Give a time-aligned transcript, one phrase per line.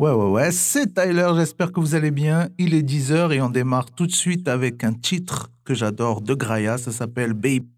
[0.00, 2.48] Ouais, ouais, ouais, c'est Tyler, j'espère que vous allez bien.
[2.58, 6.34] Il est 10h et on démarre tout de suite avec un titre que j'adore de
[6.34, 7.68] Graya, ça s'appelle Baby.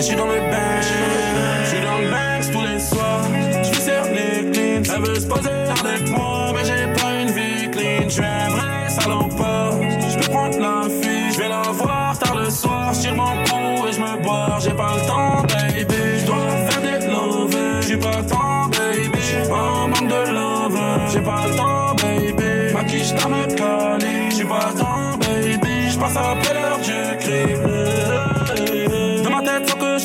[0.00, 0.16] et je suis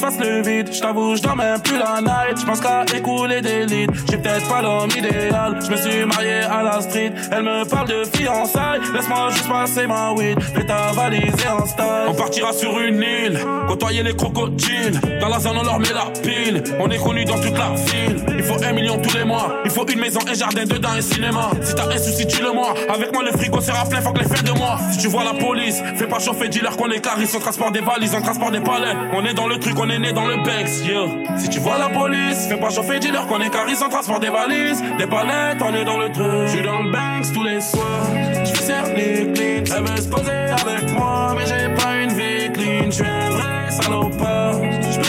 [0.05, 0.69] fasse le vide.
[0.71, 2.39] Je t'avoue, je dors même plus la night.
[2.39, 3.93] Je pense qu'à écouler des litres.
[4.09, 5.59] J'ai peut-être pas l'homme idéal.
[5.65, 7.13] Je me suis marié à la street.
[7.31, 8.81] Elle me parle de fiançailles.
[8.93, 10.39] Laisse-moi juste passer ma weed.
[10.41, 12.05] Fais ta valise et style.
[12.07, 13.39] On partira sur une île.
[13.67, 14.99] Côtoyer les crocodiles.
[15.25, 16.63] Dans la zone, on leur met la pile.
[16.79, 18.23] On est connu dans toute la ville.
[18.37, 19.55] Il faut un million tous les mois.
[19.65, 21.49] Il faut une maison, un jardin, dedans un cinéma.
[21.63, 22.75] Si t'as un souci, tu le moi.
[22.93, 24.01] Avec moi, le frigo sera plein.
[24.01, 24.77] Faut que les fins de moi.
[24.91, 27.25] Si tu vois la police, fais pas chauffer, dis-leur qu'on est carré.
[27.35, 28.93] On transporte des valises, on transporte des palais.
[29.13, 31.07] On est dans le truc, on est né dans le Bex, yo.
[31.39, 34.29] Si tu vois la police, fais pas chauffer, dis-leur qu'on est carré on transporte des
[34.29, 36.25] valises, des palettes, on est dans le truc.
[36.45, 38.11] Je suis dans le Banks tous les soirs,
[38.43, 39.63] je cerné clean.
[39.75, 42.91] Elle veut se poser avec moi, mais j'ai pas une vie clean.
[42.91, 44.61] Je vrai salopard,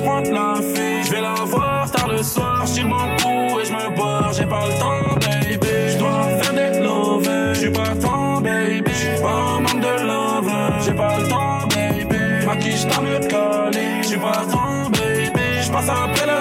[0.06, 0.54] la
[1.04, 2.64] je vais la voir tard le soir.
[2.66, 5.68] Je mon cou et je me bois, j'ai pas le temps, baby.
[5.92, 8.90] Je dois faire des love, je suis pas temps, baby.
[8.92, 10.52] J'suis pas en manque de love,
[10.84, 12.46] j'ai pas le temps, baby.
[12.46, 15.62] Ma quiche t'a mieux collé, j'suis pas temps, baby.
[15.62, 16.35] J'passe après l'heure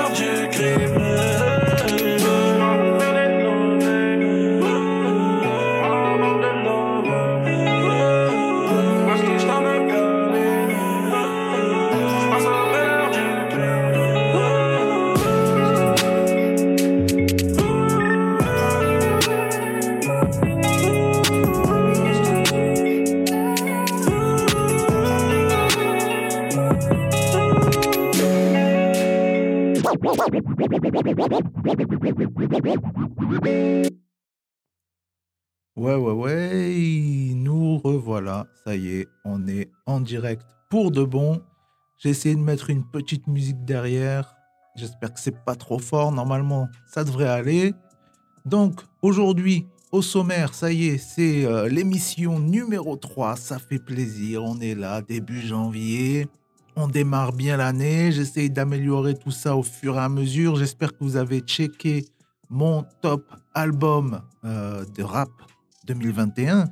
[35.77, 38.47] Ouais, ouais, ouais, nous revoilà.
[38.63, 41.41] Ça y est, on est en direct pour de bon.
[41.97, 44.35] J'ai essayé de mettre une petite musique derrière.
[44.75, 46.11] J'espère que c'est pas trop fort.
[46.11, 47.73] Normalement, ça devrait aller.
[48.45, 53.35] Donc, aujourd'hui, au sommaire, ça y est, c'est euh, l'émission numéro 3.
[53.35, 54.43] Ça fait plaisir.
[54.43, 56.27] On est là, début janvier.
[56.77, 58.11] On démarre bien l'année.
[58.11, 60.57] J'essaye d'améliorer tout ça au fur et à mesure.
[60.57, 62.05] J'espère que vous avez checké
[62.49, 65.29] mon top album euh, de rap
[65.87, 66.65] 2021.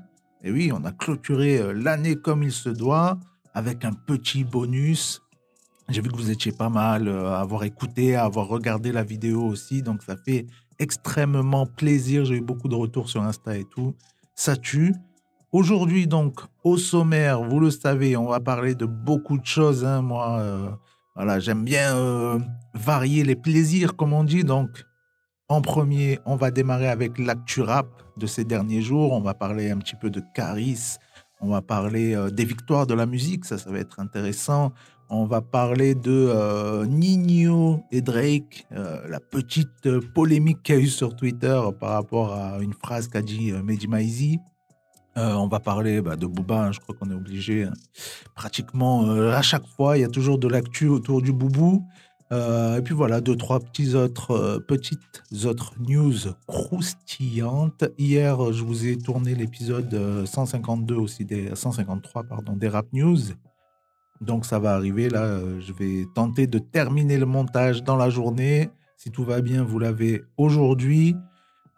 [0.44, 3.18] Et oui, on a clôturé euh, l'année comme il se doit,
[3.54, 5.22] avec un petit bonus.
[5.88, 9.04] J'ai vu que vous étiez pas mal euh, à avoir écouté, à avoir regardé la
[9.04, 10.48] vidéo aussi, donc ça fait
[10.80, 12.26] extrêmement plaisir.
[12.26, 13.96] J'ai eu beaucoup de retours sur Insta et tout.
[14.36, 14.94] Ça tue.
[15.54, 19.86] Aujourd'hui, donc, au sommaire, vous le savez, on va parler de beaucoup de choses.
[19.86, 20.02] Hein.
[20.02, 20.70] Moi, euh,
[21.16, 22.40] voilà, j'aime bien euh,
[22.74, 24.44] varier les plaisirs, comme on dit.
[24.44, 24.84] Donc,
[25.50, 27.86] en premier, on va démarrer avec l'actu rap
[28.18, 29.14] de ces derniers jours.
[29.14, 30.96] On va parler un petit peu de Caris.
[31.40, 33.46] On va parler euh, des victoires de la musique.
[33.46, 34.74] Ça, ça va être intéressant.
[35.12, 41.16] On va parler de Nino et Drake, la petite polémique qu'il y a eu sur
[41.16, 44.40] Twitter par rapport à une phrase qu'a dit Mehdi Maizi.
[45.18, 47.64] Euh, on va parler bah, de Booba, hein, je crois qu'on est obligé.
[47.64, 47.74] Hein.
[48.36, 51.86] Pratiquement euh, à chaque fois, il y a toujours de l'actu autour du Boubou.
[52.32, 56.16] Euh, et puis voilà, deux, trois petits autres, petites autres news
[56.48, 57.86] croustillantes.
[58.00, 63.20] Hier, je vous ai tourné l'épisode 152 aussi, des 153, pardon, des Rap News.
[64.20, 68.72] Donc ça va arriver, là, je vais tenter de terminer le montage dans la journée.
[68.98, 71.16] Si tout va bien, vous l'avez aujourd'hui.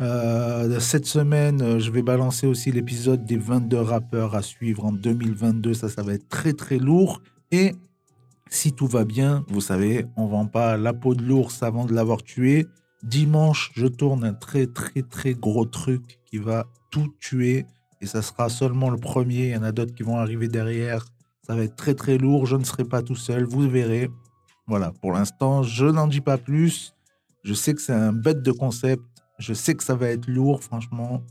[0.01, 4.91] Euh, cette semaine, euh, je vais balancer aussi l'épisode des 22 rappeurs à suivre en
[4.91, 5.73] 2022.
[5.73, 7.21] Ça, ça va être très très lourd.
[7.51, 7.73] Et
[8.49, 11.93] si tout va bien, vous savez, on vend pas la peau de l'ours avant de
[11.93, 12.67] l'avoir tué.
[13.03, 17.65] Dimanche, je tourne un très très très gros truc qui va tout tuer.
[18.01, 19.47] Et ça sera seulement le premier.
[19.47, 21.05] Il y en a d'autres qui vont arriver derrière.
[21.47, 22.45] Ça va être très très lourd.
[22.45, 23.45] Je ne serai pas tout seul.
[23.45, 24.09] Vous verrez.
[24.67, 26.93] Voilà, pour l'instant, je n'en dis pas plus.
[27.43, 29.03] Je sais que c'est un bête de concept.
[29.37, 31.21] Je sais que ça va être lourd, franchement.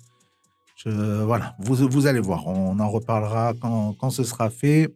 [0.76, 0.90] Je,
[1.22, 2.46] voilà, vous, vous allez voir.
[2.46, 4.94] On en reparlera quand, quand ce sera fait.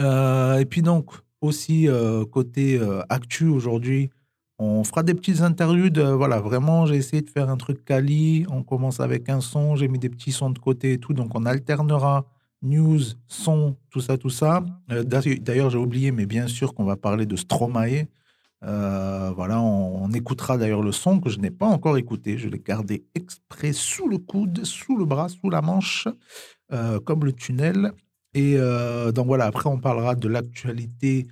[0.00, 4.10] Euh, et puis donc, aussi, euh, côté euh, actu aujourd'hui,
[4.58, 5.98] on fera des petites interludes.
[5.98, 8.46] voilà, vraiment, j'ai essayé de faire un truc quali.
[8.50, 9.74] On commence avec un son.
[9.74, 11.14] J'ai mis des petits sons de côté et tout.
[11.14, 12.26] Donc, on alternera
[12.62, 14.62] news, son, tout ça, tout ça.
[14.88, 18.06] D'ailleurs, j'ai oublié, mais bien sûr qu'on va parler de Stromae.
[18.62, 22.36] Euh, voilà, on, écoutera d'ailleurs le son que je n'ai pas encore écouté.
[22.36, 26.08] Je l'ai gardé exprès sous le coude, sous le bras, sous la manche,
[26.72, 27.92] euh, comme le tunnel.
[28.34, 31.26] Et euh, donc voilà, après on parlera de l'actualité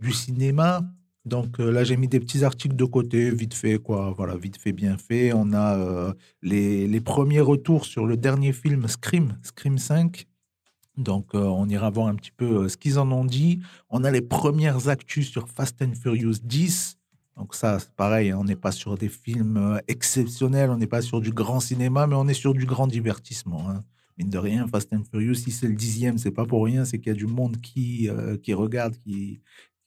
[0.00, 0.82] du cinéma.
[1.24, 4.12] Donc là, j'ai mis des petits articles de côté, vite fait, quoi.
[4.16, 5.32] Voilà, vite fait, bien fait.
[5.32, 6.12] On a
[6.42, 10.26] les, les, premiers retours sur le dernier film Scream, Scream 5.
[10.96, 13.60] Donc, euh, on ira voir un petit peu euh, ce qu'ils en ont dit.
[13.88, 16.98] On a les premières actus sur Fast and Furious 10.
[17.36, 20.86] Donc ça, c'est pareil, hein, on n'est pas sur des films euh, exceptionnels, on n'est
[20.86, 23.70] pas sur du grand cinéma, mais on est sur du grand divertissement.
[23.70, 23.84] Hein.
[24.18, 26.98] Mine de rien, Fast and Furious, si c'est le dixième, c'est pas pour rien, c'est
[26.98, 28.10] qu'il y a du monde qui,
[28.42, 29.40] qui regarde, qui,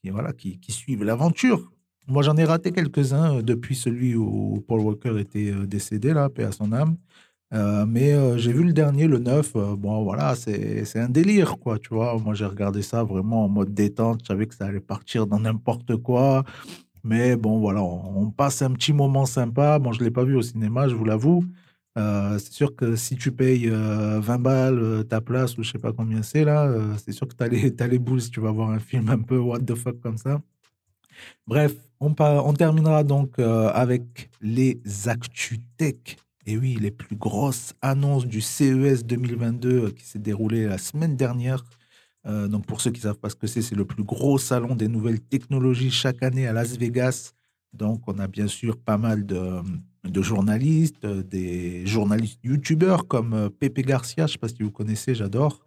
[0.03, 1.71] voilà, qui, suivent l'aventure.
[2.07, 6.51] Moi, j'en ai raté quelques-uns depuis celui où Paul Walker était décédé, là, paix à
[6.51, 6.97] son âme.
[7.55, 9.51] Euh, mais euh, j'ai vu le dernier, le 9.
[9.55, 12.17] Euh, bon, voilà, c'est un délire, quoi, tu vois.
[12.17, 14.21] Moi, j'ai regardé ça vraiment en mode détente.
[14.23, 16.43] Je savais que ça allait partir dans n'importe quoi.
[17.03, 19.79] Mais bon, voilà, on, passe un petit moment sympa.
[19.79, 21.45] Bon, je ne l'ai pas vu au cinéma, je vous l'avoue.
[21.95, 26.23] c'est sûr que si tu payes 20 balles ta place ou je sais pas combien
[26.23, 29.09] c'est là, c'est sûr que tu as les boules si tu vas voir un film
[29.09, 30.41] un peu what the fuck comme ça.
[31.47, 38.25] Bref, on, on terminera donc avec les actus tech et oui, les plus grosses annonces
[38.25, 41.63] du CES 2022 euh, qui s'est déroulé la semaine dernière.
[42.27, 44.37] Euh, donc pour ceux qui ne savent pas ce que c'est, c'est le plus gros
[44.37, 47.33] salon des nouvelles technologies chaque année à Las Vegas.
[47.73, 49.61] Donc on a bien sûr pas mal de,
[50.21, 55.15] journalistes, euh, des journalistes youtubeurs comme Pepe Garcia, je ne sais pas si vous connaissez,
[55.15, 55.65] j'adore.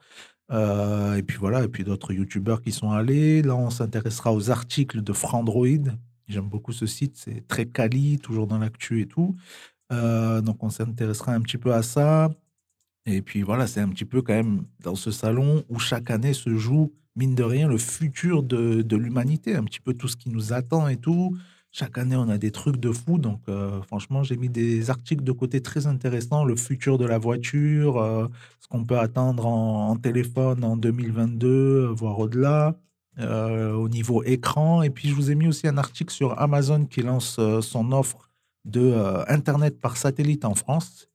[0.50, 3.42] et puis voilà, et puis d'autres youtubeurs qui sont allés.
[3.42, 5.92] Là, on s'intéressera aux articles de Frandroid.
[6.28, 9.36] J'aime beaucoup ce site, c'est très quali, toujours dans l'actu et tout.
[9.92, 12.30] Euh, donc on s'intéressera un petit peu à ça.
[13.06, 16.34] Et puis voilà, c'est un petit peu quand même dans ce salon où chaque année
[16.34, 20.30] se joue, mine de rien, le futur de, l'humanité, un petit peu tout ce qui
[20.30, 21.36] nous attend et tout.
[21.70, 23.18] Chaque année, on a des trucs de fou.
[23.18, 26.44] Donc, euh, franchement, j'ai mis des articles de côté très intéressants.
[26.44, 28.26] Le futur de la voiture, euh,
[28.60, 32.76] ce qu'on peut attendre en, téléphone en 2022, voire au-delà,
[33.18, 34.82] au niveau écran.
[34.82, 38.27] Et puis, je vous ai mis aussi un article sur Amazon qui lance son offre
[38.64, 41.08] de euh, Internet par satellite en France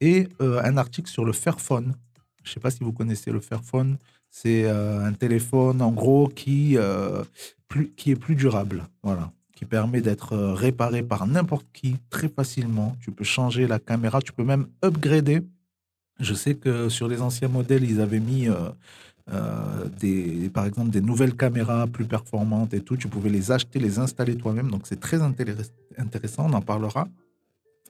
[0.00, 1.94] et euh, un article sur le Fairphone.
[2.42, 3.98] Je ne sais pas si vous connaissez le Fairphone.
[4.30, 8.84] C'est euh, un téléphone, en gros, qui, est plus durable.
[9.02, 9.32] Voilà.
[9.54, 12.96] Qui permet d'être réparé par n'importe qui très facilement.
[13.00, 15.42] Tu peux changer la caméra, tu peux même upgrader.
[16.18, 18.48] Je sais que sur les anciens modèles, ils avaient mis
[19.26, 22.96] par exemple des nouvelles caméras plus performantes et tout.
[22.96, 24.70] Tu pouvais les acheter, les installer toi-même.
[24.70, 25.20] Donc c'est très
[25.98, 27.08] intéressant, on en parlera.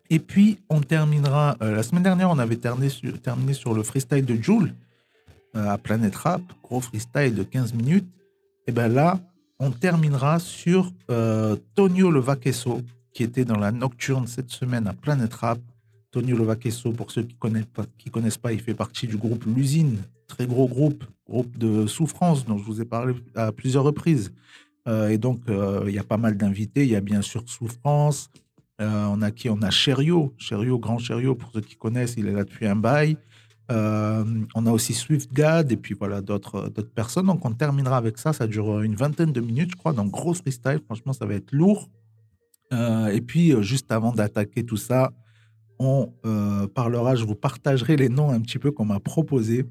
[0.09, 4.35] Et puis on terminera, euh, la semaine dernière on avait terminé sur, le freestyle de
[4.35, 4.75] Joule
[5.57, 8.09] euh, à Planet Rap, gros freestyle de 15 minutes.
[8.67, 9.21] Et bien là,
[9.59, 10.91] on terminera sur
[11.75, 12.81] Tonio Levaquesso,
[13.13, 15.59] qui était dans la nocturne cette semaine à Planet Rap.
[16.11, 17.67] Tonio Levaquesso, pour ceux qui ne connaissent,
[18.11, 22.59] connaissent pas, il fait partie du groupe L'usine, très gros groupe, groupe de souffrance dont
[22.59, 24.33] je vous ai parlé à plusieurs reprises.
[24.91, 26.83] Euh, et donc, euh, il y a pas mal d'invités.
[26.83, 28.29] Il y a bien sûr Souffrance.
[28.81, 29.49] Euh, on a qui?
[29.49, 32.77] On a Cherio, Cherio, Grand Cherio, pour ceux qui connaissent, il est là depuis un
[32.77, 33.17] bail.
[33.69, 37.27] on a aussi SwiftGad et puis voilà d'autres d'autres personnes.
[37.27, 38.33] Donc, on terminera avec ça.
[38.33, 39.93] Ça dure une vingtaine de minutes, je crois.
[39.93, 40.81] Donc, gros freestyle.
[40.87, 41.89] Franchement, ça va être lourd.
[42.73, 45.13] et puis, juste avant d'attaquer tout ça,
[45.79, 46.13] on
[46.75, 49.67] parlera, je vous partagerai les noms un petit peu qu'on m'a proposé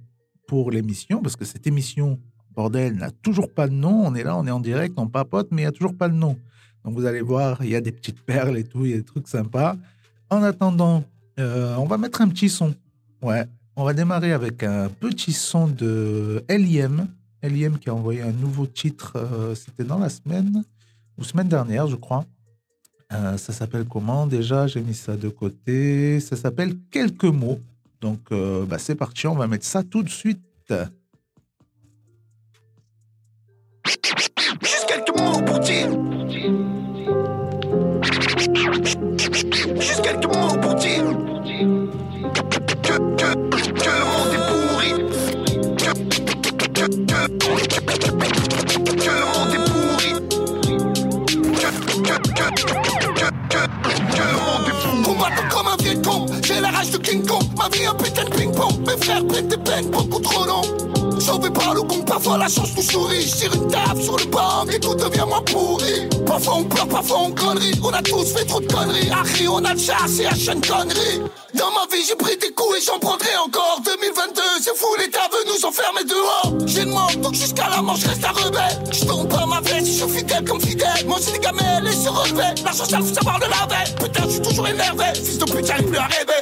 [0.47, 2.19] pour l'émission, parce que cette émission,
[2.55, 4.05] bordel, n'a toujours pas de nom.
[4.05, 6.09] On est là, on est en direct, on papote, mais il n'y a toujours pas
[6.09, 6.37] de nom.
[6.83, 8.97] Donc vous allez voir, il y a des petites perles et tout, il y a
[8.97, 9.75] des trucs sympas.
[10.29, 11.03] En attendant,
[11.39, 12.73] euh, on va mettre un petit son.
[13.21, 17.07] Ouais, on va démarrer avec un petit son de LIM.
[17.41, 20.63] LIM qui a envoyé un nouveau titre, euh, c'était dans la semaine,
[21.17, 22.25] ou semaine dernière, je crois.
[23.11, 24.67] Euh, ça s'appelle comment déjà?
[24.67, 26.19] J'ai mis ça de côté.
[26.19, 27.59] Ça s'appelle Quelques mots.
[28.01, 30.39] Donc, bah, c'est parti, on va mettre ça tout de suite.
[33.89, 35.87] Juste quelques mots pour dire.
[39.79, 41.03] Juste quelques mots pour dire.
[42.33, 42.93] Que, que, que
[43.89, 44.91] le monde est pourri.
[45.75, 46.19] Que, que,
[46.49, 47.78] que, que
[56.43, 57.43] J'ai la rage de King Kong.
[57.57, 58.73] Ma vie un putain de ping-pong.
[58.85, 61.19] Mes frères prennent des peines beaucoup trop longs.
[61.19, 63.21] Sauvé par le con, parfois la chance nous sourit.
[63.21, 66.07] Je tire une table sur le banc et tout devient moins pourri.
[66.25, 67.73] Parfois on pleure, parfois on connerie.
[67.83, 69.09] On a tous fait trop de conneries.
[69.11, 71.21] Arri, on a le chasse et à chaîne connerie.
[71.55, 73.81] Dans ma vie, j'ai pris des coups et j'en prendrai encore.
[73.83, 76.67] 2022, c'est fou, l'État veut nous enfermer dehors.
[76.67, 78.79] J'ai le manque, donc jusqu'à la mort, je reste un rebelle.
[78.91, 80.87] Je tourne pas ma veste, je suis fidèle comme fidèle.
[81.19, 82.61] C'est des gamelles et se relever.
[82.63, 83.95] L'argent, ça faut savoir de la veille.
[83.99, 85.05] Putain, je suis toujours énervé.
[85.15, 86.33] Fils de pute, j'arrive plus à rêver.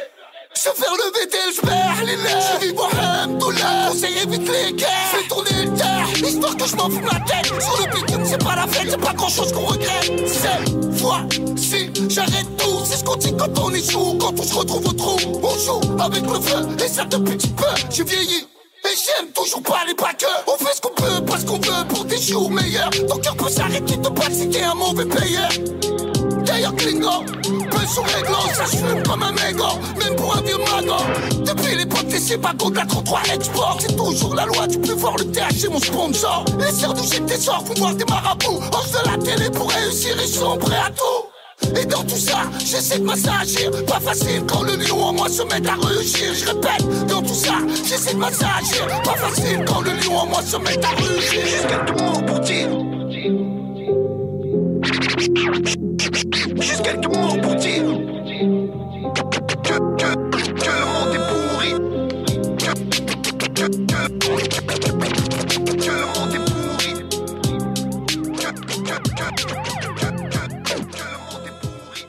[0.55, 5.11] Je faire lever tel je les nerfs Je vis moi-même douleur Conseil évite les guerres.
[5.11, 7.45] Fais tourner le terre Histoire que je m'en fous la tête.
[7.45, 10.27] Sur le bitume c'est pas la fête C'est pas grand chose qu'on regrette.
[10.27, 11.21] Cette fois
[11.55, 14.93] si j'arrête tout C'est ce qu'on dit quand on échoue Quand on se retrouve au
[14.93, 16.67] trou On joue avec le feu.
[16.83, 18.47] Et ça depuis petit peu J'ai vieilli.
[18.85, 22.03] Et j'aime toujours pas les backers On fait ce qu'on peut parce qu'on veut pour
[22.05, 22.89] des jours meilleurs.
[23.07, 25.49] Ton cœur peut s'arrêter de pas si t'es un mauvais payeur
[26.47, 27.77] D'ailleurs Klingon, peu
[28.15, 31.03] les glands, ça se fume comme un mégot, même pour un vieux magot.
[31.43, 35.17] Depuis l'époque des sébagots de la 33 Export, c'est toujours la loi du plus fort,
[35.17, 36.45] le TH c'est mon sponsor.
[36.59, 40.15] Les sœurs du des sorts, pour voir des marabouts, hors de la télé pour réussir,
[40.21, 41.27] ils sont prêts à tout.
[41.75, 43.71] Et dans tout ça, j'essaie de m'assagir.
[43.85, 46.33] Pas facile quand le lion en moi se met à rugir.
[46.33, 48.87] Je répète, dans tout ça, j'essaie de m'assagir.
[49.03, 51.45] Pas facile quand le lion en moi se met à rugir.
[51.45, 52.96] Juste quelques mots pour dire.
[56.59, 61.71] Juste quelques mots pour dire que, que, que le monde est pourri.
[62.57, 63.63] Que, que, que, que
[65.91, 66.93] le monde est pourri.
[68.37, 69.27] Que, que, que, que,
[69.83, 70.01] que,
[70.63, 72.07] que le monde est pourri.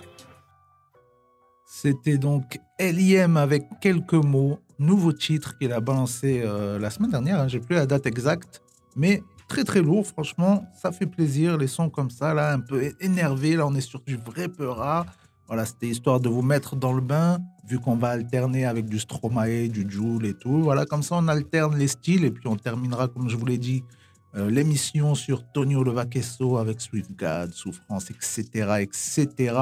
[1.67, 3.37] C'était donc L.I.M.
[3.37, 4.59] avec quelques mots.
[4.81, 7.41] Nouveau titre qu'il a balancé euh, la semaine dernière.
[7.41, 8.63] hein, J'ai plus la date exacte.
[8.95, 10.65] Mais très très lourd, franchement.
[10.81, 11.57] Ça fait plaisir.
[11.57, 13.57] Les sons comme ça, là, un peu énervés.
[13.57, 15.07] Là, on est sur du vrai Peura.
[15.49, 18.99] Voilà, c'était histoire de vous mettre dans le bain, vu qu'on va alterner avec du
[18.99, 20.63] Stromae, du Joule et tout.
[20.63, 22.25] Voilà, comme ça, on alterne les styles.
[22.25, 23.83] Et puis, on terminera, comme je vous l'ai dit,
[24.37, 29.55] euh, l'émission sur Tonio Levaquesso avec Swift God, Souffrance, etc., etc.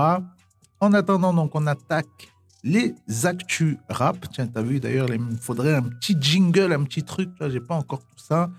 [0.81, 2.33] En attendant, donc, on attaque
[2.65, 4.27] les actus rap.
[4.33, 7.31] Tiens, t'as vu d'ailleurs, il me faudrait un petit jingle, un petit truc.
[7.39, 8.51] Là, j'ai pas encore tout ça.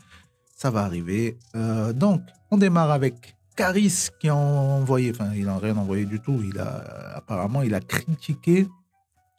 [0.57, 1.37] Ça va arriver.
[1.55, 6.19] Euh, donc, on démarre avec Caris qui a envoyé, enfin, il n'a rien envoyé du
[6.19, 6.41] tout.
[6.43, 8.67] Il a, apparemment, il a critiqué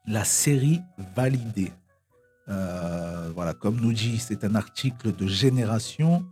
[0.06, 0.80] la série
[1.16, 1.72] validée.
[2.48, 6.24] Euh, voilà, comme nous dit, c'est un article de Génération.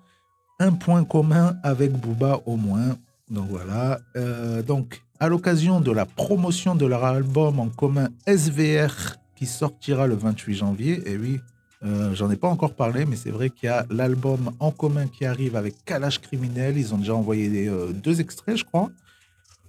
[0.60, 2.96] Un point commun avec Booba au moins.
[3.28, 3.98] Donc voilà.
[4.14, 10.06] Euh, donc, à l'occasion de la promotion de leur album en commun SVR qui sortira
[10.06, 11.40] le 28 janvier, et oui,
[11.84, 15.06] euh, j'en ai pas encore parlé, mais c'est vrai qu'il y a l'album en commun
[15.06, 16.78] qui arrive avec Kalash Criminel.
[16.78, 18.90] Ils ont déjà envoyé euh, deux extraits, je crois.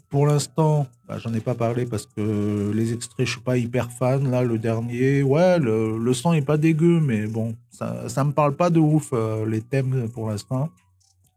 [0.09, 3.91] Pour l'instant, bah, j'en ai pas parlé parce que les extraits, je suis pas hyper
[3.91, 4.31] fan.
[4.31, 8.31] Là, le dernier, ouais, le, le son est pas dégueu, mais bon, ça, ça me
[8.31, 10.69] parle pas de ouf euh, les thèmes pour l'instant.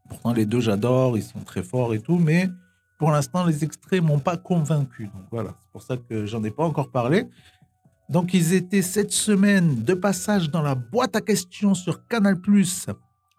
[0.07, 2.49] Pourtant, les deux, j'adore, ils sont très forts et tout, mais
[2.97, 5.05] pour l'instant, les extraits m'ont pas convaincu.
[5.05, 7.27] Donc voilà, c'est pour ça que j'en ai pas encore parlé.
[8.11, 12.35] Donc, ils étaient cette semaine de passage dans la boîte à questions sur Canal+.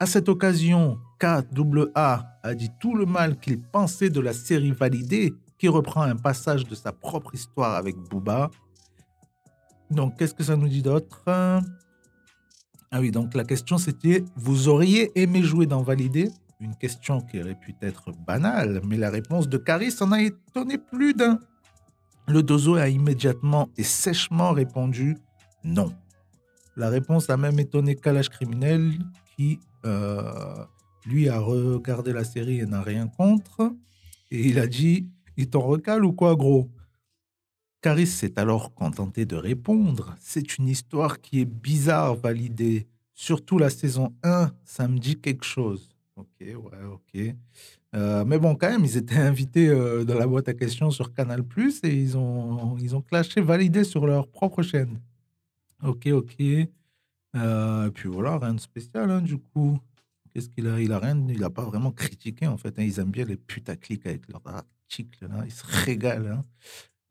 [0.01, 5.35] À cette occasion, KAA a dit tout le mal qu'il pensait de la série validée,
[5.59, 8.51] qui reprend un passage de sa propre histoire avec Booba.
[9.91, 11.23] Donc, qu'est-ce que ça nous dit d'autre?
[11.27, 11.61] Ah
[12.99, 16.31] oui, donc la question c'était Vous auriez aimé jouer dans Validé?
[16.61, 20.79] Une question qui aurait pu être banale, mais la réponse de Caris en a étonné
[20.79, 21.39] plus d'un.
[22.33, 25.19] Le dozo a immédiatement et sèchement répondu
[25.65, 25.93] non.
[26.77, 28.91] La réponse a même étonné Kalash Criminel
[29.37, 30.65] qui, euh,
[31.05, 33.75] lui, a regardé la série et n'a rien contre.
[34.31, 36.71] Et il a dit Il t'en recale ou quoi, gros?
[37.83, 42.89] Caris s'est alors contenté de répondre C'est une histoire qui est bizarre validée.
[43.13, 45.91] Surtout la saison 1, ça me dit quelque chose.
[46.17, 47.35] Ok, ouais, ok.
[47.95, 51.13] Euh, mais bon, quand même, ils étaient invités euh, dans la boîte à questions sur
[51.13, 55.01] Canal Plus et ils ont, ils ont clashé validé sur leur propre chaîne.
[55.83, 56.37] Ok, ok.
[57.37, 59.79] Euh, puis voilà, rien de spécial hein, du coup.
[60.33, 62.79] Qu'est-ce qu'il a Il a rien, il a pas vraiment critiqué en fait.
[62.79, 62.83] hein.
[62.83, 66.45] Ils aiment bien les putaclics avec leur article là, il se régale.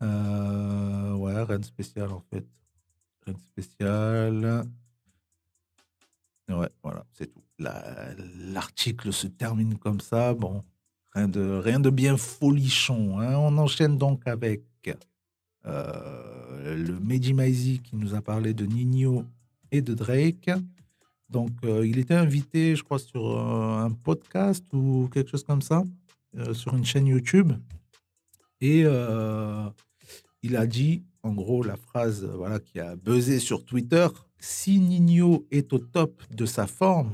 [0.02, 1.16] hein.
[1.16, 2.46] Ouais, rien de spécial en fait.
[3.26, 4.66] Rien de spécial.
[6.50, 7.44] Ouais, voilà, c'est tout.
[7.60, 10.34] La- L'article se termine comme ça.
[10.34, 10.64] Bon,
[11.13, 13.20] rien de, rien de bien folichon.
[13.20, 13.36] hein.
[13.38, 14.63] On enchaîne donc avec
[15.65, 19.25] euh, le Mehdi Maizi qui nous a parlé de Nino
[19.72, 20.50] et de Drake.
[21.30, 25.62] Donc, euh, il était invité, je crois, sur euh, un podcast ou quelque chose comme
[25.62, 25.84] ça,
[26.53, 27.53] sur une chaîne YouTube.
[28.62, 28.86] Et
[30.44, 34.08] il a dit, en gros, la phrase voilà, qui a buzzé sur Twitter
[34.39, 37.12] Si Nino est au top de sa forme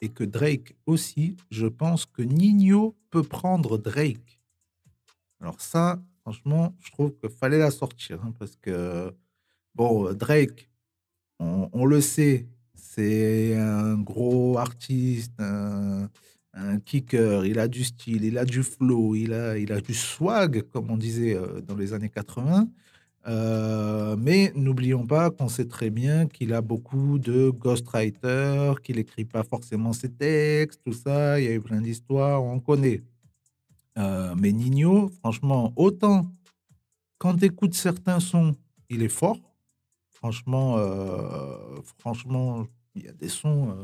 [0.00, 4.38] et que Drake aussi, je pense que Nino peut prendre Drake.
[5.40, 9.12] Alors, ça, franchement, je trouve qu'il fallait la sortir hein, parce que,
[9.74, 10.68] bon, Drake,
[11.40, 16.08] on, le sait, c'est un gros artiste, un,
[16.52, 19.94] un kicker, il a du style, il a du flow, il a, il a du
[19.94, 22.68] swag, comme on disait euh, dans les années 80.
[23.26, 29.24] Euh, mais n'oublions pas qu'on sait très bien qu'il a beaucoup de ghostwriters, qu'il n'écrit
[29.24, 31.40] pas forcément ses textes, tout ça.
[31.40, 33.02] Il y a eu plein d'histoires, on connaît.
[33.98, 36.26] Euh, mais Nino, franchement, autant
[37.18, 38.54] quand tu écoutes certains sons,
[38.88, 39.40] il est fort.
[40.08, 43.76] Franchement, euh, franchement, il y a des sons.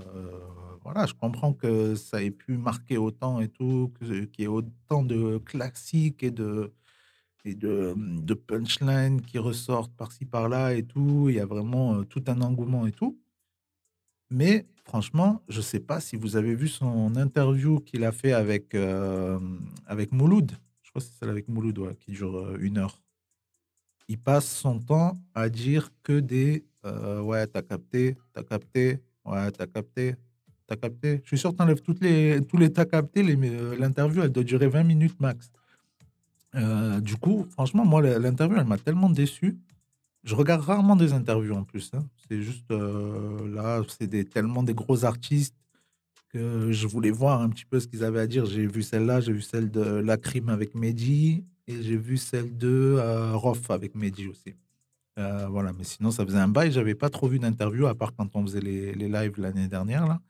[0.83, 5.03] voilà, je comprends que ça ait pu marquer autant et tout, qu'il y ait autant
[5.03, 6.73] de classiques et de
[7.45, 11.27] et de, de punchlines qui ressortent par-ci par-là et tout.
[11.29, 13.19] Il y a vraiment tout un engouement et tout.
[14.31, 18.33] Mais franchement, je ne sais pas si vous avez vu son interview qu'il a fait
[18.33, 18.75] avec,
[19.87, 20.53] avec Mouloud.
[20.83, 23.01] Je crois que c'est celle avec Mouloud, qui dure une heure.
[24.09, 29.67] Il passe son temps à dire que des ouais, t'as capté, t'as capté, ouais, t'as
[29.67, 30.17] capté,
[30.67, 31.21] t'as capté.
[31.23, 33.23] Je suis sûr que t'enlèves toutes les, tous les t'as capté.
[33.23, 35.51] L'interview, elle doit durer 20 minutes max.
[36.55, 39.59] Euh, du coup, franchement, moi, l'interview, elle m'a tellement déçu.
[40.23, 41.91] Je regarde rarement des interviews en plus.
[41.95, 42.05] hein.
[42.29, 45.55] C'est juste euh, là, c'est des, tellement des gros artistes
[46.31, 48.47] que je voulais voir un petit peu ce qu'ils avaient à dire.
[48.47, 52.57] J'ai vu celle-là, j'ai vu celle de La Crime avec Mehdi et j'ai vu celle
[52.57, 54.55] de euh, Rof avec Mehdi aussi.
[55.19, 56.73] Euh, voilà, mais sinon, ça faisait un bail.
[56.73, 60.07] J'avais pas trop vu d'interview à part quand on faisait les, les lives l'année dernière.
[60.07, 60.21] Là.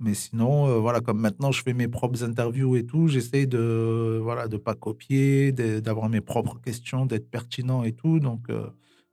[0.00, 4.18] Mais sinon, euh, voilà, comme maintenant je fais mes propres interviews et tout, j'essaye de
[4.22, 8.18] voilà de pas copier, d'avoir mes propres questions, d'être pertinent et tout.
[8.18, 8.66] Donc, euh,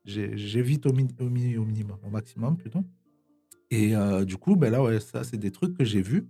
[0.06, 2.86] j'évite au, mi- au, mi- au minimum, au maximum plutôt.
[3.70, 6.26] Et euh, du coup, ben là, ouais, ça, c'est des trucs que j'ai vus.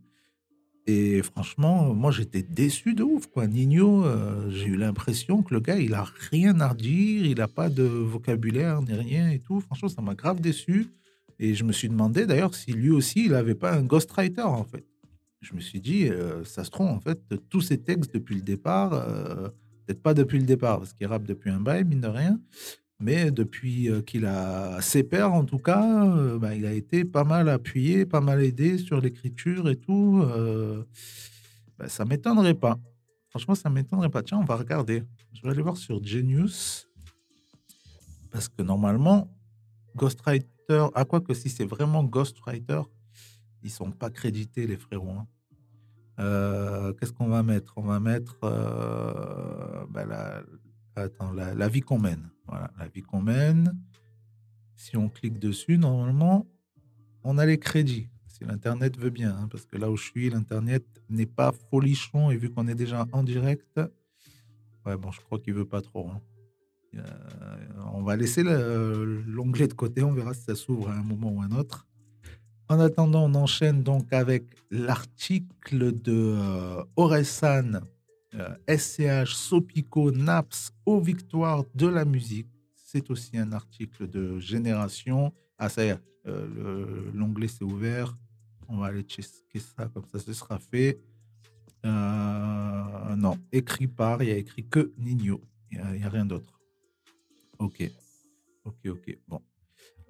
[0.87, 3.45] Et franchement, moi, j'étais déçu de ouf, quoi.
[3.45, 4.05] Nino,
[4.49, 7.83] j'ai eu l'impression que le gars, il a rien à redire, il a pas de
[7.83, 9.59] vocabulaire ni rien et tout.
[9.59, 10.87] Franchement, ça m'a grave déçu.
[11.39, 14.63] Et je me suis demandé d'ailleurs si lui aussi, il n'avait pas un ghostwriter, en
[14.63, 14.85] fait.
[15.41, 17.19] Je me suis dit, euh, ça se trouve, en fait,
[17.49, 19.49] tous ces textes depuis le départ, euh,
[19.85, 22.39] peut-être pas depuis le départ, parce qu'il rappe depuis un bail, mine de rien,
[22.99, 27.23] mais depuis euh, qu'il a ses pairs, en tout cas, bah, il a été pas
[27.23, 30.23] mal appuyé, pas mal aidé sur l'écriture et tout.
[31.77, 32.79] bah, ça m'étonnerait pas.
[33.29, 34.23] Franchement, ça m'étonnerait pas.
[34.23, 35.03] Tiens, on va regarder.
[35.33, 36.87] Je vais aller voir sur Genius.
[38.31, 39.31] Parce que normalement,
[39.95, 42.81] Ghostwriter, à quoi que si c'est vraiment Ghostwriter,
[43.63, 45.09] ils sont pas crédités, les frérots.
[45.11, 45.27] hein.
[46.19, 47.73] Euh, Qu'est-ce qu'on va mettre?
[47.77, 50.43] On va mettre euh, bah, la,
[50.95, 52.29] attends, la vie qu'on mène.
[52.47, 53.77] Voilà, la vie qu'on mène.
[54.75, 56.47] Si on clique dessus, normalement,
[57.23, 58.09] on a les crédits.
[58.27, 62.29] Si l'Internet veut bien, hein, parce que là où je suis, l'Internet n'est pas folichon
[62.29, 63.79] et vu qu'on est déjà en direct,
[64.85, 66.09] ouais, bon, je crois qu'il veut pas trop.
[66.09, 66.21] hein.
[66.97, 67.03] Euh,
[67.93, 71.31] on va laisser le- l'onglet de côté, on verra si ça s'ouvre à un moment
[71.31, 71.85] ou à un autre.
[72.69, 77.81] En attendant, on enchaîne donc avec l'article de euh, Orelsan,
[78.35, 82.47] euh, SCH, Sopico, Naps aux victoires de la musique.
[82.75, 85.33] C'est aussi un article de Génération.
[85.57, 88.17] Ah, ça y est, euh, le- l'onglet s'est ouvert.
[88.67, 90.99] On va aller checker ça, comme ça ce sera fait.
[91.85, 95.41] Euh, non, écrit par, il y a écrit que Nino.
[95.71, 96.56] Il n'y a, rien d'autre.
[97.59, 97.89] Ok,
[98.65, 99.17] ok, ok.
[99.27, 99.41] Bon.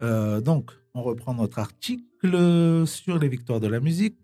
[0.02, 4.18] Euh, donc, on reprend notre article sur les victoires de la musique.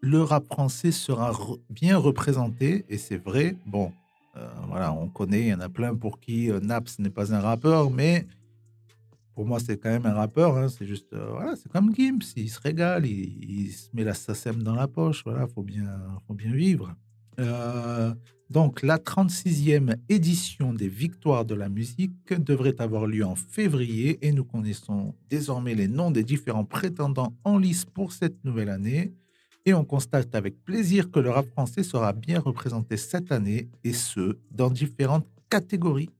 [0.00, 1.32] Le rap français sera
[1.70, 3.56] bien représenté, et c'est vrai.
[3.66, 3.92] Bon,
[4.36, 7.32] euh, voilà, on connaît, il y en a plein pour qui euh, Naps n'est pas
[7.34, 8.26] un rappeur, mais
[9.34, 10.56] pour moi, c'est quand même un rappeur.
[10.56, 14.14] hein, c'est juste, voilà, c'est comme Gims, il se régale, il, il se met la
[14.14, 15.22] SACEM dans la poche.
[15.24, 15.88] Voilà, faut bien,
[16.26, 16.94] faut bien vivre.
[18.52, 24.30] Donc, la 36e édition des Victoires de la musique devrait avoir lieu en février et
[24.30, 29.14] nous connaissons désormais les noms des différents prétendants en lice pour cette nouvelle année.
[29.64, 33.94] Et on constate avec plaisir que le rap français sera bien représenté cette année, et
[33.94, 36.10] ce, dans différentes catégories.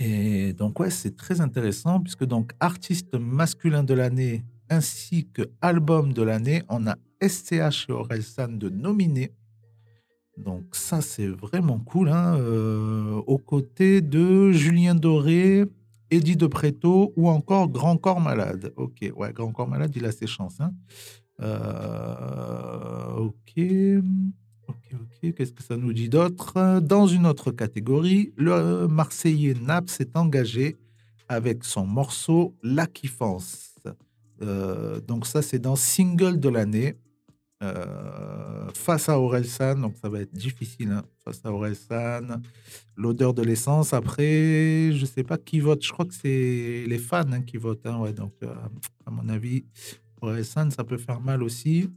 [0.00, 6.12] Et donc, ouais, c'est très intéressant, puisque donc artiste masculin de l'année ainsi que album
[6.12, 9.30] de l'année, on a SCH et Orelsan de nominés.
[10.36, 12.08] Donc ça, c'est vraiment cool.
[12.08, 15.64] Hein, euh, aux côtés de Julien Doré,
[16.10, 18.72] Eddie De Preto ou encore Grand Corps Malade.
[18.76, 20.60] Ok, ouais, Grand Corps Malade, il a ses chances.
[20.60, 20.72] Hein.
[21.40, 23.60] Euh, ok,
[24.68, 25.34] ok, ok.
[25.34, 26.80] Qu'est-ce que ça nous dit d'autre?
[26.80, 30.76] Dans une autre catégorie, le Marseillais Naps s'est engagé
[31.28, 33.74] avec son morceau La Kiffance.
[34.42, 36.94] Euh, donc ça, c'est dans single de l'année.
[37.62, 42.40] Euh, face à Orelsan, donc ça va être difficile hein, face à Orelsan.
[42.96, 43.92] L'odeur de l'essence.
[43.92, 45.84] Après, je sais pas qui vote.
[45.84, 47.86] Je crois que c'est les fans hein, qui votent.
[47.86, 48.52] Hein, ouais, donc, euh,
[49.06, 49.64] à mon avis,
[50.20, 51.88] Orelsan, ça peut faire mal aussi.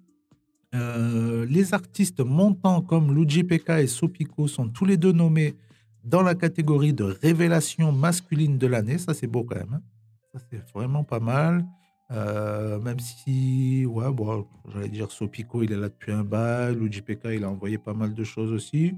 [0.73, 5.56] les artistes montants comme Luigi Pekka et Sopiko sont tous les deux nommés
[6.04, 8.99] dans la catégorie de révélation masculine de l'année.
[8.99, 9.82] Ça, c'est beau quand même.
[10.34, 11.65] Ça, c'est vraiment pas mal.
[12.11, 16.75] Euh, même si, ouais, bon, j'allais dire Sopico, il est là depuis un bail.
[16.75, 18.93] Luigi Pekka, il a envoyé pas mal de choses aussi.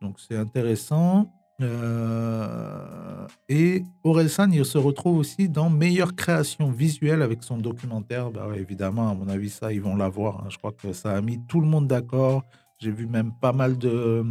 [0.00, 1.32] Donc c'est intéressant.
[1.62, 8.30] Euh, et Orelsan, il se retrouve aussi dans meilleure création visuelle avec son documentaire.
[8.30, 10.40] Bah évidemment, à mon avis, ça, ils vont l'avoir.
[10.40, 10.48] Hein.
[10.50, 12.44] Je crois que ça a mis tout le monde d'accord.
[12.78, 14.22] J'ai vu même pas mal de,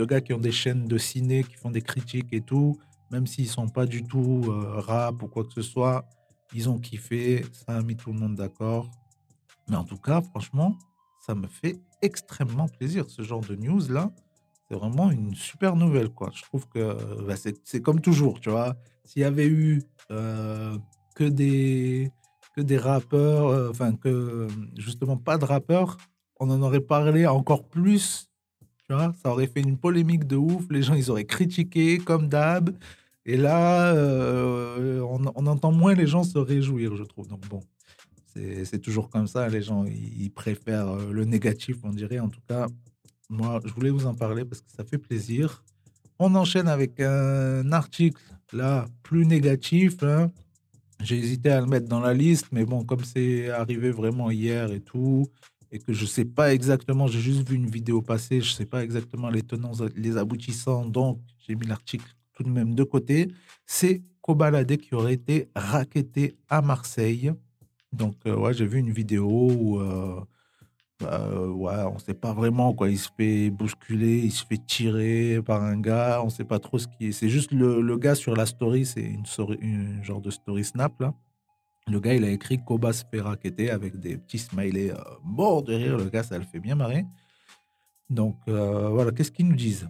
[0.00, 2.76] gars qui ont des chaînes de ciné, qui font des critiques et tout,
[3.10, 6.06] même s'ils sont pas du tout euh, rap ou quoi que ce soit
[6.56, 8.90] ils ont kiffé, ça a mis tout le monde d'accord.
[9.68, 10.78] Mais en tout cas, franchement,
[11.20, 13.04] ça me fait extrêmement plaisir.
[13.08, 14.10] Ce genre de news là,
[14.66, 16.30] c'est vraiment une super nouvelle quoi.
[16.34, 18.74] Je trouve que bah, c'est comme toujours, tu vois.
[19.04, 20.78] S'il y avait eu euh,
[21.14, 22.10] que des
[22.54, 25.98] que des rappeurs, euh, enfin que justement pas de rappeurs,
[26.40, 28.30] on en aurait parlé encore plus.
[28.88, 30.64] Tu vois, ça aurait fait une polémique de ouf.
[30.70, 32.70] Les gens ils auraient critiqué comme d'hab.
[33.28, 37.26] Et là, euh, on, entend moins les gens se réjouir, je trouve.
[37.26, 37.60] Donc bon,
[38.34, 39.48] c'est toujours comme ça.
[39.48, 42.20] Les gens, ils préfèrent euh, le négatif, on dirait.
[42.20, 42.68] En tout cas,
[43.28, 45.64] moi, je voulais vous en parler parce que ça fait plaisir.
[46.20, 50.04] On enchaîne avec un article, là, plus négatif.
[50.04, 50.30] Hein.
[51.02, 54.70] J'ai hésité à le mettre dans la liste, mais bon, comme c'est arrivé vraiment hier
[54.70, 55.26] et tout,
[55.72, 58.54] et que je ne sais pas exactement, j'ai juste vu une vidéo passer, je ne
[58.54, 62.84] sais pas exactement les tenants, les aboutissants, donc j'ai mis l'article tout de même de
[62.84, 63.28] côté,
[63.64, 67.32] c'est Kobalade qui aurait été raquetté à Marseille.
[67.92, 70.20] Donc, euh, j'ai vu une vidéo où euh,
[71.00, 72.90] bah, ouais, on sait pas vraiment quoi.
[72.90, 76.20] Il se fait bousculer, il se fait tirer par un gars.
[76.22, 77.12] On ne sait pas trop ce qui est.
[77.12, 79.24] C'est juste le, gars sur la story, c'est une,
[79.60, 81.14] une, genre de story snap là.
[81.88, 85.62] Le gars, il a écrit Koba se fait raqueter avec des petits smileys euh, morts
[85.62, 85.72] de.
[85.72, 87.06] Le gars, ça le fait bien marrer.
[88.10, 89.88] Donc voilà, qu'est-ce qu'ils nous disent?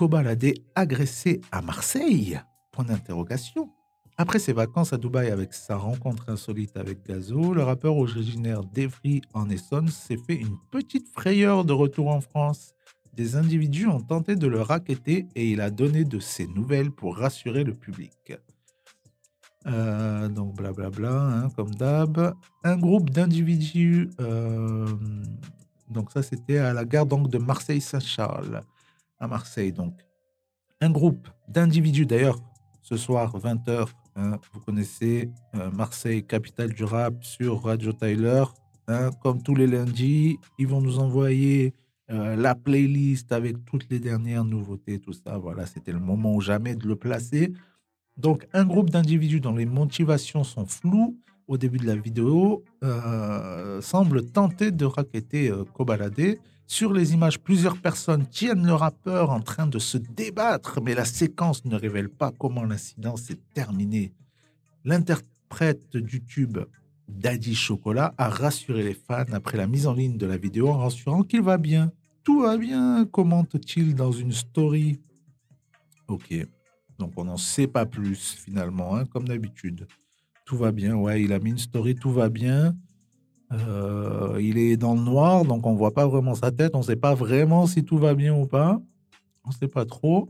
[0.00, 2.40] Kobalade agressé à Marseille
[2.72, 3.68] Point d'interrogation.
[4.16, 9.20] Après ses vacances à Dubaï avec sa rencontre insolite avec Gazo, le rappeur originaire d'Evry
[9.34, 12.72] en Essonne s'est fait une petite frayeur de retour en France.
[13.12, 17.18] Des individus ont tenté de le raqueter et il a donné de ses nouvelles pour
[17.18, 18.32] rassurer le public.
[19.66, 22.32] Euh, donc blablabla, hein, comme d'hab.
[22.64, 24.88] Un groupe d'individus, euh,
[25.90, 28.62] donc ça c'était à la gare donc, de Marseille-Saint-Charles
[29.20, 29.72] à Marseille.
[29.72, 29.94] Donc,
[30.80, 32.38] un groupe d'individus, d'ailleurs,
[32.82, 38.44] ce soir, 20h, hein, vous connaissez euh, Marseille, capitale du rap, sur Radio Tyler.
[38.88, 41.74] Hein, comme tous les lundis, ils vont nous envoyer
[42.10, 45.38] euh, la playlist avec toutes les dernières nouveautés, tout ça.
[45.38, 47.52] Voilà, c'était le moment ou jamais de le placer.
[48.16, 53.80] Donc, un groupe d'individus dont les motivations sont floues au début de la vidéo euh,
[53.80, 56.38] semble tenter de raqueter Kobalade
[56.70, 61.04] sur les images, plusieurs personnes tiennent le rappeur en train de se débattre, mais la
[61.04, 64.12] séquence ne révèle pas comment l'incident s'est terminé.
[64.84, 66.58] L'interprète du tube
[67.08, 70.78] Daddy Chocolat a rassuré les fans après la mise en ligne de la vidéo en
[70.78, 71.90] rassurant qu'il va bien.
[72.22, 75.00] Tout va bien, commente-t-il dans une story.
[76.06, 76.32] Ok,
[77.00, 79.88] donc on n'en sait pas plus finalement, hein, comme d'habitude.
[80.44, 82.76] Tout va bien, ouais, il a mis une story, tout va bien.
[83.52, 86.72] Euh, il est dans le noir, donc on voit pas vraiment sa tête.
[86.74, 88.80] On ne sait pas vraiment si tout va bien ou pas.
[89.44, 90.28] On ne sait pas trop.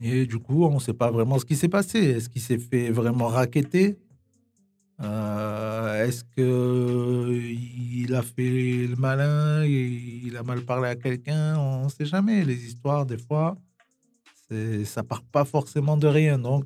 [0.00, 1.98] Et du coup, on ne sait pas vraiment ce qui s'est passé.
[1.98, 3.98] Est-ce qu'il s'est fait vraiment raqueter?
[5.00, 9.64] Euh, Est-ce qu'il a fait le malin?
[9.64, 11.56] Il a mal parlé à quelqu'un?
[11.56, 12.44] On ne sait jamais.
[12.44, 13.56] Les histoires, des fois,
[14.84, 16.38] ça part pas forcément de rien.
[16.38, 16.64] Donc,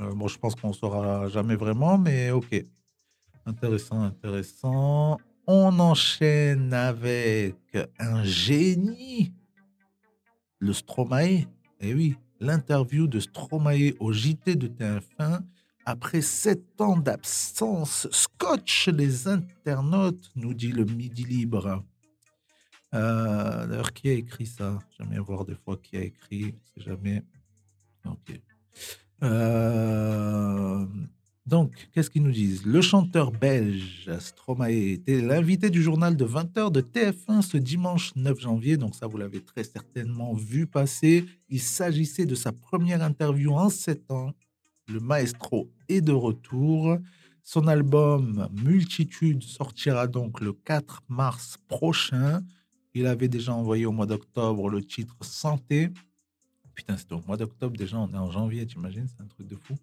[0.00, 2.64] euh, bon, je pense qu'on ne saura jamais vraiment, mais ok.
[3.46, 5.18] Intéressant, intéressant.
[5.46, 7.56] On enchaîne avec
[7.98, 9.32] un génie,
[10.58, 11.46] le Stromae.
[11.80, 15.42] Eh oui, l'interview de Stromae au JT de TF1
[15.84, 18.08] après sept ans d'absence.
[18.10, 21.84] Scotch les internautes, nous dit le Midi Libre.
[22.94, 24.78] Euh, D'ailleurs, qui a écrit ça?
[25.00, 26.54] Bien voir des fois qui a écrit.
[26.74, 27.22] C'est jamais.
[28.06, 28.40] Ok.
[29.22, 30.86] Euh,
[31.46, 32.64] donc, qu'est-ce qu'ils nous disent?
[32.64, 38.40] Le chanteur belge Stromae était l'invité du journal de 20h de TF1 ce dimanche 9
[38.40, 38.78] janvier.
[38.78, 41.26] Donc, ça, vous l'avez très certainement vu passer.
[41.50, 44.32] Il s'agissait de sa première interview en 7 ans.
[44.88, 46.96] Le maestro est de retour.
[47.42, 52.42] Son album Multitude sortira donc le 4 mars prochain.
[52.94, 55.90] Il avait déjà envoyé au mois d'octobre le titre Santé.
[56.74, 59.06] Putain, c'était au mois d'octobre déjà, on est en janvier, t'imagines?
[59.08, 59.74] C'est un truc de fou.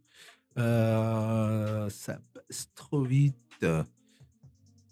[0.58, 3.66] Euh, ça passe trop vite.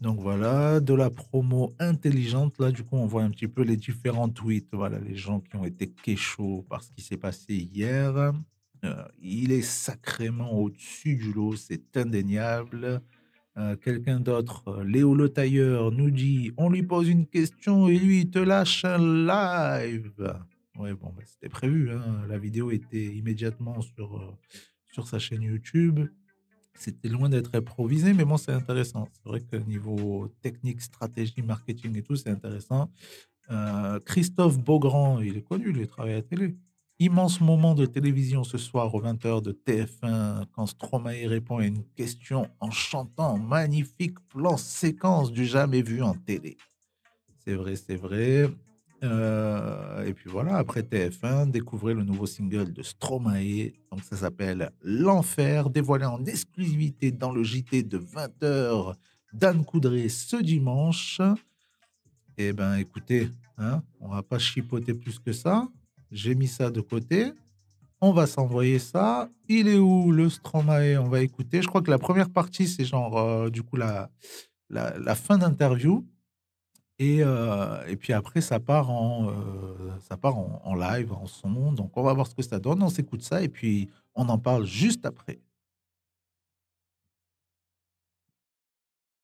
[0.01, 2.57] Donc voilà, de la promo intelligente.
[2.59, 4.69] Là, du coup, on voit un petit peu les différents tweets.
[4.73, 8.33] Voilà, les gens qui ont été kéchos par ce qui s'est passé hier.
[8.85, 13.01] Euh, il est sacrément au-dessus du lot, c'est indéniable.
[13.57, 18.29] Euh, quelqu'un d'autre, Léo Le Tailleur, nous dit on lui pose une question et lui
[18.29, 20.33] te lâche un live.
[20.77, 21.91] Ouais, bon, bah, c'était prévu.
[21.91, 22.23] hein.
[22.29, 24.37] La vidéo était immédiatement sur,
[24.91, 26.09] sur sa chaîne YouTube.
[26.73, 29.07] C'était loin d'être improvisé, mais bon, c'est intéressant.
[29.11, 32.89] C'est vrai que niveau technique, stratégie, marketing et tout, c'est intéressant.
[33.51, 36.55] Euh, Christophe Beaugrand, il est connu, il travaille à la télé.
[36.99, 41.83] Immense moment de télévision ce soir aux 20h de TF1 quand Stromae répond à une
[41.95, 46.57] question en chantant magnifique plan séquence du jamais vu en télé.
[47.45, 48.49] C'est vrai, c'est vrai.
[49.03, 53.71] Euh, et puis voilà, après TF1, découvrez le nouveau single de Stromae.
[53.91, 58.95] Donc ça s'appelle L'Enfer, dévoilé en exclusivité dans le JT de 20h
[59.33, 61.21] d'Anne Coudray ce dimanche.
[62.37, 65.67] Eh ben écoutez, hein, on va pas chipoter plus que ça.
[66.11, 67.31] J'ai mis ça de côté.
[68.01, 69.29] On va s'envoyer ça.
[69.47, 70.97] Il est où le Stromae?
[70.97, 71.61] On va écouter.
[71.61, 74.09] Je crois que la première partie, c'est genre, euh, du coup, la,
[74.69, 76.05] la, la fin d'interview.
[76.99, 79.33] Et, euh, et puis après, ça part, en, euh,
[80.01, 81.71] ça part en, en live, en son.
[81.71, 82.83] Donc, on va voir ce que ça donne.
[82.83, 85.39] On s'écoute ça et puis on en parle juste après.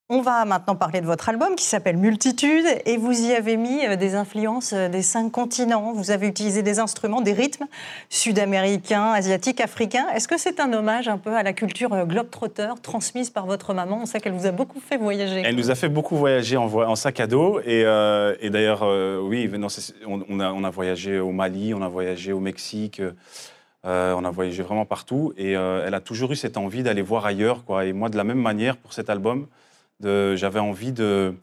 [0.08, 3.88] On va maintenant parler de votre album qui s'appelle Multitude et vous y avez mis
[3.88, 5.94] euh, des influences euh, des cinq continents.
[5.94, 7.65] Vous avez utilisé des instruments, des rythmes
[8.10, 10.06] sud-américains, asiatiques, africains.
[10.13, 13.74] Est-ce que c'est un hommage un peu à la culture euh, globe-trotter transmise par votre
[13.74, 14.02] maman?
[14.04, 15.41] On sait qu'elle vous a beaucoup fait voyager.
[15.44, 17.60] Elle nous a fait beaucoup voyager en, sac à dos.
[17.62, 17.82] Et,
[18.52, 18.84] d'ailleurs,
[19.24, 19.50] oui,
[20.06, 23.02] on, a, voyagé au Mali, on a voyagé au Mexique,
[23.84, 25.34] on a voyagé vraiment partout.
[25.36, 27.65] Et elle a toujours eu cette envie d'aller voir ailleurs.
[27.65, 27.86] Quoi.
[27.86, 29.48] Et moi, de la même manière, pour cet album,
[30.03, 31.34] j'avais envie de,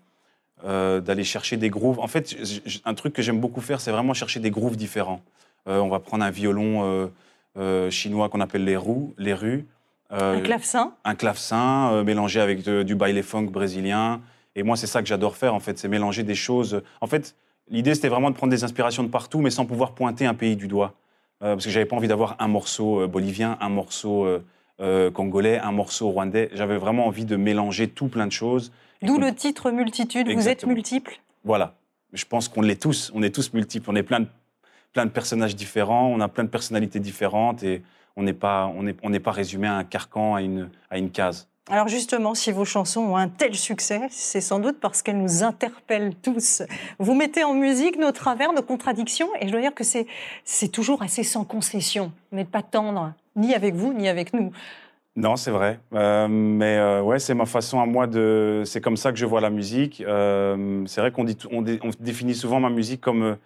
[0.64, 1.98] euh, d'aller chercher des grooves.
[1.98, 2.36] En fait,
[2.84, 5.22] un truc que j'aime beaucoup faire, c'est vraiment chercher des grooves différents.
[5.68, 7.10] Euh, on va prendre un violon
[7.56, 9.66] euh, chinois qu'on appelle les roues, les rues.
[10.10, 14.20] Un clavecin un clavecin mélangé avec de- du baile funk brésilien.
[14.54, 16.82] Et moi, c'est ça que j'adore faire, en fait, c'est mélanger des choses.
[17.00, 17.34] En fait,
[17.70, 20.56] l'idée, c'était vraiment de prendre des inspirations de partout, mais sans pouvoir pointer un pays
[20.56, 20.94] du doigt.
[21.40, 24.28] Parce que j'avais pas envie d'avoir un morceau bolivien, un morceau
[24.82, 26.50] euh, congolais, un morceau rwandais.
[26.52, 28.72] J'avais vraiment envie de mélanger tout plein de choses.
[29.00, 30.28] D'où le titre Multitude.
[30.28, 31.20] Vous êtes multiples.
[31.44, 31.74] Voilà.
[32.12, 33.10] Je pense qu'on l'est tous.
[33.14, 33.90] On est tous multiples.
[33.90, 34.26] On est plein de,
[34.92, 36.08] plein de personnages différents.
[36.08, 37.62] On a plein de personnalités différentes.
[37.62, 37.82] Et
[38.16, 41.48] on n'est pas, on pas résumé à un carcan, à une, à une case.
[41.70, 45.44] Alors justement, si vos chansons ont un tel succès, c'est sans doute parce qu'elles nous
[45.44, 46.62] interpellent tous.
[46.98, 51.02] Vous mettez en musique nos travers, nos contradictions, et je dois dire que c'est toujours
[51.02, 52.12] assez sans concession.
[52.30, 54.50] Vous n'êtes pas tendre, ni avec vous, ni avec nous.
[55.14, 55.78] Non, c'est vrai.
[55.94, 58.64] Euh, mais euh, ouais, c'est ma façon à moi de.
[58.66, 60.02] C'est comme ça que je vois la musique.
[60.04, 63.36] Euh, c'est vrai qu'on on, dé- on définit souvent ma musique comme.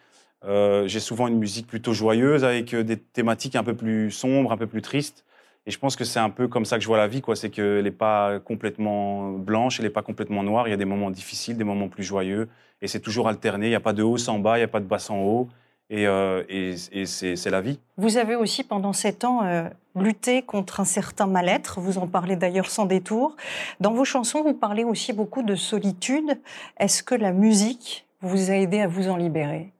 [0.86, 4.68] J'ai souvent une musique plutôt joyeuse avec des thématiques un peu plus sombres, un peu
[4.68, 5.25] plus tristes.
[5.66, 7.34] Et je pense que c'est un peu comme ça que je vois la vie, quoi.
[7.34, 10.68] C'est qu'elle n'est pas complètement blanche, elle n'est pas complètement noire.
[10.68, 12.48] Il y a des moments difficiles, des moments plus joyeux.
[12.82, 13.66] Et c'est toujours alterné.
[13.66, 15.18] Il n'y a pas de haut sans bas, il n'y a pas de bas sans
[15.18, 15.48] haut.
[15.90, 17.80] Et, euh, et, et c'est la vie.
[17.96, 21.80] Vous avez aussi, pendant sept ans, euh, lutté contre un certain mal-être.
[21.80, 23.36] Vous en parlez d'ailleurs sans détour.
[23.80, 26.40] Dans vos chansons, vous parlez aussi beaucoup de solitude.
[26.78, 29.72] Est-ce que la musique vous a aidé à vous en libérer?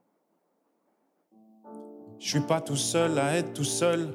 [2.18, 4.14] Je suis pas tout seul à être tout seul.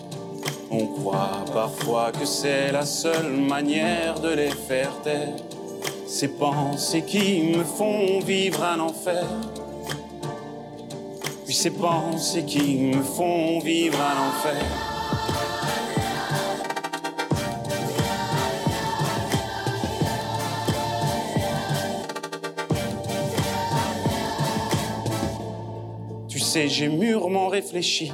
[0.73, 5.35] On croit parfois que c'est la seule manière de les faire taire.
[6.07, 9.25] Ces pensées qui me font vivre un enfer.
[11.45, 14.63] Puis ces pensées qui me font vivre un enfer.
[26.29, 28.13] Tu sais, j'ai mûrement réfléchi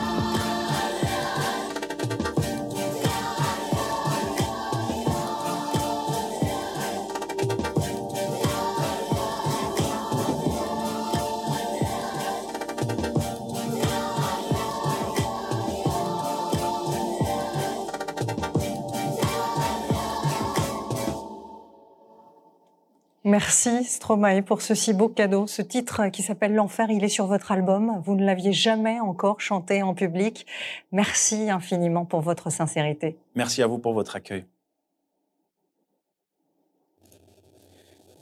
[23.31, 25.47] Merci Stromae pour ce si beau cadeau.
[25.47, 28.01] Ce titre qui s'appelle L'Enfer, il est sur votre album.
[28.03, 30.45] Vous ne l'aviez jamais encore chanté en public.
[30.91, 33.17] Merci infiniment pour votre sincérité.
[33.35, 34.43] Merci à vous pour votre accueil.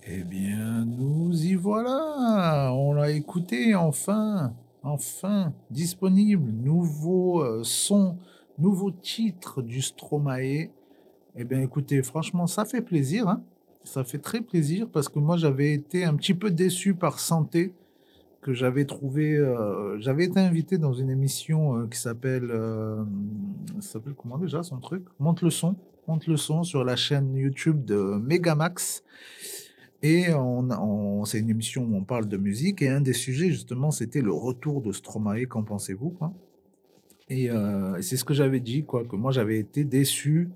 [0.05, 2.71] Eh bien, nous y voilà.
[2.75, 6.51] On l'a écouté enfin, enfin disponible.
[6.51, 8.15] Nouveau euh, son,
[8.59, 10.69] nouveau titre du Stromae.
[11.35, 13.27] Eh bien, écoutez, franchement, ça fait plaisir.
[13.27, 13.41] Hein
[13.83, 17.73] ça fait très plaisir parce que moi, j'avais été un petit peu déçu par Santé,
[18.41, 19.35] que j'avais trouvé.
[19.35, 22.49] euh, j'avais été invité dans une émission euh, qui s'appelle.
[22.51, 23.03] euh,
[23.81, 25.03] s'appelle comment déjà son truc?
[25.19, 25.75] Monte le son.
[26.07, 29.03] Monte le son sur la chaîne YouTube de Megamax.
[30.01, 32.81] Et on, c'est une émission où on parle de musique.
[32.81, 35.45] Et un des sujets, justement, c'était le retour de Stromae.
[35.45, 36.33] Qu'en pensez-vous quoi?
[37.29, 40.49] Et euh, c'est ce que j'avais dit, quoi, que moi j'avais été déçu.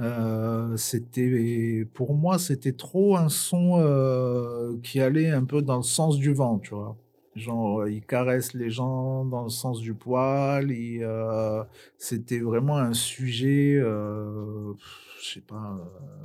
[0.00, 5.82] Euh, c'était pour moi c'était trop un son euh, qui allait un peu dans le
[5.82, 6.96] sens du vent, tu vois.
[7.34, 10.70] Genre il caresse les gens dans le sens du poil.
[10.70, 11.62] il, euh,
[11.98, 14.72] c'était vraiment un sujet, euh,
[15.22, 15.78] je sais pas,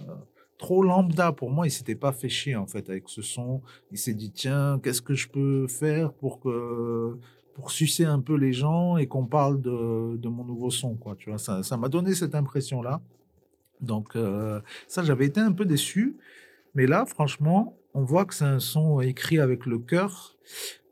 [0.10, 0.14] euh,
[0.58, 1.66] trop lambda pour moi.
[1.68, 3.62] Il s'était pas fait chier en fait avec ce son.
[3.92, 7.18] Il s'est dit tiens qu'est-ce que je peux faire pour que
[7.54, 11.16] pour sucer un peu les gens et qu'on parle de, de mon nouveau son quoi.
[11.18, 13.02] Tu vois ça ça m'a donné cette impression là.
[13.82, 16.18] Donc euh, ça, j'avais été un peu déçu.
[16.76, 20.38] Mais là, franchement, on voit que c'est un son écrit avec le cœur.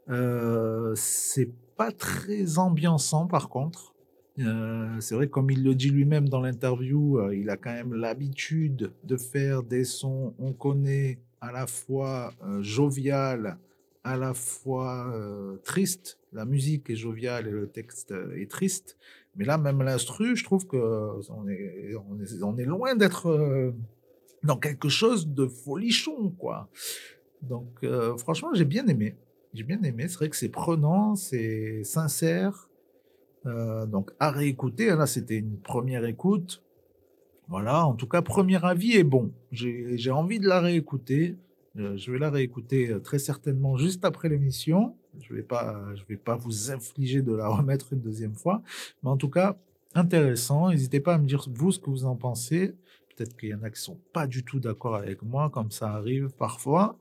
[0.10, 3.93] Euh, c'est pas très ambiançant, par contre.
[4.39, 7.93] Euh, c'est vrai, comme il le dit lui-même dans l'interview, euh, il a quand même
[7.93, 13.60] l'habitude de faire des sons, on connaît, à la fois jovial,
[14.04, 15.13] à la fois
[15.63, 16.17] triste.
[16.34, 18.98] La musique est joviale et le texte est triste.
[19.36, 20.78] Mais là, même l'instru, je trouve que
[21.50, 21.95] est,
[22.41, 23.71] on est, loin d'être euh,
[24.43, 26.69] dans quelque chose de folichon, quoi.
[27.41, 29.15] Donc, euh, franchement, j'ai bien aimé.
[29.54, 30.08] J'ai bien aimé.
[30.08, 32.69] C'est vrai que c'est prenant, c'est sincère.
[33.45, 34.88] Euh, donc, à réécouter.
[34.88, 36.63] Là, c'était une première écoute.
[37.48, 37.86] Voilà.
[37.86, 39.31] En tout cas, premier avis est bon.
[39.52, 41.38] J'ai envie de la réécouter.
[41.77, 44.96] Euh, je vais la réécouter euh, très certainement juste après l'émission.
[45.21, 48.61] Je vais pas, je vais pas vous infliger de la remettre une deuxième fois.
[49.03, 49.57] Mais en tout cas,
[49.93, 50.69] intéressant.
[50.69, 52.75] N'hésitez pas à me dire vous ce que vous en pensez.
[53.15, 55.89] Peut-être qu'il y en a qui sont pas du tout d'accord avec moi, comme ça
[55.91, 56.97] arrive parfois.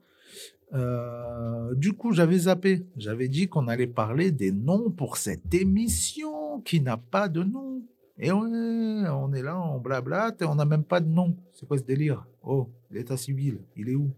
[0.73, 2.85] Euh, du coup, j'avais zappé.
[2.97, 7.81] J'avais dit qu'on allait parler des noms pour cette émission qui n'a pas de nom.
[8.17, 11.35] Et on est là, on blablate et on n'a même pas de nom.
[11.53, 12.25] C'est quoi ce délire?
[12.43, 14.09] Oh, l'état civil, il est où?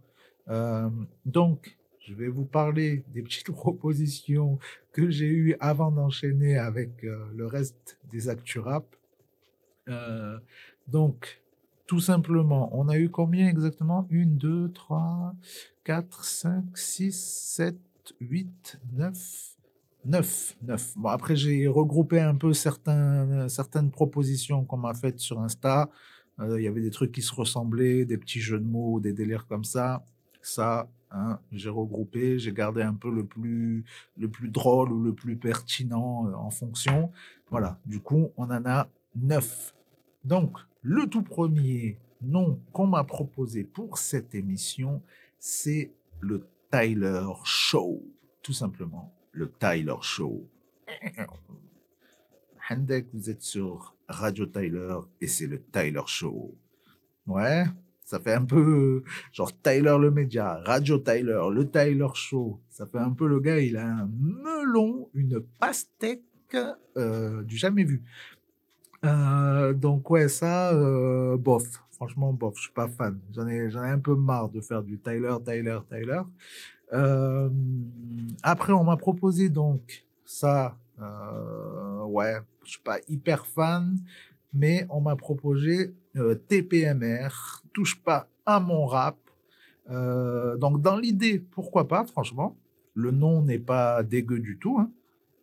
[0.50, 0.90] Euh,
[1.26, 1.77] Donc,
[2.08, 4.60] je vais vous parler des petites propositions
[4.94, 8.86] que j'ai eues avant d'enchaîner avec euh, le reste des actu rap.
[9.90, 10.40] Euh,
[10.88, 11.42] donc,
[11.86, 14.08] tout simplement, on a eu combien exactement?
[14.12, 15.36] 1, 2, 3,
[15.84, 17.78] 4, 5, 6, 7,
[18.22, 19.58] 8, 9.
[20.06, 20.94] 9, 9.
[20.98, 25.90] Bon, après, j'ai regroupé un peu certains, certaines propositions qu'on m'a faites sur Insta.
[26.40, 29.12] Euh, Il y avait des trucs qui se ressemblaient, des petits jeux de mots, des
[29.12, 30.06] délires comme ça.
[30.42, 33.84] Ça, hein, j'ai regroupé, j'ai gardé un peu le plus,
[34.18, 37.12] le plus drôle ou le plus pertinent euh, en fonction.
[37.50, 39.74] Voilà, du coup, on en a 9.
[40.24, 45.02] Donc, le tout premier nom qu'on m'a proposé pour cette émission,
[45.40, 48.04] c'est le Tyler Show.
[48.42, 50.48] Tout simplement, le Tyler Show.
[52.70, 56.54] Handek, vous êtes sur Radio Tyler et c'est le Tyler Show.
[57.26, 57.66] Ouais,
[58.08, 59.04] ça fait un peu
[59.34, 62.58] genre Tyler le média, Radio Tyler, le Tyler Show.
[62.70, 66.24] Ça fait un peu le gars, il a un melon, une pastèque
[66.96, 68.06] euh, du jamais vu.
[69.04, 71.66] Euh, donc ouais, ça, euh, bof.
[71.92, 73.20] Franchement, bof, je suis pas fan.
[73.36, 76.22] J'en ai, ai un peu marre de faire du Tyler, Tyler, Tyler.
[76.94, 77.50] Euh,
[78.42, 80.78] après, on m'a proposé donc ça.
[81.02, 83.98] Euh, ouais, je suis pas hyper fan,
[84.54, 89.18] mais on m'a proposé euh, TPMR, touche pas à mon rap.
[89.90, 92.58] Euh, donc dans l'idée, pourquoi pas, franchement.
[92.94, 94.92] Le nom n'est pas dégueu du tout, hein,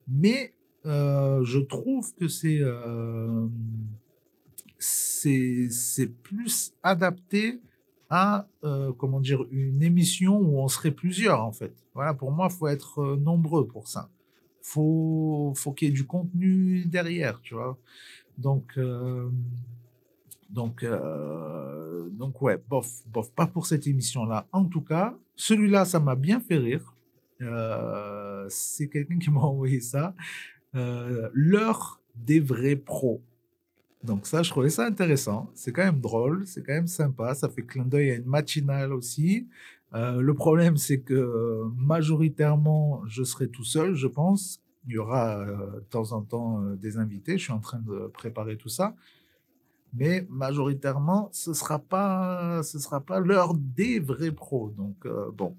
[0.08, 0.52] mais
[0.86, 2.60] euh, je trouve que c'est
[4.78, 7.60] c'est plus adapté
[8.10, 8.48] à
[8.98, 11.72] comment dire une émission où on serait plusieurs en fait.
[11.94, 14.10] Voilà, pour moi, faut être nombreux pour ça.
[14.62, 17.78] Faut faut qu'il y ait du contenu derrière, tu vois.
[18.36, 18.78] Donc
[20.54, 24.46] donc euh, donc ouais, bof bof pas pour cette émission là.
[24.52, 26.94] En tout cas, celui-là, ça m'a bien fait rire.
[27.42, 30.14] Euh, c'est quelqu'un qui m'a envoyé ça.
[30.76, 33.20] Euh, l'heure des vrais pros.
[34.04, 35.50] Donc ça, je trouvais ça intéressant.
[35.54, 37.34] C'est quand même drôle, c'est quand même sympa.
[37.34, 39.48] Ça fait clin d'œil à une matinale aussi.
[39.92, 44.60] Le problème, c'est que majoritairement, je serai tout seul, je pense.
[44.88, 47.38] Il y aura de temps en temps des invités.
[47.38, 48.94] Je suis en train de préparer tout ça.
[49.96, 54.70] Mais majoritairement, ce sera pas, ce sera pas l'heure des vrais pros.
[54.70, 55.56] Donc euh, bon,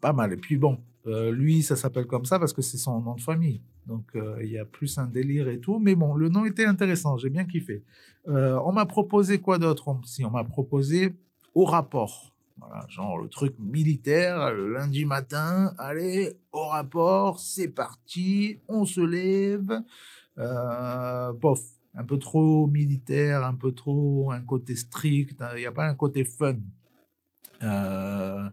[0.00, 0.32] pas mal.
[0.32, 3.20] Et puis bon, euh, lui, ça s'appelle comme ça parce que c'est son nom de
[3.20, 3.62] famille.
[3.86, 5.78] Donc euh, il y a plus un délire et tout.
[5.78, 7.84] Mais bon, le nom était intéressant, j'ai bien kiffé.
[8.28, 9.96] On m'a proposé quoi d'autre?
[10.04, 11.14] Si on m'a proposé
[11.54, 12.32] au rapport.
[12.88, 19.82] Genre le truc militaire, lundi matin, allez, au rapport, c'est parti, on se lève.
[20.38, 21.60] Euh, bof,
[21.96, 25.94] un peu trop militaire, un peu trop un côté strict, il n'y a pas un
[25.94, 26.56] côté fun.
[27.62, 28.48] Euh,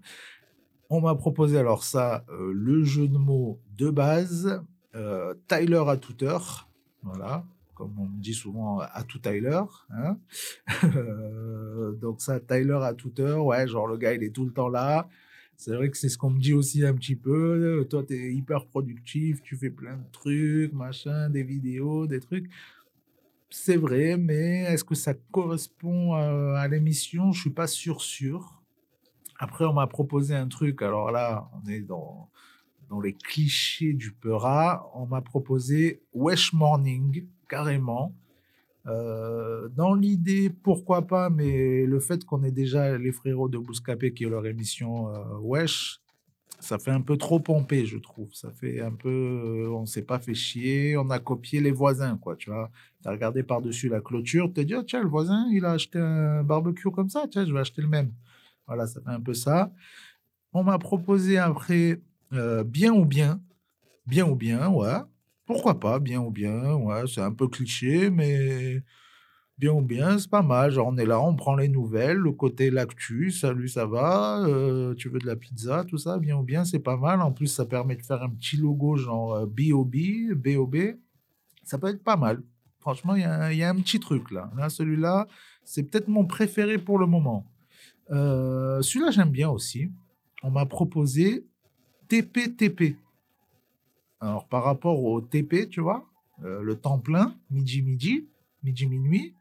[0.89, 4.63] on m'a proposé alors ça, euh, le jeu de mots de base,
[4.95, 6.69] euh, Tyler à toute heure,
[7.01, 9.61] voilà, comme on me dit souvent à tout Tyler.
[9.89, 10.17] Hein
[12.01, 14.69] donc ça, Tyler à toute heure, ouais, genre le gars il est tout le temps
[14.69, 15.09] là.
[15.55, 17.85] C'est vrai que c'est ce qu'on me dit aussi un petit peu.
[17.89, 22.49] Toi, tu es hyper productif, tu fais plein de trucs, machin, des vidéos, des trucs.
[23.56, 27.32] C'est vrai, mais est-ce que ça correspond à, à l'émission?
[27.32, 28.60] Je suis pas sûr sûr.
[29.38, 30.82] Après, on m'a proposé un truc.
[30.82, 32.32] Alors là, on est dans,
[32.89, 34.89] dans les clichés du Peura.
[34.95, 38.16] On m'a proposé Wesh Morning, carrément.
[38.88, 44.16] Euh, dans l'idée, pourquoi pas, mais le fait qu'on ait déjà les frérots de Bouscapé
[44.16, 46.01] qui ont leur émission euh, Wesh,
[46.64, 48.34] ça fait un peu trop pompé, je trouve.
[48.34, 52.18] Ça fait un peu, euh, on s'est pas fait chier, on a copié les voisins,
[52.18, 52.72] quoi, tu vois.
[53.03, 56.43] T'as regardé par-dessus la clôture, t'as dit, Ah, tiens, le voisin, il a acheté un
[56.43, 58.11] barbecue comme ça, tiens, je vais acheter le même.
[58.68, 59.72] Voilà, ça fait un peu ça.
[60.53, 62.01] On m'a proposé après
[62.34, 63.41] euh, bien ou bien.
[64.07, 64.99] Bien ou bien, ouais.
[65.45, 67.03] Pourquoi pas, bien ou bien, ouais.
[67.07, 68.82] C'est un peu cliché, mais
[69.58, 70.72] bien ou bien, c'est pas mal.
[70.72, 74.93] Genre, on est là, on prend les nouvelles, le côté l'actu, salut, ça va, euh,
[74.95, 77.22] tu veux de la pizza, tout ça, bien ou bien, c'est pas mal.
[77.22, 79.95] En plus, ça permet de faire un petit logo genre euh, BOB,
[80.36, 80.76] BOB.
[81.64, 82.41] Ça peut être pas mal.
[82.80, 84.51] Franchement, il y, y a un petit truc là.
[84.58, 85.28] Là, celui-là,
[85.64, 87.45] c'est peut-être mon préféré pour le moment.
[88.12, 89.89] Euh, celui-là, j'aime bien aussi.
[90.41, 91.45] On m'a proposé
[92.10, 92.97] TPTP.
[94.20, 96.06] Alors, par rapport au TP, tu vois,
[96.41, 98.28] le temps plein, midi-midi,
[98.64, 99.34] midi-minuit,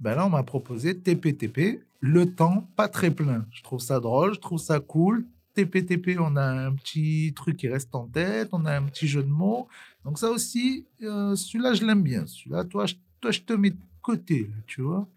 [0.00, 3.46] ben là, on m'a proposé TPTP, le temps pas très plein.
[3.50, 5.26] Je trouve ça drôle, je trouve ça cool.
[5.54, 9.22] TPTP, on a un petit truc qui reste en tête, on a un petit jeu
[9.22, 9.68] de mots.
[10.04, 12.26] Donc ça aussi, euh, celui-là, je l'aime bien.
[12.26, 15.08] Celui-là, toi, je, toi, je te mets de côté, tu vois.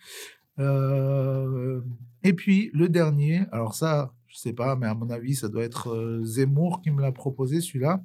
[0.60, 1.82] Euh,
[2.24, 5.64] et puis, le dernier, alors ça, Je sais pas, mais à mon avis, ça doit
[5.64, 8.02] être euh, Zemmour qui me l'a proposé, celui-là.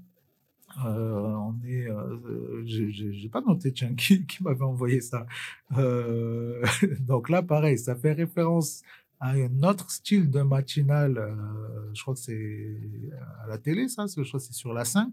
[0.85, 5.27] Euh, on est, euh, j'ai- j'ai pas noté qui, m'avait envoyé ça.
[5.77, 6.63] Euh,
[7.01, 8.83] donc là, pareil, ça fait référence
[9.21, 11.19] à un autre style de matinale.
[11.19, 12.77] euh, je crois que c'est
[13.45, 14.07] à la télé, ça.
[14.07, 15.13] Je crois que c'est sur la 5.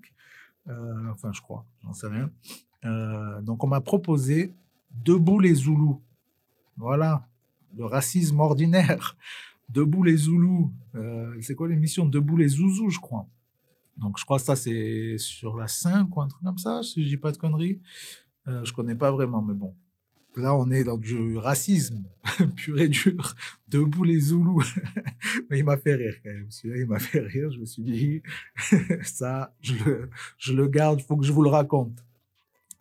[0.68, 2.32] Euh, enfin, je crois, j'en sais rien.
[2.86, 4.53] Euh, donc on m'a proposé
[5.05, 6.01] Debout les Zoulous.
[6.78, 7.28] Voilà,
[7.78, 9.16] le racisme ordinaire.
[9.70, 10.72] Debout les Zoulous.
[10.95, 13.28] Euh, c'est quoi l'émission Debout les Zouzous, je crois?
[14.01, 17.03] Donc je crois que ça c'est sur la 5 ou un truc comme ça, si
[17.03, 17.79] je dis pas de conneries.
[18.47, 19.75] Euh, je connais pas vraiment, mais bon.
[20.37, 22.03] Là, on est dans du racisme
[22.55, 23.35] pur et dur.
[23.67, 24.63] Debout les Zoulous.
[25.49, 26.49] mais il m'a fait rire quand même.
[26.49, 27.51] Celui-là, il m'a fait rire.
[27.51, 28.21] Je me suis dit,
[29.03, 32.03] ça, je le, garde, il faut que je vous le raconte.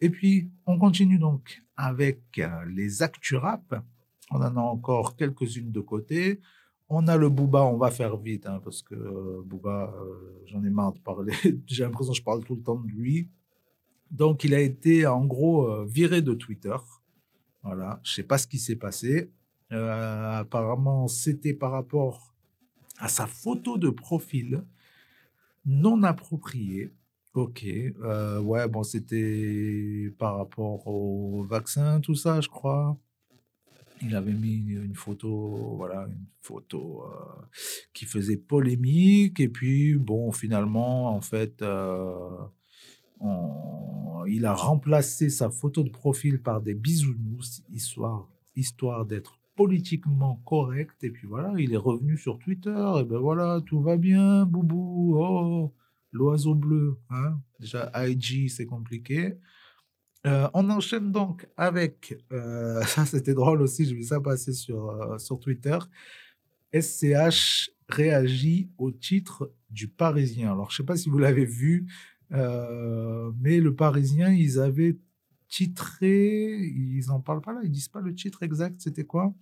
[0.00, 3.82] Et puis, on continue donc avec les actus rap.
[4.30, 6.40] On en a encore quelques-unes de côté.
[6.94, 10.62] On a le Booba, on va faire vite, hein, parce que euh, Booba, euh, j'en
[10.62, 11.32] ai marre de parler.
[11.66, 13.30] J'ai l'impression que je parle tout le temps de lui.
[14.10, 16.76] Donc, il a été en gros euh, viré de Twitter.
[17.62, 19.32] Voilà, je sais pas ce qui s'est passé.
[19.72, 22.34] Euh, apparemment, c'était par rapport
[22.98, 24.62] à sa photo de profil
[25.64, 26.92] non appropriée.
[27.32, 32.98] Ok, ouais, bon, c'était par rapport au vaccin, tout ça, je crois.
[34.04, 37.42] Il avait mis une photo, voilà, une photo euh,
[37.92, 39.38] qui faisait polémique.
[39.40, 42.28] Et puis, bon, finalement, en fait, euh,
[44.26, 51.04] il a remplacé sa photo de profil par des bisounours, histoire, histoire d'être politiquement correct.
[51.04, 52.92] Et puis voilà, il est revenu sur Twitter.
[53.00, 55.16] Et ben voilà, tout va bien, boubou.
[55.18, 55.72] Oh,
[56.12, 56.98] l'oiseau bleu.
[57.10, 59.38] Hein Déjà, IG, c'est compliqué.
[60.24, 64.90] Euh, on enchaîne donc avec, euh, ça c'était drôle aussi, j'ai vu ça passer sur,
[64.90, 65.78] euh, sur Twitter.
[66.72, 70.52] SCH réagit au titre du Parisien.
[70.52, 71.86] Alors je sais pas si vous l'avez vu,
[72.30, 74.96] mais le Parisien, ils avaient
[75.48, 79.34] titré, ils en parlent pas là, ils disent pas le titre exact, c'était quoi?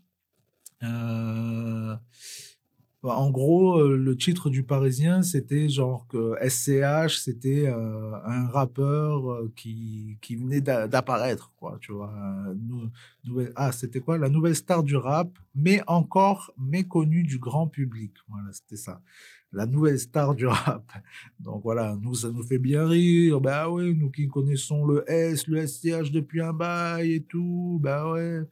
[3.03, 9.31] En gros, euh, le titre du Parisien, c'était genre que SCH, c'était euh, un rappeur
[9.33, 12.13] euh, qui, qui venait d'a- d'apparaître, quoi, tu vois.
[13.25, 14.19] nouvelle- ah, c'était quoi?
[14.19, 18.13] La nouvelle star du rap, mais encore méconnue du grand public.
[18.29, 19.01] Voilà, c'était ça.
[19.53, 20.85] La nouvelle star du rap.
[21.41, 23.41] Donc voilà, nous, ça nous fait bien rire.
[23.41, 28.11] Bah ouais, nous qui connaissons le S, le SCH depuis un bail et tout, bah
[28.13, 28.43] ouais.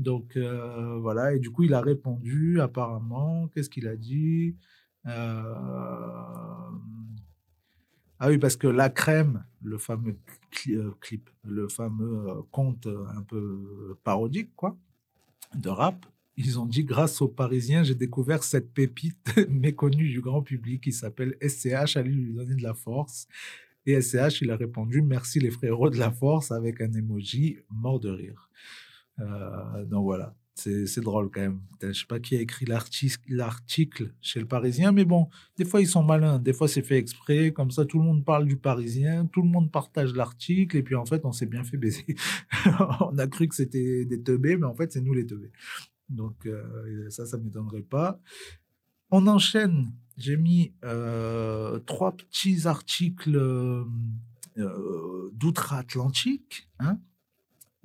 [0.00, 3.48] Donc euh, voilà, et du coup, il a répondu apparemment.
[3.48, 4.56] Qu'est-ce qu'il a dit?
[5.06, 5.54] Euh,
[8.18, 10.16] Ah oui, parce que La Crème, le fameux
[10.68, 14.76] euh, clip, le fameux conte un peu parodique, quoi,
[15.54, 20.42] de rap, ils ont dit grâce aux Parisiens, j'ai découvert cette pépite méconnue du grand
[20.42, 23.28] public qui s'appelle SCH, allez lui donner de la force.
[23.84, 28.00] Et SCH, il a répondu merci les frérots de la force avec un emoji mort
[28.00, 28.48] de rire.
[29.20, 31.60] Euh, donc voilà, c'est drôle quand même.
[31.82, 35.80] Je sais pas qui a écrit l'arti- l'article chez le Parisien, mais bon, des fois
[35.80, 38.56] ils sont malins, des fois c'est fait exprès, comme ça tout le monde parle du
[38.56, 42.16] Parisien, tout le monde partage l'article, et puis en fait on s'est bien fait baiser.
[43.00, 45.52] on a cru que c'était des teubés, mais en fait c'est nous les teubés.
[46.08, 48.20] Donc euh, ça, ça m'étonnerait pas.
[49.10, 49.92] On enchaîne.
[50.16, 53.38] J'ai mis euh, trois petits articles
[55.32, 56.68] d'outre-Atlantique.
[56.78, 56.98] hein.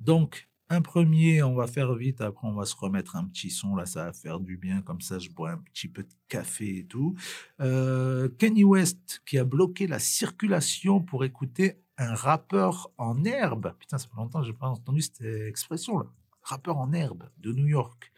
[0.00, 3.76] Donc, un premier, on va faire vite, après on va se remettre un petit son,
[3.76, 6.78] là ça va faire du bien, comme ça je bois un petit peu de café
[6.78, 7.14] et tout.
[7.60, 13.74] Euh, Kanye West qui a bloqué la circulation pour écouter un rappeur en herbe.
[13.78, 16.06] Putain, ça fait longtemps que j'ai pas entendu cette expression là.
[16.42, 18.12] Rappeur en herbe de New York.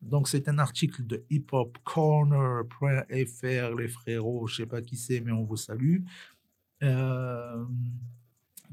[0.00, 5.44] Donc c'est un article de hiphopcorner.fr, les frérots, je sais pas qui c'est, mais on
[5.44, 5.98] vous salue.
[6.82, 7.64] Euh,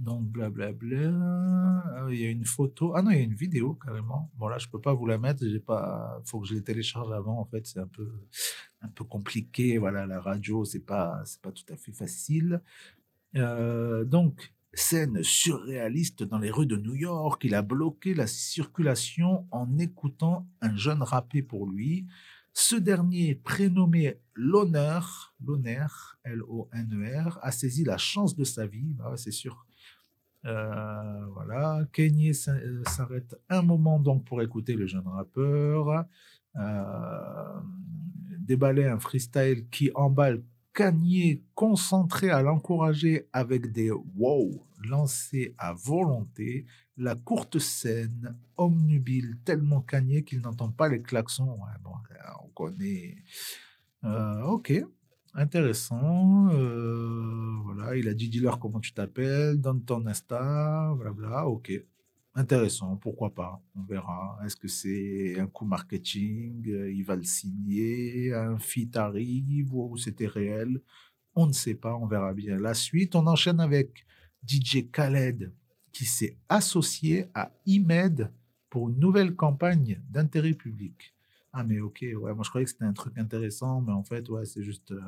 [0.02, 1.12] donc, blablabla.
[1.95, 2.93] Ah Il y a une photo.
[2.95, 4.32] Ah non, il y a une vidéo carrément.
[4.36, 5.45] Bon, là, je peux pas vous la mettre.
[5.47, 6.22] J'ai pas.
[6.26, 7.39] faut que je les télécharge avant.
[7.39, 8.10] En fait, c'est un peu,
[8.82, 9.78] un peu compliqué.
[9.78, 12.62] Voilà, la radio, c'est pas, c'est pas tout à fait facile.
[13.36, 17.43] Euh, donc, scène surréaliste dans les rues de New York.
[17.43, 22.08] Il a bloqué la circulation en écoutant un jeune rapper pour lui.
[22.54, 29.32] Ce dernier, prénommé l'honneur, l'honneur, L-O-N-E-R, a saisi la chance de sa vie, bah c'est
[29.32, 29.66] sûr.
[30.46, 36.06] Euh, voilà, Kanye euh, s'arrête un moment donc pour écouter le jeune rappeur,
[36.56, 37.60] euh,
[38.39, 46.66] déballer un freestyle qui emballe Kanye concentré à l'encourager avec des wow lancés à volonté,
[46.98, 51.60] la courte scène omnubile tellement Kanye qu'il n'entend pas les klaxons.
[51.84, 51.92] Bon,
[52.44, 53.18] on connaît.
[54.46, 54.74] Ok,
[55.34, 56.49] intéressant.
[56.53, 61.47] euh, voilà, il a dit dis-leur comment tu t'appelles, donne ton Insta, blabla.
[61.47, 61.71] Ok,
[62.36, 64.39] intéressant, pourquoi pas, on verra.
[64.45, 69.97] Est-ce que c'est un coup marketing, euh, il va le signer, un feat arrive ou
[69.97, 70.82] c'était réel?
[71.36, 72.57] On ne sait pas, on verra bien.
[72.57, 74.05] La suite, on enchaîne avec
[74.45, 75.53] DJ Khaled
[75.91, 78.32] qui s'est associé à Imed
[78.69, 81.13] pour une nouvelle campagne d'intérêt public.
[81.54, 84.30] Ah mais ok, ouais, moi je croyais que c'était un truc intéressant, mais en fait,
[84.30, 85.02] ouais, c'est juste, euh,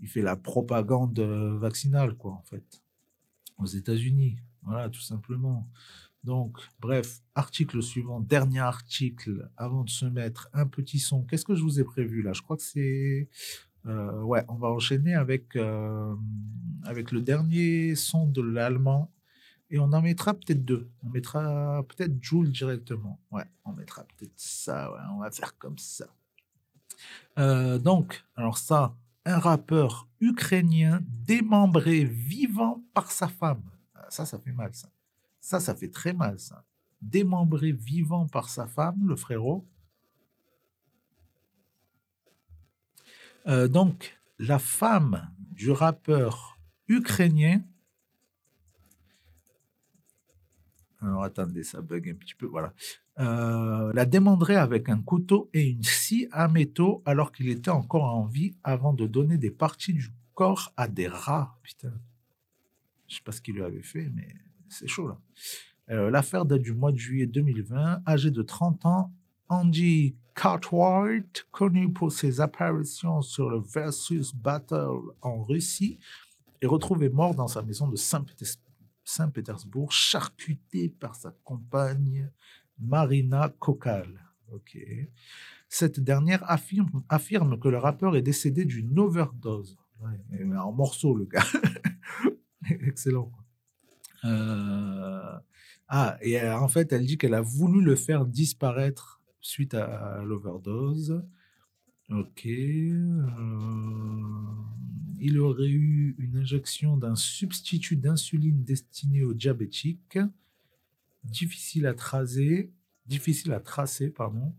[0.00, 2.82] il fait la propagande euh, vaccinale, quoi, en fait,
[3.58, 5.68] aux États-Unis, voilà, tout simplement.
[6.24, 11.22] Donc, bref, article suivant, dernier article, avant de se mettre un petit son.
[11.22, 12.32] Qu'est-ce que je vous ai prévu là?
[12.32, 13.28] Je crois que c'est,
[13.86, 15.56] euh, ouais, on va enchaîner avec
[16.84, 19.12] avec le dernier son de l'allemand.
[19.70, 20.90] Et on en mettra peut-être deux.
[21.02, 23.20] On mettra peut-être Joule directement.
[23.30, 24.90] Ouais, on mettra peut-être ça.
[24.90, 26.06] Ouais, on va faire comme ça.
[27.38, 28.94] Euh, donc, alors ça,
[29.24, 33.62] un rappeur ukrainien démembré vivant par sa femme.
[33.94, 34.88] Ah, Ça, ça fait mal, ça.
[35.40, 36.64] Ça, ça fait très mal, ça.
[37.02, 39.66] Démembré vivant par sa femme, le frérot.
[43.46, 46.58] Euh, donc, la femme du rappeur
[46.88, 47.62] ukrainien.
[51.00, 52.46] Alors attendez, ça bug un petit peu.
[52.46, 52.72] Voilà.
[53.20, 58.04] Euh, la démembrait avec un couteau et une scie à métaux alors qu'il était encore
[58.04, 61.58] en vie avant de donner des parties du corps à des rats.
[61.62, 61.92] Putain.
[63.06, 64.28] Je sais pas ce qu'il lui avait fait, mais
[64.68, 65.18] c'est chaud là.
[65.90, 68.02] Euh, L'affaire date du mois de juillet 2020.
[68.06, 69.12] Âgé de 30 ans,
[69.48, 75.98] Andy Cartwright, connu pour ses apparitions sur le Versus Battle en Russie,
[76.60, 78.67] est retrouvé mort dans sa maison de Saint-Pétersbourg,
[79.08, 82.30] Saint-Pétersbourg, charcuté par sa compagne
[82.78, 84.20] Marina Kokal.
[84.52, 84.78] Ok.
[85.70, 89.78] Cette dernière affirme, affirme que le rappeur est décédé d'une overdose.
[90.58, 91.46] En morceaux, le gars.
[92.70, 93.32] Excellent.
[94.24, 95.38] Euh,
[95.88, 100.22] Ah, et euh, en fait, elle dit qu'elle a voulu le faire disparaître suite à
[100.22, 101.24] l'overdose.
[102.10, 102.46] Ok.
[102.46, 103.28] euh,
[105.20, 110.18] il aurait eu une injection d'un substitut d'insuline destiné aux diabétiques.
[111.24, 112.70] Difficile à tracer.
[113.06, 114.54] Difficile à tracer, pardon.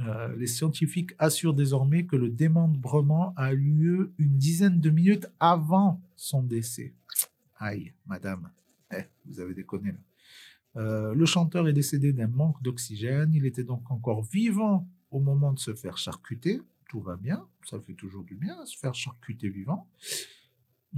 [0.00, 5.28] Euh, les scientifiques assurent désormais que le démembrement a eu lieu une dizaine de minutes
[5.40, 6.94] avant son décès.
[7.56, 8.50] Aïe, madame.
[8.92, 9.94] Eh, vous avez déconné.
[10.76, 13.34] Euh, le chanteur est décédé d'un manque d'oxygène.
[13.34, 16.60] Il était donc encore vivant au moment de se faire charcuter.
[16.88, 19.88] Tout va bien, ça fait toujours du bien, se faire charcuter vivant.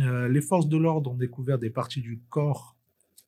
[0.00, 2.76] Euh, les forces de l'ordre ont découvert des parties du corps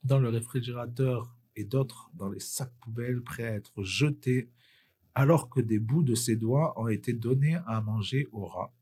[0.05, 4.49] dans le réfrigérateur et d'autres dans les sacs poubelles prêts à être jetés,
[5.15, 8.73] alors que des bouts de ses doigts ont été donnés à manger aux rats.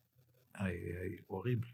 [1.28, 1.68] Horrible.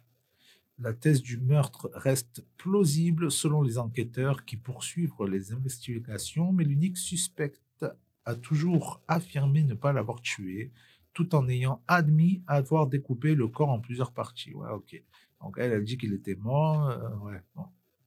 [0.79, 6.99] La thèse du meurtre reste plausible selon les enquêteurs qui poursuivent les investigations, mais l'unique
[6.99, 7.85] suspecte
[8.25, 10.71] a toujours affirmé ne pas l'avoir tué,
[11.17, 14.53] tout en ayant admis avoir découpé le corps en plusieurs parties.
[14.53, 15.03] Ouais, ok.
[15.41, 16.91] Donc elle, elle dit qu'il était mort.
[16.91, 17.41] euh, ouais.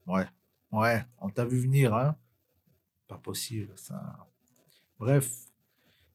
[0.05, 0.27] Ouais,
[0.71, 2.15] ouais, on t'a vu venir, hein
[3.07, 4.27] Pas possible, ça.
[4.99, 5.27] Bref,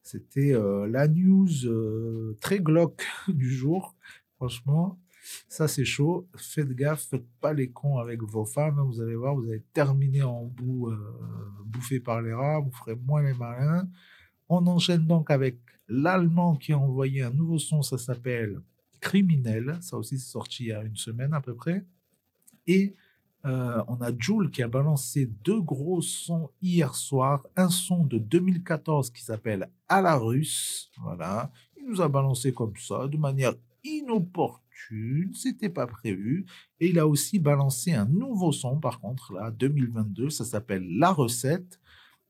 [0.03, 3.93] c'était euh, la news euh, très glauque du jour.
[4.37, 4.97] Franchement,
[5.49, 6.29] ça c'est chaud.
[6.37, 8.79] Faites gaffe, faites pas les cons avec vos femmes.
[8.79, 10.93] Vous allez voir, vous allez terminer en bout,
[11.65, 12.61] bouffé par les rats.
[12.61, 13.85] Vous ferez moins les malins.
[14.49, 17.81] On enchaîne donc avec l'allemand qui a envoyé un nouveau son.
[17.81, 18.59] Ça s'appelle
[18.99, 19.77] Criminel.
[19.81, 21.85] Ça aussi, c'est sorti il y a une semaine à peu près.
[22.67, 22.95] Et
[23.45, 27.45] euh, on a Joule qui a balancé deux gros sons hier soir.
[27.55, 30.91] Un son de 2014 qui s'appelle À la russe.
[31.01, 31.51] Voilà.
[31.77, 35.31] Il nous a balancé comme ça, de manière inopportune.
[35.35, 36.45] C'était pas prévu.
[36.79, 40.31] Et il a aussi balancé un nouveau son, par contre, là, 2022.
[40.31, 41.79] Ça s'appelle La recette.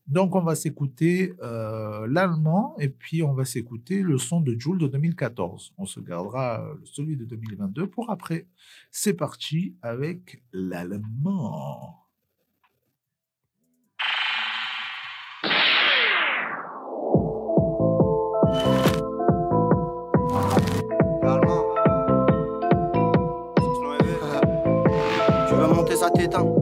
[0.08, 4.78] Donc, on va s'écouter euh, l'allemand et puis on va s'écouter le son de Joule
[4.78, 5.74] de 2014.
[5.78, 8.46] On se gardera euh, celui de 2022 pour après.
[8.92, 12.02] C'est parti avec l'allemand.
[25.48, 26.55] Tu veux monter, ça t'éteint.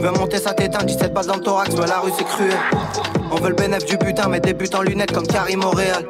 [0.00, 0.82] Tu veux monter, ça t'éteint.
[0.82, 2.56] 17 balles dans le thorax, mais la rue c'est cruel.
[3.30, 6.06] On veut le bénéfice du butin, mais des buts en lunettes comme Karim Montréal.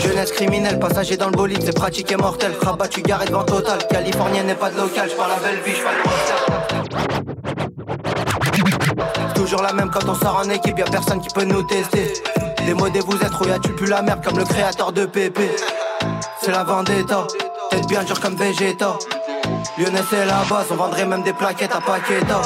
[0.00, 2.52] Jeunesse criminelle, passager dans le bolide, c'est pratique et mortel.
[2.62, 3.76] Rabat, tu garé devant total.
[3.90, 5.82] Californienne n'est pas de local, je parle la belle vie, je
[9.12, 12.10] le Toujours la même quand on sort en équipe, y'a personne qui peut nous tester.
[12.64, 15.40] Démodé vous êtes, ou tu plus la merde comme le créateur de PP.
[16.40, 17.26] C'est la vendetta,
[17.70, 18.96] tête bien dur comme Vegeta.
[19.76, 22.40] Lyonnais c'est la base, on vendrait même des plaquettes à Paqueta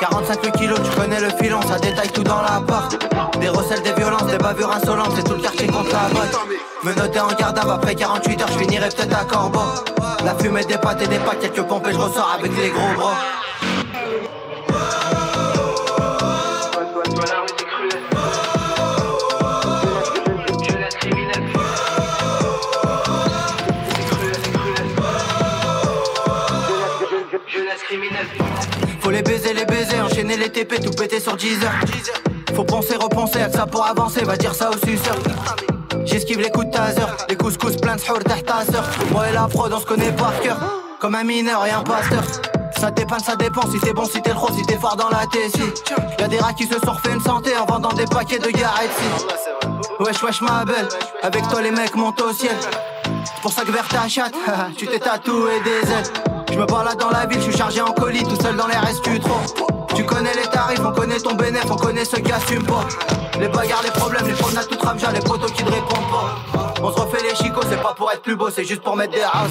[0.00, 2.88] 45 le kilo, tu connais le filon, ça détaille tout dans la part
[3.40, 6.38] Des recels, des violences, des bavures insolentes, c'est tout le quartier contre la boîte
[6.84, 9.60] Me noter en garde après 48 heures, je finirai peut-être à Corbeau.
[10.24, 12.94] La fumée des pâtes et des pâtes, quelques pompes et je ressors avec les gros
[12.96, 13.16] bras
[29.08, 31.72] Faut les baiser, les baiser, enchaîner les TP, tout péter sur 10 heures.
[32.54, 35.16] Faut penser, repenser, à ça pour avancer, va dire ça au suceur.
[36.04, 37.00] J'esquive les coups de taser,
[37.30, 38.18] les couscous plein de sœur.
[39.10, 40.58] Moi et la prod, on se connaît par cœur.
[41.00, 42.22] Comme un mineur et un pasteur.
[42.78, 45.24] Ça dépanne, ça dépend si t'es bon, si t'es trop, si t'es fort dans la
[45.32, 45.72] tessie.
[46.18, 48.90] Y'a des rats qui se sont refait une santé en vendant des paquets de Gareth
[50.00, 50.88] Wesh, wesh, ma belle,
[51.22, 52.56] avec toi les mecs montent au ciel.
[53.24, 54.34] C'est pour ça que vers ta chatte,
[54.76, 56.37] tu t'es tatoué des ailes.
[56.50, 58.76] Je me balade dans la ville, je suis chargé en colis, tout seul dans les
[58.76, 59.66] restes trop.
[59.94, 62.86] Tu connais les tarifs, on connaît ton bénéfice, on connaît ceux qui assument pas.
[63.38, 66.74] Les bagarres, les problèmes, les promenades tout ramja, les potos qui ne répondent pas.
[66.82, 69.12] On se refait les chicots, c'est pas pour être plus beau, c'est juste pour mettre
[69.12, 69.50] des races.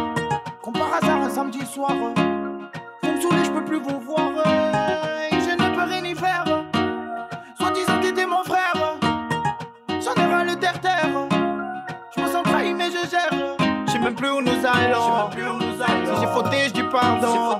[0.81, 1.93] par hasard un samedi soir.
[3.03, 4.31] Vous me saoulez, je peux plus vous voir.
[5.31, 6.45] Et je ne peux rien y faire.
[7.55, 8.97] Soit disant t'étais mon frère.
[10.03, 11.27] J'en ai ras le terre-terre.
[12.15, 13.57] Je me sens trahi, mais je gère.
[13.85, 15.29] Je sais même plus où nous allons.
[15.31, 17.59] Si j'ai fauté, je dis pardon.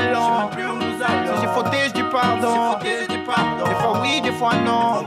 [0.00, 0.50] allons.
[0.50, 2.78] Si j'ai fauté, je dis pardon.
[2.80, 5.06] Des fois oui, des fois non.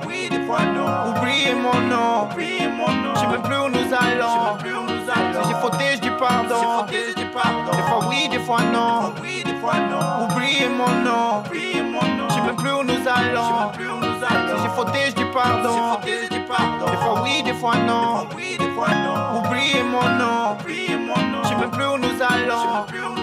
[1.10, 2.30] Oubliez mon nom.
[3.16, 4.58] Je sais plus où nous allons.
[5.34, 6.86] Si j'ai fauté, je dis pardon.
[6.90, 9.14] Des fois oui, des fois non.
[10.24, 11.44] Oubliez mon nom.
[12.30, 13.72] Je sais plus où nous allons.
[13.74, 16.00] Si j'ai fauté, je dis pardon.
[16.06, 18.28] Des fois oui, des fois non.
[19.38, 20.58] Oubliez mon nom.
[21.44, 23.23] Je sais plus où nous allons.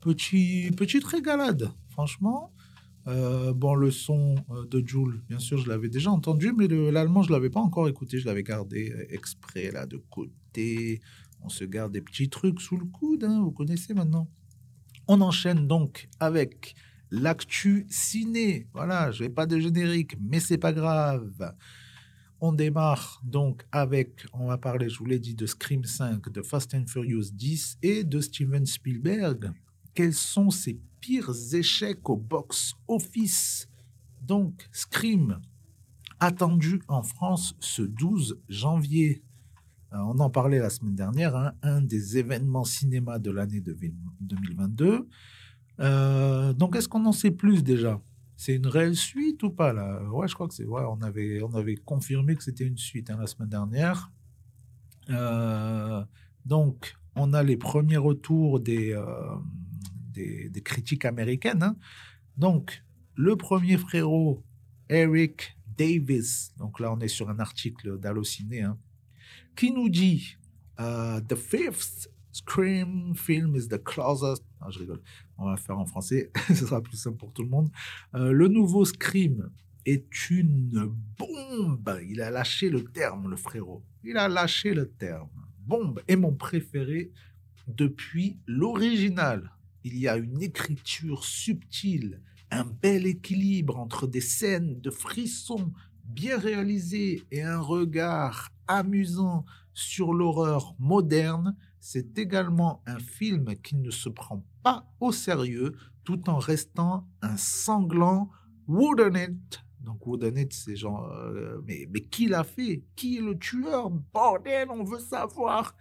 [0.00, 2.52] Petit, petite régalade, franchement.
[3.08, 7.22] Euh, bon, le son euh, de Jules, bien sûr, je l'avais déjà entendu, mais l'allemand,
[7.22, 8.18] je ne l'avais pas encore écouté.
[8.18, 11.00] Je l'avais gardé exprès là de côté.
[11.42, 14.28] On se garde des petits trucs sous le coude, hein, vous connaissez maintenant.
[15.06, 16.74] On enchaîne donc avec
[17.10, 18.66] l'actu ciné.
[18.72, 21.54] Voilà, je n'ai pas de générique, mais c'est pas grave.
[22.40, 26.42] On démarre donc avec, on va parler, je vous l'ai dit, de Scream 5, de
[26.42, 29.52] Fast and Furious 10 et de Steven Spielberg.
[29.96, 33.66] Quels sont ses pires échecs au box-office?
[34.20, 35.40] Donc, Scream,
[36.20, 39.22] attendu en France ce 12 janvier.
[39.94, 45.08] Euh, on en parlait la semaine dernière, hein, un des événements cinéma de l'année 2022.
[45.80, 47.98] Euh, donc, est-ce qu'on en sait plus déjà?
[48.36, 50.02] C'est une réelle suite ou pas là?
[50.10, 50.66] Ouais, je crois que c'est.
[50.66, 54.12] Ouais, on avait, on avait confirmé que c'était une suite hein, la semaine dernière.
[55.08, 56.04] Euh,
[56.44, 58.94] donc, on a les premiers retours des,
[60.16, 61.62] des, critiques américaines.
[61.62, 61.76] Hein.
[62.36, 62.82] Donc,
[63.14, 64.42] le premier frérot,
[64.88, 68.78] Eric Davis, donc là on est sur un article d'Allociné, hein,
[69.54, 70.36] qui nous dit
[70.80, 74.44] euh, The fifth Scream film is the closest.
[74.60, 75.00] Ah, je rigole.
[75.38, 76.30] On va faire en français.
[76.48, 77.70] Ce sera plus simple pour tout le monde.
[78.14, 79.50] Euh, le nouveau Scream
[79.86, 81.98] est une bombe.
[82.06, 83.82] Il a lâché le terme, le frérot.
[84.04, 85.30] Il a lâché le terme.
[85.60, 87.10] Bombe est mon préféré
[87.68, 89.55] depuis l'original.
[89.86, 92.20] Il y a une écriture subtile,
[92.50, 95.72] un bel équilibre entre des scènes de frissons
[96.04, 101.56] bien réalisées et un regard amusant sur l'horreur moderne
[101.88, 107.36] c'est également un film qui ne se prend pas au sérieux tout en restant un
[107.36, 108.28] sanglant
[108.66, 109.38] whodunit.
[109.82, 112.82] Donc whodunit, c'est genre, euh, mais, mais qui l'a fait?
[112.96, 113.90] Qui est le tueur?
[113.90, 115.76] Bordel, on veut savoir.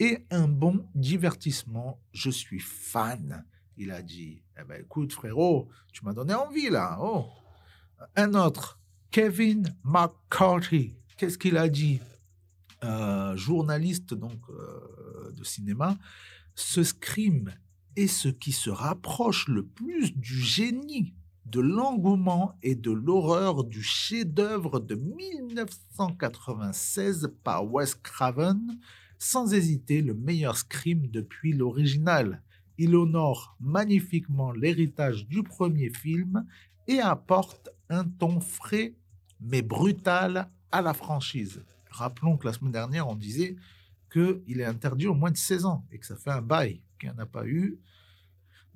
[0.00, 3.44] Et un bon divertissement, je suis fan.
[3.76, 6.98] Il a dit, eh ben écoute frérot, tu m'as donné envie là.
[7.00, 7.26] Oh.
[8.16, 8.80] Un autre,
[9.10, 12.00] Kevin McCarthy, qu'est-ce qu'il a dit?
[13.34, 15.96] Journaliste donc euh, de cinéma,
[16.54, 17.50] ce scream
[17.96, 21.14] est ce qui se rapproche le plus du génie,
[21.46, 28.78] de l'engouement et de l'horreur du chef-d'œuvre de 1996 par Wes Craven,
[29.18, 32.42] sans hésiter le meilleur scream depuis l'original.
[32.78, 36.44] Il honore magnifiquement l'héritage du premier film
[36.88, 38.94] et apporte un ton frais
[39.40, 41.62] mais brutal à la franchise.
[41.90, 43.56] Rappelons que la semaine dernière, on disait
[44.10, 47.10] qu'il est interdit au moins de 16 ans et que ça fait un bail qu'il
[47.10, 47.78] n'y en a pas eu.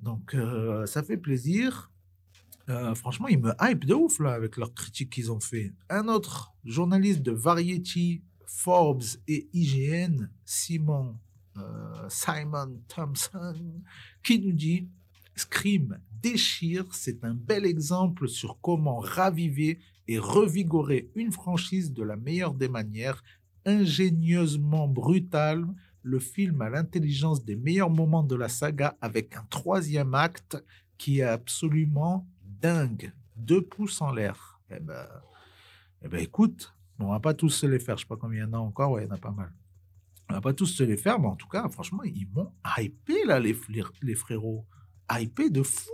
[0.01, 1.91] Donc, euh, ça fait plaisir.
[2.69, 5.73] Euh, franchement, ils me hype de ouf là avec leurs critiques qu'ils ont fait.
[5.89, 11.15] Un autre journaliste de Variety, Forbes et IGN, Simon,
[11.55, 13.55] euh, Simon Thompson,
[14.23, 14.89] qui nous dit
[15.35, 22.17] Scream déchire, c'est un bel exemple sur comment raviver et revigorer une franchise de la
[22.17, 23.23] meilleure des manières,
[23.65, 25.65] ingénieusement brutale,
[26.01, 30.57] le film a l'intelligence des meilleurs moments de la saga avec un troisième acte
[30.97, 33.13] qui est absolument dingue.
[33.35, 34.59] Deux pouces en l'air.
[34.71, 35.07] Eh ben,
[36.01, 36.73] eh ben écoute,
[37.05, 37.97] on va pas tous se les faire.
[37.97, 38.91] Je sais pas combien il y en a encore.
[38.91, 39.53] Ouais, il y en a pas mal.
[40.29, 43.25] On va pas tous se les faire, mais en tout cas, franchement, ils m'ont hypé
[43.25, 43.57] là, les,
[44.01, 44.65] les frérots.
[45.11, 45.89] Hypé de fou.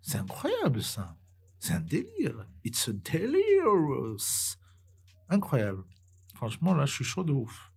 [0.00, 1.16] C'est incroyable ça.
[1.58, 2.46] C'est un délire.
[2.64, 4.56] It's a delirious.
[5.28, 5.84] Incroyable.
[6.34, 7.72] Franchement, là, je suis chaud de ouf.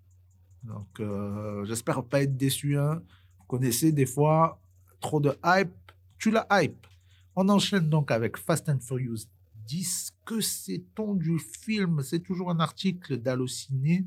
[0.64, 2.78] Donc, euh, j'espère pas être déçu.
[2.78, 3.02] Hein.
[3.38, 4.60] Vous connaissez des fois,
[5.00, 6.88] trop de hype, tu la hype.
[7.36, 9.26] On enchaîne donc avec Fast and Furious
[9.66, 10.12] 10.
[10.26, 12.02] Que sait-on du film?
[12.02, 14.06] C'est toujours un article d'Allociné.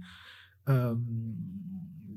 [0.68, 0.94] Euh,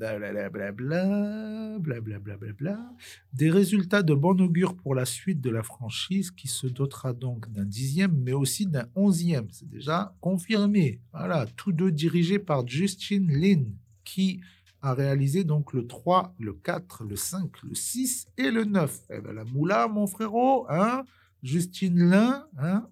[0.01, 2.95] blablabla, blablabla,
[3.33, 7.51] des résultats de bon augure pour la suite de la franchise qui se dotera donc
[7.51, 9.47] d'un dixième, mais aussi d'un onzième.
[9.51, 10.99] C'est déjà confirmé.
[11.13, 13.65] Voilà, tous deux dirigés par Justin Lin,
[14.03, 14.41] qui
[14.81, 19.01] a réalisé donc le 3, le 4, le 5, le 6 et le 9.
[19.11, 21.03] Eh ben la moula, mon frérot, hein?
[21.43, 22.87] Justine Lin, hein?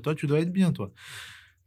[0.00, 0.92] Toi, tu dois être bien, toi.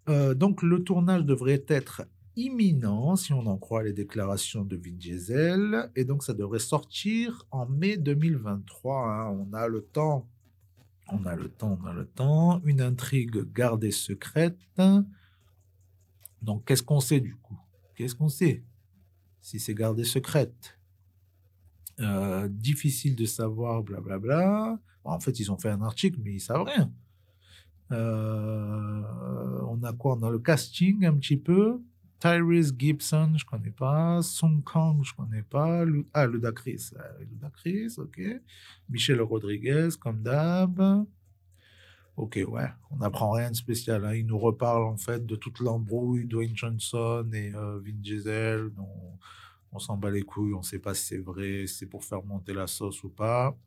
[0.09, 2.03] Euh, donc, le tournage devrait être
[2.35, 5.89] imminent, si on en croit les déclarations de Vin Diesel.
[5.95, 9.07] Et donc, ça devrait sortir en mai 2023.
[9.07, 9.29] Hein.
[9.29, 10.29] On a le temps.
[11.11, 12.61] On a le temps, on a le temps.
[12.65, 14.57] Une intrigue gardée secrète.
[16.41, 17.57] Donc, qu'est-ce qu'on sait du coup?
[17.95, 18.63] Qu'est-ce qu'on sait
[19.41, 20.77] Si c'est gardé secrète?
[22.01, 24.77] Euh, difficile de savoir, blablabla.
[25.05, 26.91] en fait, ils ont fait un article, mais ils savent rien.
[27.91, 29.01] Euh,
[29.67, 30.17] on a quoi?
[30.19, 31.81] On a le casting un petit peu.
[32.19, 34.21] Tyrese Gibson, je connais pas.
[34.21, 35.83] Song Kang, je connais pas.
[36.13, 36.91] Ah, Ludacris.
[36.95, 38.21] Euh, Ludacris, ok.
[38.89, 41.05] Michel Rodriguez, comme d'hab.
[42.17, 44.05] Ok, ouais, on n'apprend rien de spécial.
[44.05, 44.15] Hein.
[44.15, 48.71] Il nous reparle en fait de toute l'embrouille Dwayne Johnson et euh, Vin Diesel.
[49.73, 52.23] On s'en bat les couilles, on sait pas si c'est vrai, si c'est pour faire
[52.23, 53.57] monter la sauce ou pas.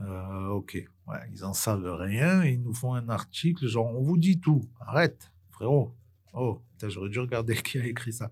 [0.00, 4.18] Euh, ok, ouais, ils en savent rien, ils nous font un article, genre on vous
[4.18, 5.94] dit tout, arrête, frérot.
[6.32, 8.30] Oh, j'aurais dû regarder qui a écrit ça.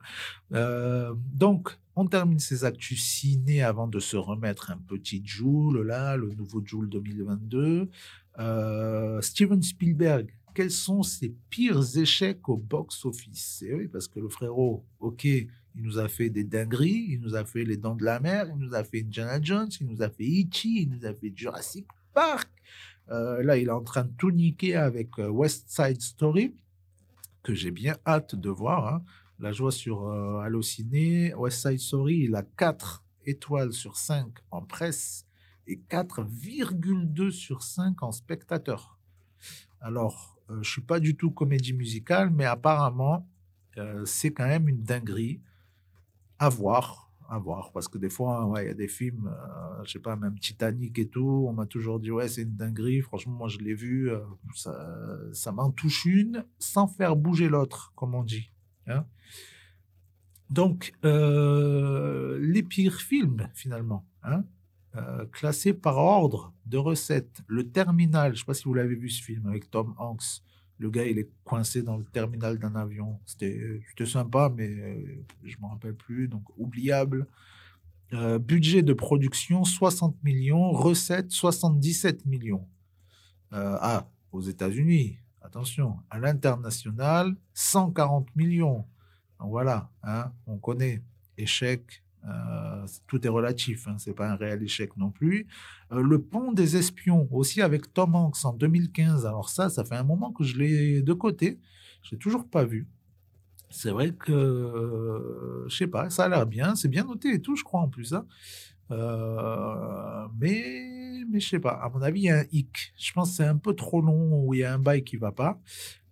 [0.52, 6.16] Euh, donc, on termine ces actus ciné avant de se remettre un petit Joule, là,
[6.16, 7.88] le nouveau Joule 2022.
[8.38, 13.62] Euh, Steven Spielberg, quels sont ses pires échecs au box-office?
[13.62, 15.26] Et oui, parce que le frérot, ok,
[15.74, 18.46] il nous a fait des dingueries, il nous a fait Les Dents de la Mer,
[18.48, 21.32] il nous a fait Indiana Jones, il nous a fait E.T., il nous a fait
[21.34, 22.50] Jurassic Park.
[23.10, 26.54] Euh, là, il est en train de tout niquer avec euh, West Side Story,
[27.42, 28.94] que j'ai bien hâte de voir.
[28.94, 29.04] Hein.
[29.38, 34.62] La joie sur euh, Allociné, West Side Story, il a 4 étoiles sur 5 en
[34.62, 35.26] presse
[35.66, 38.98] et 4,2 sur 5 en spectateurs.
[39.80, 43.28] Alors, euh, je suis pas du tout comédie musicale, mais apparemment,
[43.78, 45.40] euh, c'est quand même une dinguerie
[46.42, 47.70] à voir, à voir.
[47.72, 50.36] Parce que des fois, ouais, il y a des films, euh, je sais pas, même
[50.38, 53.00] Titanic et tout, on m'a toujours dit, ouais, c'est une dinguerie.
[53.00, 54.18] Franchement, moi, je l'ai vu, euh,
[54.54, 54.74] ça,
[55.32, 58.50] ça m'en touche une sans faire bouger l'autre, comme on dit.
[58.88, 59.06] hein.
[60.50, 64.44] Donc, euh, les pires films, finalement, hein,
[64.96, 67.40] euh, classés par ordre de recettes.
[67.46, 70.42] Le Terminal, je sais pas si vous l'avez vu ce film avec Tom Hanks.
[70.82, 73.20] Le gars, il est coincé dans le terminal d'un avion.
[73.24, 77.28] C'était c'était sympa, mais euh, je m'en rappelle plus, donc oubliable.
[78.14, 82.66] Euh, budget de production 60 millions, recettes 77 millions.
[83.52, 88.84] Euh, ah, aux États-Unis, attention, à l'international 140 millions.
[89.38, 91.00] Voilà, hein, on connaît
[91.38, 95.46] échec, euh, tout est relatif, hein, c'est pas un réel échec non plus.
[95.92, 99.26] Euh, le pont des espions, aussi avec Tom Hanks en 2015.
[99.26, 101.58] Alors ça, ça fait un moment que je l'ai de côté,
[102.02, 102.86] je l'ai toujours pas vu.
[103.70, 107.40] C'est vrai que, euh, je sais pas, ça a l'air bien, c'est bien noté et
[107.40, 108.12] tout, je crois en plus.
[108.12, 108.26] hein.
[108.90, 112.92] Euh, mais, mais je sais pas, à mon avis, il y a un hic.
[112.98, 115.16] Je pense que c'est un peu trop long ou il y a un bail qui
[115.16, 115.58] va pas.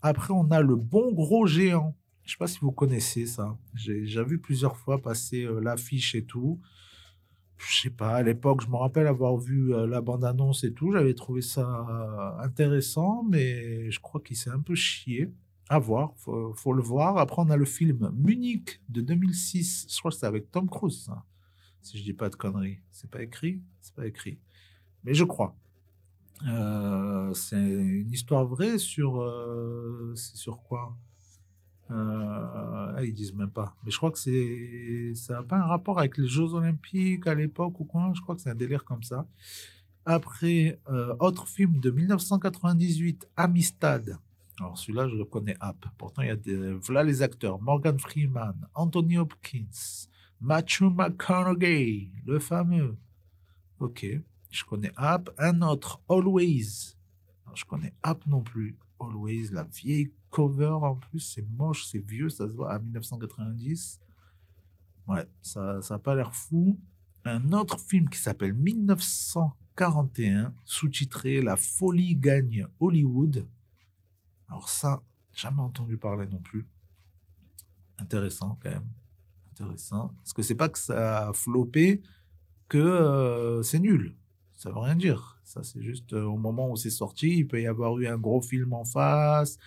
[0.02, 1.94] Après, on a le bon gros géant.
[2.24, 3.56] Je sais pas si vous connaissez ça.
[3.74, 6.60] J'ai vu plusieurs fois passer euh, l'affiche et tout.
[7.58, 10.92] Je sais pas, à l'époque, je me rappelle avoir vu euh, la bande-annonce et tout.
[10.92, 15.30] J'avais trouvé ça euh, intéressant, mais je crois qu'il s'est un peu chié.
[15.68, 17.18] À voir, faut, faut le voir.
[17.18, 19.86] Après, on a le film Munich de 2006.
[19.88, 21.10] Je crois que c'est avec Tom Cruise.
[21.82, 22.80] Si je dis pas de conneries.
[22.90, 23.62] C'est pas écrit?
[23.80, 24.40] C'est pas écrit.
[25.04, 25.56] Mais je crois.
[26.48, 29.22] Euh, c'est une histoire vraie sur.
[30.16, 30.96] c'est sur quoi?
[31.90, 33.74] Euh, ah, ils disent même pas.
[33.84, 37.34] Mais je crois que c'est, ça n'a pas un rapport avec les Jeux Olympiques à
[37.34, 38.12] l'époque ou quoi.
[38.14, 39.26] Je crois que c'est un délire comme ça.
[40.04, 44.18] Après, euh, autre film de 1998, Amistad.
[44.58, 45.86] Alors celui-là, je le connais app.
[45.98, 50.08] Pourtant, il y a des, voilà les acteurs Morgan Freeman, Anthony Hopkins,
[50.40, 52.96] Matthew McConaughey, le fameux.
[53.78, 54.06] Ok,
[54.50, 55.30] je connais app.
[55.38, 56.94] Un autre, Always.
[57.54, 58.76] Je connais app non plus.
[59.00, 64.00] Always, la vieille cover en plus, c'est moche, c'est vieux, ça se voit à 1990.
[65.08, 66.78] Ouais, ça ça a pas l'air fou.
[67.24, 73.46] Un autre film qui s'appelle 1941, sous-titré La folie gagne Hollywood.
[74.48, 75.02] Alors ça,
[75.34, 76.66] jamais entendu parler non plus.
[77.98, 78.88] Intéressant quand même.
[79.52, 80.12] Intéressant.
[80.16, 82.00] Parce que c'est pas que ça a floppé,
[82.68, 84.16] que euh, c'est nul.
[84.54, 85.38] Ça veut rien dire.
[85.44, 88.18] Ça, c'est juste euh, au moment où c'est sorti, il peut y avoir eu un
[88.18, 89.58] gros film en face,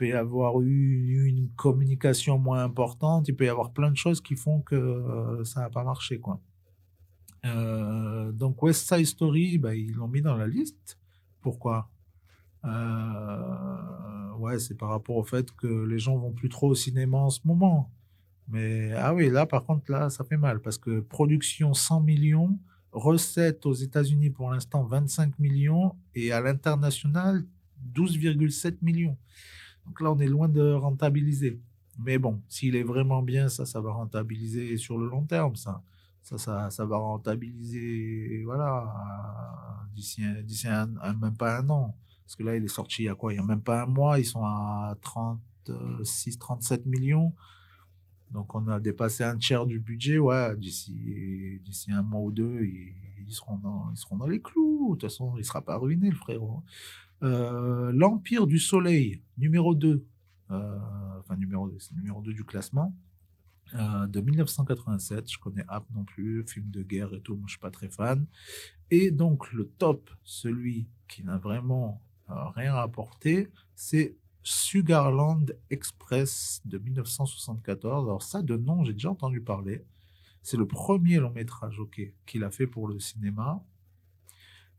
[0.00, 4.22] peut y avoir eu une communication moins importante, il peut y avoir plein de choses
[4.22, 6.40] qui font que euh, ça n'a pas marché, quoi.
[7.44, 10.98] Euh, donc West Side Story, bah, ils l'ont mis dans la liste.
[11.42, 11.90] Pourquoi?
[12.64, 14.00] Euh,
[14.38, 17.28] Ouais, c'est par rapport au fait que les gens vont plus trop au cinéma en
[17.28, 17.90] ce moment.
[18.48, 22.58] Mais ah oui, là par contre, là, ça fait mal parce que production 100 millions,
[22.90, 27.44] recettes aux États-Unis pour l'instant 25 millions et à l'international
[27.94, 29.18] 12,7 millions.
[29.86, 31.60] Donc là, on est loin de rentabiliser.
[31.98, 35.82] Mais bon, s'il est vraiment bien, ça, ça va rentabiliser sur le long terme, ça.
[36.22, 38.94] Ça, ça, va rentabiliser, voilà,
[39.94, 41.96] d'ici d'ici un, même pas un an.
[42.24, 43.32] Parce que là, il est sorti il y a quoi?
[43.32, 47.32] Il y a même pas un mois, ils sont à 36, 37 millions.
[48.30, 50.18] Donc, on a dépassé un tiers du budget.
[50.18, 54.94] Ouais, d'ici, d'ici un mois ou deux, ils, seront dans, ils seront dans les clous.
[54.94, 56.62] De toute façon, il sera pas ruiné, le frérot.
[57.22, 60.06] Euh, L'Empire du Soleil, numéro 2.
[60.50, 60.78] Euh,
[61.20, 62.94] enfin, numéro 2, c'est numéro 2 du classement.
[63.74, 67.52] Euh, de 1987, je connais App non plus, film de guerre et tout, moi je
[67.52, 68.26] suis pas très fan.
[68.90, 78.06] Et donc le top, celui qui n'a vraiment rien rapporté, c'est Sugarland Express de 1974.
[78.06, 79.84] Alors ça, de nom, j'ai déjà entendu parler.
[80.42, 83.62] C'est le premier long métrage ok, qu'il a fait pour le cinéma.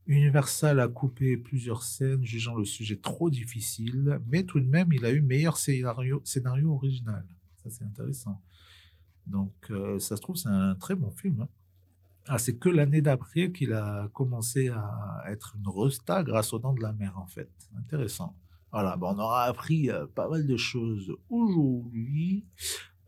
[0.08, 5.06] Universal a coupé plusieurs scènes, jugeant le sujet trop difficile, mais tout de même, il
[5.06, 6.22] a eu meilleur scénario,
[6.74, 7.26] original.
[7.64, 8.42] Ça, c'est intéressant.
[9.28, 11.42] Donc, euh, ça se trouve, c'est un très bon film.
[11.42, 11.50] hein.
[12.28, 16.74] Ah, c'est que l'année d'après qu'il a commencé à être une resta grâce aux Dents
[16.74, 17.50] de la Mer, en fait.
[17.78, 18.36] Intéressant.
[18.72, 22.46] Voilà, bon, on aura appris euh, pas mal de choses aujourd'hui.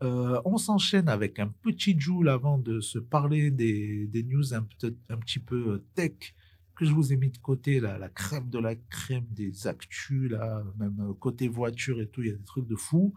[0.02, 5.38] Euh, on s'enchaîne avec un petit joule avant de se parler des, news un, petit
[5.38, 6.34] peu tech
[6.74, 10.62] que je vous ai mis de côté, la crème de la crème des actus, là,
[10.78, 13.14] même euh, côté voiture et tout, il y a des trucs de fou.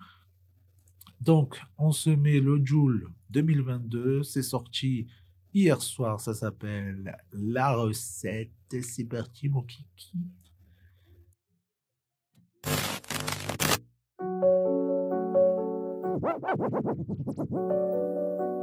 [1.22, 5.08] Donc, on se met le Joule 2022, c'est sorti
[5.54, 8.52] hier soir, ça s'appelle La recette.
[8.82, 10.14] C'est parti, mon kiki.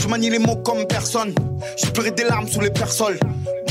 [0.00, 1.34] Je manie les mots comme personne.
[1.76, 3.18] J'ai pleuré des larmes sous les persoles.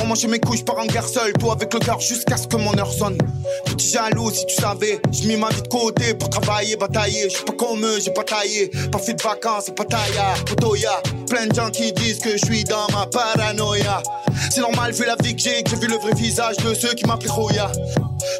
[0.08, 1.34] Manger mes couilles, je pars en guerre seul.
[1.34, 3.18] Tout avec le cœur jusqu'à ce que mon heure sonne.
[3.66, 5.02] Petit jaloux, si tu savais.
[5.12, 7.24] J'ai mis ma vie de côté pour travailler, batailler.
[7.24, 8.72] Je suis pas comme eux, j'ai pas taillé.
[8.90, 10.36] Pas fait de vacances, pas tailla.
[10.46, 11.02] Potoya.
[11.30, 14.02] Plein de gens qui disent que je suis dans ma paranoïa.
[14.50, 16.94] C'est normal, vu la vie que j'ai, que j'ai vu le vrai visage de ceux
[16.94, 17.70] qui m'appelaient Roya.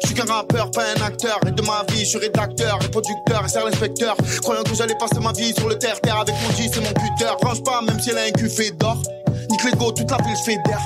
[0.02, 1.38] Je suis qu'un rappeur, pas un acteur.
[1.46, 4.16] Et de ma vie, je suis rédacteur et producteur et c'est l'inspecteur.
[4.40, 7.30] Croyant que j'allais passer ma vie sur le terre-terre avec mon G, c'est mon cutter.
[7.42, 9.02] Range pas, même si elle a un cul fait d'or.
[9.50, 10.80] Nique les go, toute la ville, je fais d'air.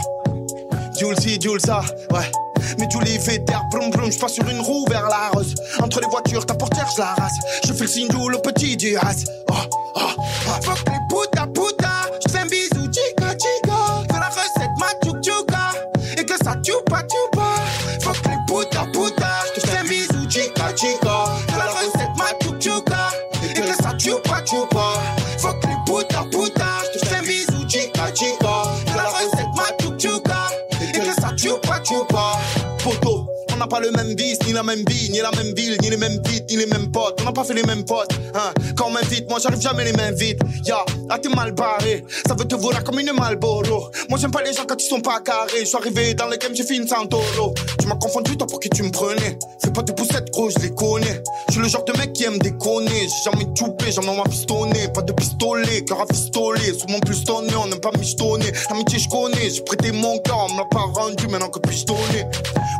[1.02, 1.80] Jules ci, Jules ça,
[2.12, 2.30] ouais.
[2.78, 5.52] Mais il fait terre, brum brum, je passe sur une roue vers la rose.
[5.82, 7.32] Entre les voitures, ta portière, je la rase.
[7.66, 9.24] Je fais le signe Jules, le petit du has.
[9.50, 9.54] Oh,
[9.96, 10.62] oh, oh.
[10.62, 14.04] Fuck les puta puta, je fais un bisou, chica chica.
[14.12, 15.72] Fais la recette, ma tchouk tchouka.
[16.16, 17.48] Et que ça tchoupa tchoupa.
[18.00, 21.11] Fuck les puta puta, je fais un bisou, chica chica.
[33.72, 36.20] Pas le même vice, ni la même vie, ni la même ville, ni les mêmes
[36.26, 37.18] vites, ni les mêmes potes.
[37.22, 38.12] On n'a pas fait les mêmes potes.
[38.34, 38.52] Hein.
[38.76, 40.42] Quand on m'invite, moi j'arrive jamais les mains vides.
[40.66, 42.04] Ya, là t'es mal barré.
[42.26, 43.88] Ça veut te voir comme une Malboro.
[44.10, 45.60] Moi j'aime pas les gens quand ils sont pas carrés.
[45.60, 47.54] Je suis arrivé dans le game, j'ai fini sans taureau.
[47.80, 49.38] Tu m'as confondu, toi pour qui tu me prenais.
[49.64, 51.22] Fais pas de poussettes, gros, je les connais.
[51.48, 52.90] Je suis le genre de mec qui aime déconner.
[52.90, 54.88] J'ai jamais choupé, jamais m'a pistonné.
[54.92, 56.74] Pas de pistolet, cœur à pistolet.
[56.74, 58.52] Souvent plus tonné, on n'aime pas michetonner.
[58.68, 59.48] L'amitié, je.
[59.48, 61.26] J'ai prêté mon cœur, on me l'a pas rendu.
[61.28, 62.26] Maintenant que donner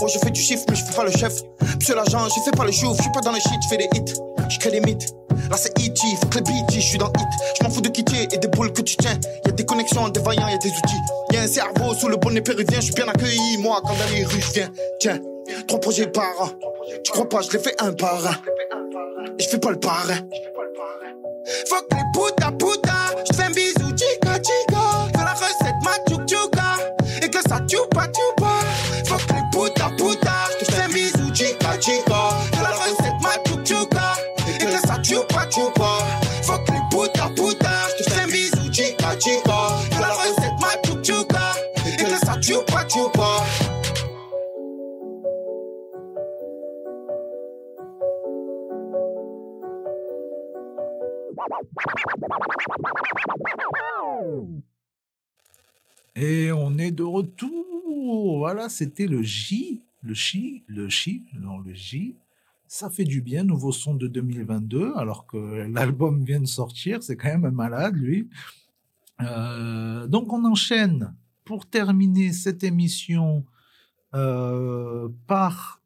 [0.03, 1.33] Oh, je fais du chiffre, mais je fais pas le chef.
[1.79, 2.97] Monsieur l'agent, je fais pas le chouf.
[2.97, 4.15] Je suis pas dans les shit, je fais des hits.
[4.49, 5.15] Je crée des mythes.
[5.51, 6.39] Là c'est E.T., faut que
[6.73, 7.29] je suis dans hit.
[7.59, 9.19] Je m'en fous de quitter et des boules que tu tiens.
[9.47, 11.03] Y a des connexions, des vaillants, y a des outils.
[11.33, 13.59] Y a un cerveau sous le bonnet péruvien, je suis bien accueilli.
[13.59, 14.71] Moi, quand dans les rues, viens.
[15.01, 15.19] Tiens,
[15.69, 16.51] trois projets par an.
[17.05, 18.37] Tu crois pas, je les fais un par un.
[19.39, 20.19] Et je fais pas le parrain.
[21.69, 23.52] Fuck les puta puta, je fais
[56.15, 58.39] Et on est de retour.
[58.39, 62.17] Voilà, c'était le J, le Chi, le Chi, non, le J.
[62.67, 67.17] Ça fait du bien, nouveau son de 2022, alors que l'album vient de sortir, c'est
[67.17, 68.29] quand même un malade, lui.
[69.21, 71.15] Euh, donc on enchaîne
[71.45, 73.45] pour terminer cette émission
[74.15, 75.81] euh, par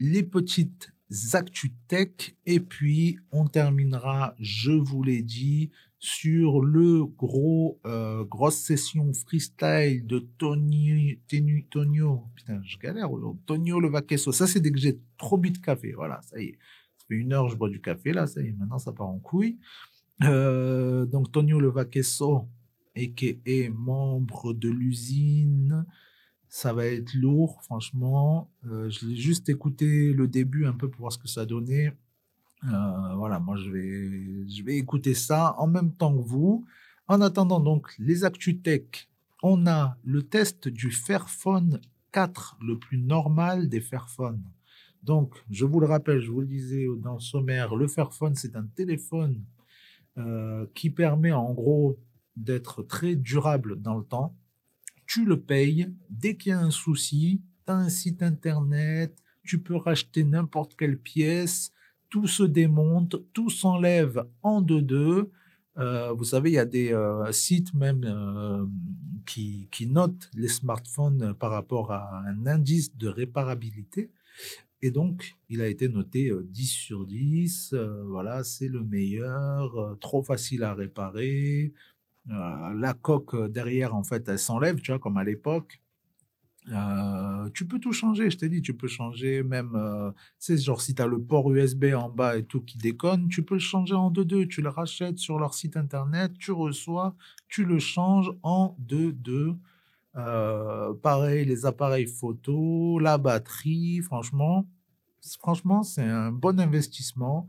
[0.00, 0.92] les petites
[1.32, 2.34] actus tech.
[2.46, 10.04] Et puis on terminera, je vous l'ai dit, sur le gros euh, grosse session freestyle
[10.04, 12.24] de Tony Tenu- Tonio.
[12.34, 13.08] Putain je galère.
[13.46, 15.92] Tonio le Vaquesso ça c'est dès que j'ai trop bu de café.
[15.92, 16.58] Voilà ça y est.
[16.98, 18.52] Ça fait une heure je bois du café là ça y est.
[18.52, 19.58] Maintenant ça part en couille.
[20.24, 22.48] Euh, donc Tonio le Vaquesso
[22.96, 25.86] et membre de l'usine
[26.52, 31.00] ça va être lourd franchement Euh, je l'ai juste écouté le début un peu pour
[31.00, 31.92] voir ce que ça donnait
[32.64, 36.64] euh, voilà, moi je vais, je vais écouter ça en même temps que vous.
[37.08, 39.08] En attendant donc les actus tech,
[39.42, 41.80] on a le test du Fairphone
[42.12, 44.44] 4, le plus normal des Fairphones.
[45.02, 48.54] Donc, je vous le rappelle, je vous le disais dans le sommaire, le Fairphone, c'est
[48.54, 49.42] un téléphone
[50.18, 51.98] euh, qui permet en gros
[52.36, 54.36] d'être très durable dans le temps.
[55.12, 59.14] Tu le payes, dès qu'il y a un souci, tu as un site internet,
[59.44, 61.70] tu peux racheter n'importe quelle pièce,
[62.08, 65.30] tout se démonte, tout s'enlève en deux-deux.
[65.76, 68.64] Euh, vous savez, il y a des euh, sites même euh,
[69.26, 74.10] qui, qui notent les smartphones par rapport à un indice de réparabilité.
[74.80, 77.74] Et donc, il a été noté 10 sur 10.
[78.06, 81.74] voilà, c'est le meilleur, trop facile à réparer.
[82.26, 85.82] La coque derrière, en fait, elle s'enlève, tu vois, comme à l'époque.
[86.70, 90.80] Euh, tu peux tout changer, je t'ai dit, tu peux changer même, euh, c'est genre
[90.80, 93.60] si tu as le port USB en bas et tout qui déconne, tu peux le
[93.60, 97.16] changer en 2-2, tu le rachètes sur leur site internet, tu reçois,
[97.48, 99.56] tu le changes en 2-2.
[100.14, 104.68] Euh, pareil, les appareils photo, la batterie, franchement,
[105.40, 107.48] franchement, c'est un bon investissement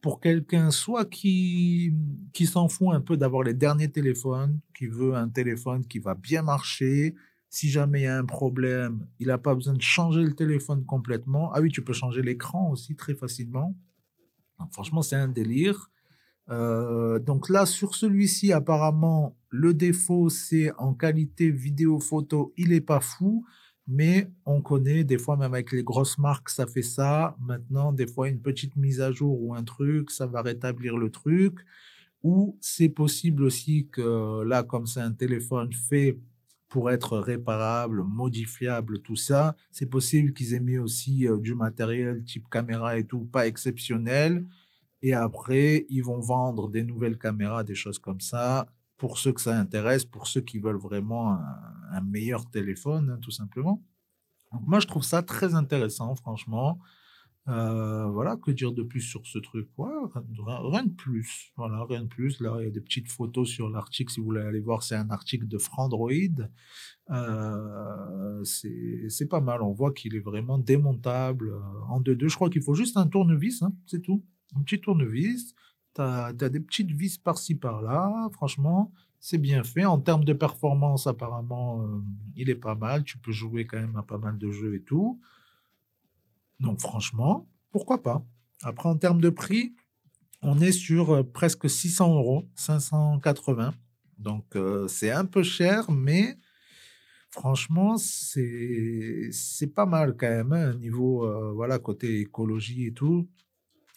[0.00, 1.92] pour quelqu'un soit qui,
[2.32, 6.14] qui s'en fout un peu d'avoir les derniers téléphones, qui veut un téléphone qui va
[6.14, 7.14] bien marcher,
[7.50, 10.84] si jamais il y a un problème, il n'a pas besoin de changer le téléphone
[10.84, 11.52] complètement.
[11.52, 13.74] Ah oui, tu peux changer l'écran aussi très facilement.
[14.70, 15.90] franchement, c'est un délire.
[16.50, 23.00] Euh, donc là, sur celui-ci, apparemment, le défaut, c'est en qualité vidéo-photo, il n'est pas
[23.00, 23.44] fou,
[23.88, 27.36] mais on connaît, des fois, même avec les grosses marques, ça fait ça.
[27.40, 31.10] Maintenant, des fois, une petite mise à jour ou un truc, ça va rétablir le
[31.10, 31.60] truc.
[32.22, 36.18] Ou c'est possible aussi que là, comme c'est un téléphone fait
[36.68, 39.56] pour être réparable, modifiable, tout ça.
[39.70, 44.44] C'est possible qu'ils aient mis aussi euh, du matériel type caméra et tout, pas exceptionnel.
[45.02, 48.66] Et après, ils vont vendre des nouvelles caméras, des choses comme ça,
[48.98, 51.38] pour ceux que ça intéresse, pour ceux qui veulent vraiment
[51.90, 53.82] un, meilleur téléphone, hein, tout simplement.
[54.66, 56.78] moi, je trouve ça très intéressant, franchement.
[57.48, 59.68] Euh, voilà, que dire de plus sur ce truc?
[59.78, 61.52] Rien, de plus.
[61.56, 62.40] Voilà, rien de plus.
[62.40, 64.12] Là, il y a des petites photos sur l'article.
[64.12, 66.10] Si vous voulez aller voir, c'est un article de Frandroid.
[67.10, 69.62] Euh, c'est pas mal.
[69.62, 72.28] On voit qu'il est vraiment démontable euh, en 2-2.
[72.28, 74.22] Je crois qu'il faut juste un tournevis, hein, c'est tout.
[74.54, 75.54] Un petit tournevis.
[75.98, 76.04] Tu
[76.44, 78.28] as, des petites vis par-ci par-là.
[78.32, 79.84] Franchement, c'est bien fait.
[79.84, 81.84] En termes de performance, apparemment,
[82.36, 83.04] il est pas mal.
[83.04, 85.20] Tu peux jouer quand même à pas mal de jeux et tout.
[86.60, 88.24] Donc franchement, pourquoi pas?
[88.62, 89.74] Après, en termes de prix,
[90.42, 93.74] on est sur euh, presque 600 euros, 580.
[94.18, 96.36] Donc euh, c'est un peu cher, mais
[97.30, 99.30] franchement, c'est
[99.74, 103.28] pas mal quand même, hein, niveau euh, voilà côté écologie et tout.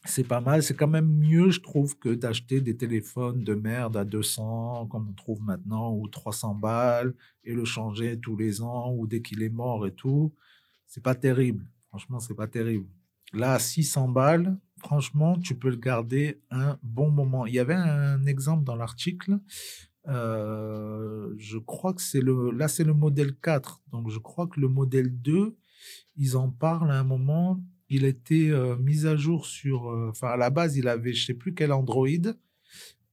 [0.05, 3.97] C'est pas mal, c'est quand même mieux, je trouve, que d'acheter des téléphones de merde
[3.97, 7.13] à 200, comme on trouve maintenant, ou 300 balles,
[7.43, 10.33] et le changer tous les ans, ou dès qu'il est mort et tout.
[10.87, 11.65] C'est pas terrible.
[11.89, 12.87] Franchement, c'est pas terrible.
[13.33, 17.45] Là, 600 balles, franchement, tu peux le garder un bon moment.
[17.45, 19.39] Il y avait un exemple dans l'article.
[20.07, 22.51] Euh, je crois que c'est le.
[22.51, 23.81] Là, c'est le modèle 4.
[23.91, 25.55] Donc, je crois que le modèle 2,
[26.17, 27.63] ils en parlent à un moment.
[27.93, 29.91] Il était euh, mis à jour sur.
[29.91, 32.07] Euh, enfin, à la base, il avait je sais plus quel Android.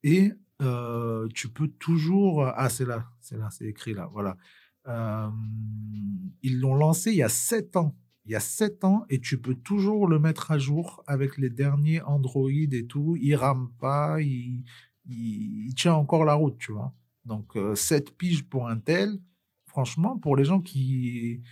[0.02, 0.32] Et
[1.34, 2.46] tu peux toujours.
[2.46, 3.10] Ah, c'est là.
[3.20, 3.48] C'est là.
[3.50, 4.08] C'est écrit là.
[4.12, 4.36] Voilà.
[6.42, 7.94] ils l'ont lancé il y a 7 ans
[8.28, 11.48] il y a 7 ans et tu peux toujours le mettre à jour avec les
[11.48, 13.16] derniers Android et tout.
[13.18, 14.64] Il rame pas, il,
[15.74, 16.92] tient encore la route, tu vois.
[17.24, 19.18] Donc, 7 euh, piges pour un tel,
[19.64, 21.42] franchement, pour les gens qui,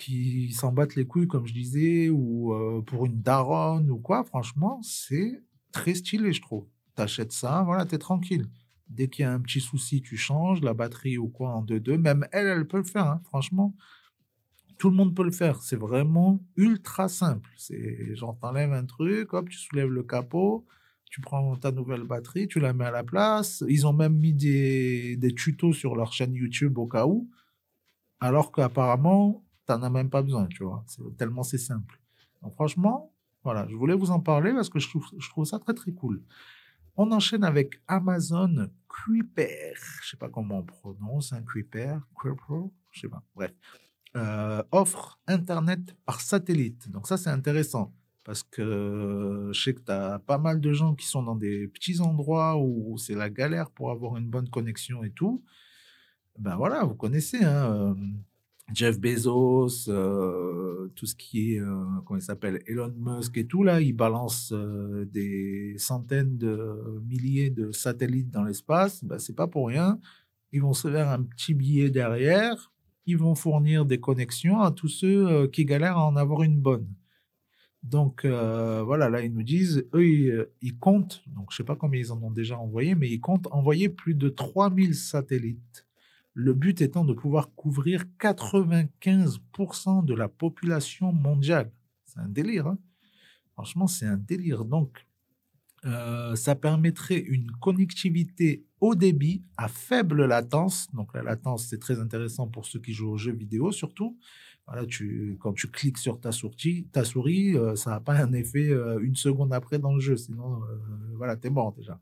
[0.00, 4.24] qui s'en battent les couilles, comme je disais, ou euh, pour une daronne ou quoi,
[4.24, 6.66] franchement, c'est très stylé, je trouve.
[6.96, 8.46] T'achètes ça, voilà, t'es tranquille.
[8.88, 11.96] Dès qu'il y a un petit souci, tu changes la batterie ou quoi en 2-2.
[11.98, 13.74] Même elle, elle peut le faire, hein, franchement
[14.80, 15.60] tout le monde peut le faire.
[15.62, 17.50] C'est vraiment ultra simple.
[17.58, 20.66] C'est genre, un truc, hop, tu soulèves le capot,
[21.04, 23.62] tu prends ta nouvelle batterie, tu la mets à la place.
[23.68, 27.28] Ils ont même mis des, des tutos sur leur chaîne YouTube au cas où,
[28.20, 30.84] alors qu'apparemment, t'en as même pas besoin, tu vois.
[31.16, 32.00] Tellement c'est simple.
[32.42, 33.12] Donc franchement,
[33.44, 34.88] voilà, je voulais vous en parler parce que je
[35.30, 36.22] trouve, ça très très cool.
[36.96, 39.74] On enchaîne avec Amazon Kuiper.
[40.02, 43.22] Je sais pas comment on prononce un Kuiper, Kuiper, je sais pas.
[43.34, 43.52] Bref.
[44.16, 46.90] Euh, offre Internet par satellite.
[46.90, 47.94] Donc ça, c'est intéressant
[48.24, 51.68] parce que je sais que tu as pas mal de gens qui sont dans des
[51.68, 55.42] petits endroits où c'est la galère pour avoir une bonne connexion et tout.
[56.38, 57.94] Ben voilà, vous connaissez, hein, euh,
[58.74, 61.60] Jeff Bezos, euh, tout ce qui est,
[62.04, 67.72] comment il s'appelle, Elon Musk et tout, là, il balance des centaines de milliers de
[67.72, 69.04] satellites dans l'espace.
[69.04, 69.98] Ben, c'est pas pour rien.
[70.52, 72.70] ils vont se faire un petit billet derrière,
[73.06, 76.60] ils vont fournir des connexions à tous ceux euh, qui galèrent à en avoir une
[76.60, 76.88] bonne.
[77.82, 81.64] Donc euh, voilà, là ils nous disent, eux ils, euh, ils comptent, donc je sais
[81.64, 85.86] pas combien ils en ont déjà envoyé, mais ils comptent envoyer plus de 3000 satellites.
[86.34, 91.72] Le but étant de pouvoir couvrir 95% de la population mondiale.
[92.04, 92.78] C'est un délire, hein
[93.54, 94.64] Franchement, c'est un délire.
[94.64, 95.06] Donc,
[95.86, 100.88] euh, ça permettrait une connectivité haut débit à faible latence.
[100.92, 104.18] Donc la latence, c'est très intéressant pour ceux qui jouent aux jeux vidéo surtout.
[104.66, 104.86] Voilà,
[105.40, 109.00] quand tu cliques sur ta souris, ta souris euh, ça n'a pas un effet euh,
[109.00, 110.16] une seconde après dans le jeu.
[110.16, 110.60] Sinon,
[111.16, 111.98] voilà, t'es mort déjà.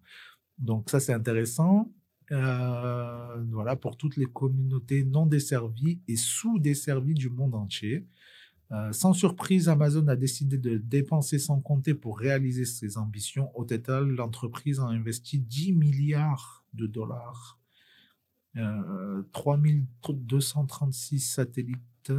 [0.58, 1.92] Donc ça, c'est intéressant.
[2.30, 8.06] Voilà, pour toutes les communautés non desservies et sous-desservies du monde entier.
[8.70, 13.50] Euh, sans surprise, Amazon a décidé de dépenser sans compter pour réaliser ses ambitions.
[13.58, 17.58] Au total, l'entreprise a investi 10 milliards de dollars,
[18.56, 22.12] euh, 3236 satellites.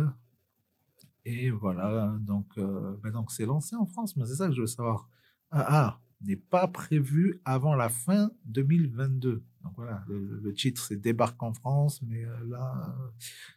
[1.25, 4.61] Et voilà, donc euh, ben donc c'est lancé en France, mais c'est ça que je
[4.61, 5.07] veux savoir.
[5.51, 9.43] Ah, ah n'est pas prévu avant la fin 2022.
[9.63, 12.95] Donc voilà, le, titre c'est débarque en France, mais euh, là,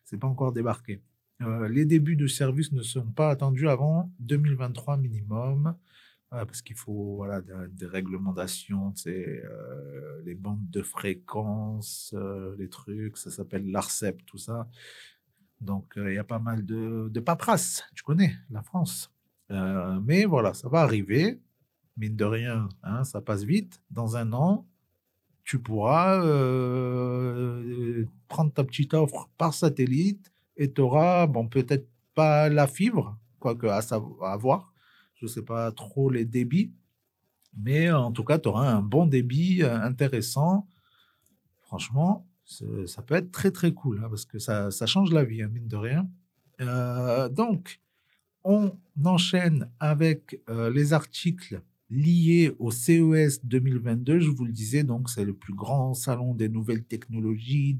[0.04, 1.02] c'est pas encore débarqué.
[1.42, 5.74] Euh, les débuts de service ne sont pas attendus avant 2023 minimum,
[6.32, 12.14] euh, parce qu'il faut voilà, des, réglementations, euh, les bandes de fréquences,
[12.58, 14.68] les trucs, ça s'appelle l'ARCEP, tout ça.
[15.60, 17.24] Donc, il y a pas mal de, de
[17.94, 19.12] tu connais, la France.
[19.50, 21.40] mais voilà, ça va arriver,
[21.96, 23.80] mine de rien, hein, ça passe vite.
[23.90, 24.66] Dans un an,
[25.44, 26.20] tu pourras
[28.28, 33.66] prendre ta petite offre par satellite et tu auras, bon, peut-être pas la fibre, quoique
[33.66, 33.80] à,
[34.22, 34.72] à voir,
[35.14, 36.72] je ne sais pas trop les débits,
[37.56, 40.66] mais en tout cas, tu auras un bon débit euh, intéressant.
[41.60, 45.42] Franchement, ça peut être très très cool, hein, parce que ça, ça, change la vie,
[45.42, 46.08] hein, mine de rien.
[46.60, 47.80] Euh, donc,
[48.44, 51.62] on enchaîne avec euh, les articles
[51.92, 54.18] lié au CES 2022.
[54.18, 57.78] Je vous le disais, donc c'est le plus grand salon des nouvelles technologies,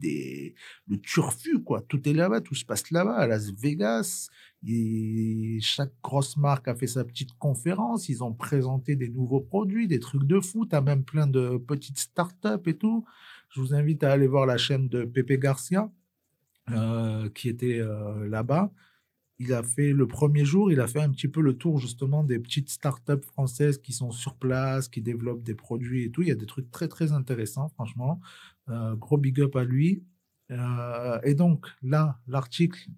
[0.86, 1.80] le turfu quoi.
[1.80, 4.28] Tout est là-bas, tout se passe là-bas à Las Vegas.
[4.66, 8.10] Et chaque grosse marque a fait sa petite conférence.
[8.10, 11.98] Ils ont présenté des nouveaux produits, des trucs de foot, à même plein de petites
[11.98, 13.04] startups et tout.
[13.48, 15.90] Je vous invite à aller voir la chaîne de Pepe Garcia
[16.70, 18.70] euh, qui était euh, là-bas
[19.42, 22.22] il a fait le premier jour, il a fait un petit peu le tour justement
[22.22, 26.22] des petites startups françaises qui sont sur place, qui développent des produits et tout.
[26.22, 28.20] Il y a des trucs très très intéressants, franchement.
[28.68, 30.04] Euh, gros big up à lui.
[30.52, 32.88] Euh, et donc là, l'article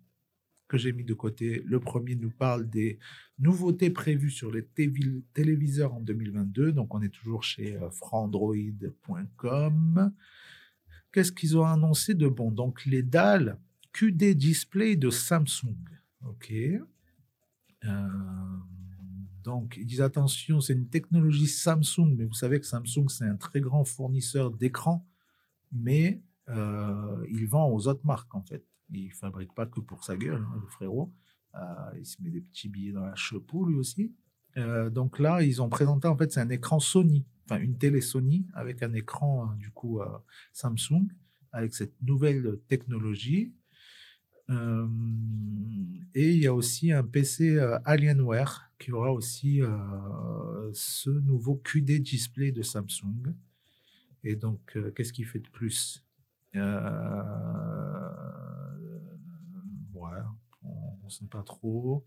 [0.68, 2.98] que j'ai mis de côté, le premier nous parle des
[3.38, 4.66] nouveautés prévues sur les
[5.32, 6.72] téléviseurs en 2022.
[6.72, 10.12] Donc on est toujours chez euh, frandroid.com.
[11.10, 12.50] Qu'est-ce qu'ils ont annoncé de bon?
[12.50, 13.58] Donc les dalles
[13.94, 16.03] QD Display de Samsung.
[16.24, 16.52] OK.
[17.84, 18.08] Euh,
[19.42, 23.36] donc, ils disent attention, c'est une technologie Samsung, mais vous savez que Samsung, c'est un
[23.36, 25.06] très grand fournisseur d'écrans,
[25.70, 28.64] mais euh, il vend aux autres marques, en fait.
[28.90, 31.12] Il fabrique pas que pour sa gueule, hein, le frérot.
[31.54, 31.58] Euh,
[31.98, 34.14] il se met des petits billets dans la chepeau, lui aussi.
[34.92, 38.46] donc là, ils ont présenté, en fait, c'est un écran Sony, enfin une télé Sony
[38.54, 40.00] avec un écran, du coup,
[40.52, 41.08] Samsung,
[41.52, 43.52] avec cette nouvelle technologie
[44.48, 49.60] et il y a aussi un PC Alienware qui aura aussi
[50.72, 53.34] ce nouveau QD display de Samsung.
[54.22, 56.04] Et donc, qu'est-ce qu'il fait de plus?
[56.54, 56.60] Ouais,
[60.62, 62.06] on ne sait pas trop.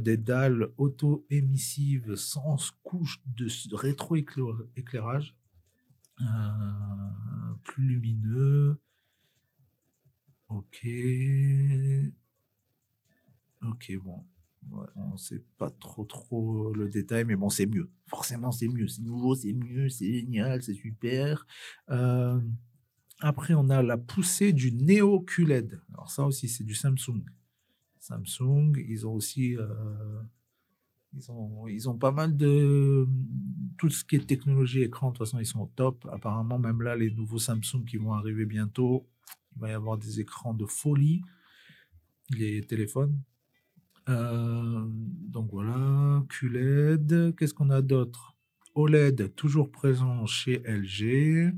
[0.00, 5.36] des dalles auto-émissives sans couche de rétroéclairage,
[7.64, 8.80] plus lumineux,
[10.48, 10.86] Ok.
[13.62, 14.24] Ok, bon.
[14.96, 17.90] on ne sait pas trop trop le détail, mais bon, c'est mieux.
[18.06, 18.88] Forcément, c'est mieux.
[18.88, 21.46] C'est nouveau, c'est mieux, c'est génial, c'est super.
[21.90, 22.40] Euh,
[23.20, 25.80] après, on a la poussée du Neo QLED.
[25.92, 27.24] Alors ça aussi, c'est du Samsung.
[27.98, 29.56] Samsung, ils ont aussi...
[29.56, 30.20] Euh,
[31.14, 33.06] ils ont, ils ont pas mal de...
[33.78, 36.06] Tout ce qui est technologie écran, de toute façon, ils sont au top.
[36.12, 39.06] Apparemment, même là, les nouveaux Samsung qui vont arriver bientôt,
[39.54, 41.22] il va y avoir des écrans de folie,
[42.30, 43.18] les téléphones.
[44.08, 47.34] Euh, donc voilà, QLED.
[47.36, 48.34] Qu'est-ce qu'on a d'autre?
[48.74, 51.54] OLED, toujours présent chez LG.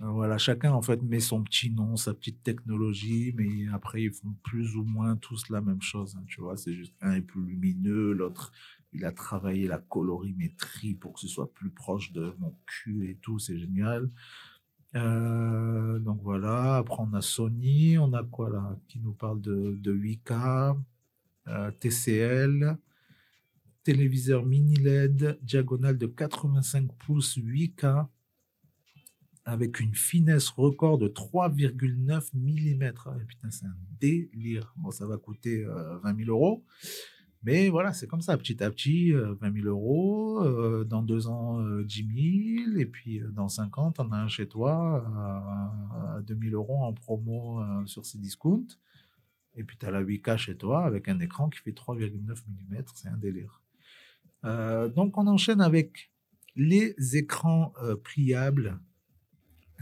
[0.00, 4.12] Euh, voilà, chacun en fait met son petit nom, sa petite technologie, mais après ils
[4.12, 6.16] font plus ou moins tous la même chose.
[6.16, 8.52] Hein, tu vois, c'est juste un est plus lumineux, l'autre
[8.94, 13.16] il a travaillé la colorimétrie pour que ce soit plus proche de mon cul et
[13.16, 14.08] tout, c'est génial.
[14.96, 19.76] Euh, donc voilà, après on a Sony, on a quoi là qui nous parle de,
[19.80, 20.76] de 8K,
[21.48, 22.76] euh, TCL,
[23.82, 28.06] téléviseur mini LED, diagonale de 85 pouces 8K,
[29.44, 32.92] avec une finesse record de 3,9 mm.
[33.04, 34.72] Ah, putain, c'est un délire.
[34.76, 36.64] Bon, ça va coûter euh, 20 000 euros.
[37.44, 41.26] Mais voilà, c'est comme ça, petit à petit, euh, 20 000 euros, euh, dans deux
[41.28, 45.04] ans, euh, 10 000, et puis euh, dans cinq ans, t'en as un chez toi
[45.14, 48.78] à, à 2 000 euros en promo euh, sur ces discounts.
[49.56, 52.12] Et puis tu as la 8K chez toi avec un écran qui fait 3,9
[52.48, 53.62] mm, c'est un délire.
[54.44, 56.10] Euh, donc on enchaîne avec
[56.56, 58.78] les écrans euh, pliables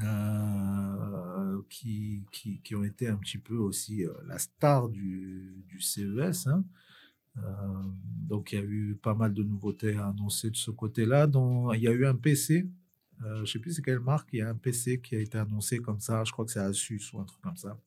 [0.03, 5.81] euh, qui, qui, qui ont été un petit peu aussi euh, la star du, du
[5.81, 6.49] CES.
[6.49, 6.65] hein.
[7.39, 7.43] Euh,
[8.29, 11.29] donc il y a eu pas mal de nouveautés à annoncer de ce côté-là.
[11.75, 12.69] Il y a eu un PC,
[13.25, 15.39] euh, je sais plus c'est quelle marque, il y a un PC qui a été
[15.39, 17.79] annoncé comme ça, je crois que c'est Asus ou un truc comme ça.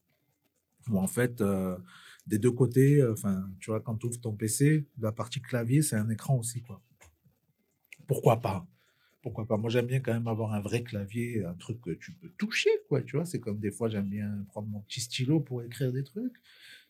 [0.89, 1.77] Où en fait, euh,
[2.27, 5.95] des deux côtés, enfin, tu vois, quand tu ouvres ton PC, la partie clavier, c'est
[5.95, 6.81] un écran aussi, quoi.
[8.07, 8.67] Pourquoi pas?
[9.21, 9.57] Pourquoi pas?
[9.57, 12.69] Moi, j'aime bien quand même avoir un vrai clavier, un truc que tu peux toucher,
[12.87, 13.25] quoi, tu vois.
[13.25, 16.35] C'est comme des fois, j'aime bien prendre mon petit stylo pour écrire des trucs.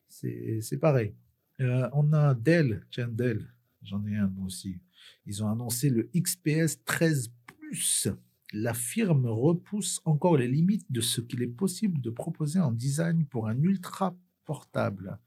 [0.10, 1.16] C'est pareil.
[1.62, 3.48] Euh, on a Dell, tiens, Dell,
[3.82, 4.80] j'en ai un aussi.
[5.26, 8.08] Ils ont annoncé le XPS 13 Plus.
[8.54, 13.26] La firme repousse encore les limites de ce qu'il est possible de proposer en design
[13.26, 14.16] pour un ultra
[14.46, 15.20] portable.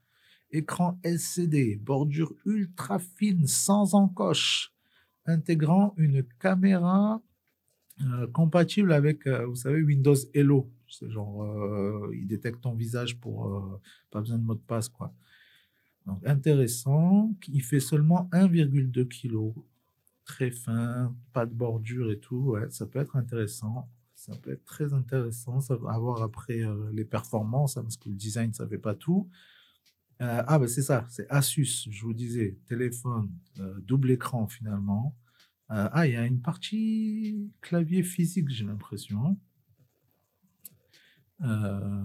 [0.51, 4.73] Écran LCD, bordure ultra fine sans encoche,
[5.25, 7.21] intégrant une caméra
[8.01, 10.71] euh, compatible avec, euh, vous savez, Windows Hello.
[10.87, 13.79] C'est genre, euh, il détecte ton visage pour
[14.09, 15.13] pas besoin de mot de passe, quoi.
[16.09, 17.31] Donc intéressant.
[17.47, 19.53] Il fait seulement 1,2 kg.
[20.25, 22.51] Très fin, pas de bordure et tout.
[22.51, 23.89] Ouais, ça peut être intéressant.
[24.15, 25.61] Ça peut être très intéressant.
[25.61, 28.95] Ça va avoir après euh, les performances, hein, parce que le design, ça fait pas
[28.95, 29.29] tout.
[30.21, 35.15] Euh, ah, ben c'est ça, c'est Asus, je vous disais, téléphone, euh, double écran finalement.
[35.71, 39.37] Euh, ah, il y a une partie clavier physique, j'ai l'impression.
[41.41, 42.03] Euh,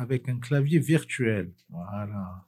[0.00, 1.52] avec un clavier virtuel.
[1.68, 2.46] Voilà.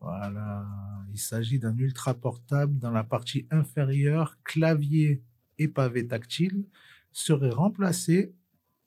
[0.00, 0.66] Voilà.
[1.12, 5.22] Il s'agit d'un ultra portable dans la partie inférieure, clavier
[5.58, 6.64] et pavé tactile
[7.12, 8.34] serait remplacé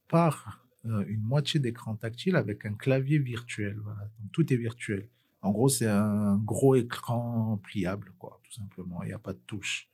[0.07, 3.77] par euh, une moitié d'écran tactile avec un clavier virtuel.
[3.83, 4.09] Voilà.
[4.31, 5.07] Tout est virtuel.
[5.43, 9.03] En gros, c'est un gros écran pliable, quoi, tout simplement.
[9.03, 9.87] Il n'y a pas de touche.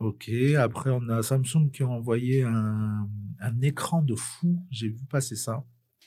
[0.00, 0.28] Ok,
[0.58, 3.08] après on a Samsung qui a envoyé un
[3.62, 5.64] écran de fou, j'ai vu passer ça.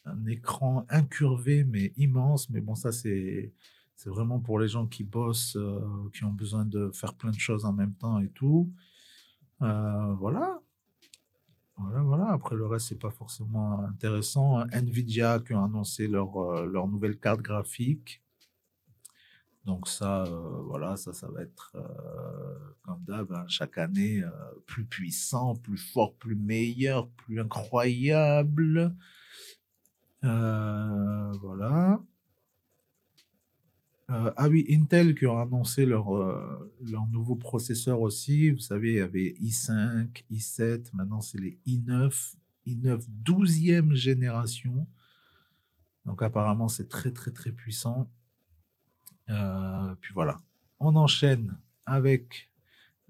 [0.08, 3.54] Un écran incurvé mais immense, mais bon ça c'est
[3.98, 5.80] c'est vraiment pour les gens qui bossent, euh,
[6.14, 8.72] qui ont besoin de faire plein de choses en même temps et tout.
[9.64, 10.62] Euh, voilà.
[11.78, 12.28] Voilà, voilà.
[12.32, 14.64] Après le reste c'est pas forcément intéressant.
[14.72, 18.22] Nvidia qui ont annoncé leur, euh, leur nouvelle carte graphique.
[19.66, 20.24] Donc ça,
[20.68, 21.74] voilà, ça, ça va être
[22.84, 24.24] comme d'hab, hein, chaque année
[24.66, 28.96] plus puissant, plus fort, plus meilleur, plus incroyable.
[30.28, 32.02] Euh, voilà.
[34.10, 38.52] Euh, ah oui, Intel qui ont annoncé leur, euh, leur nouveau processeur aussi.
[38.52, 42.36] Vous savez, il y avait i5, i7, maintenant c'est les i9,
[42.68, 44.88] i9 12e génération.
[46.06, 48.10] Donc apparemment c'est très très très puissant.
[49.26, 50.38] Puis voilà,
[50.80, 52.50] on enchaîne avec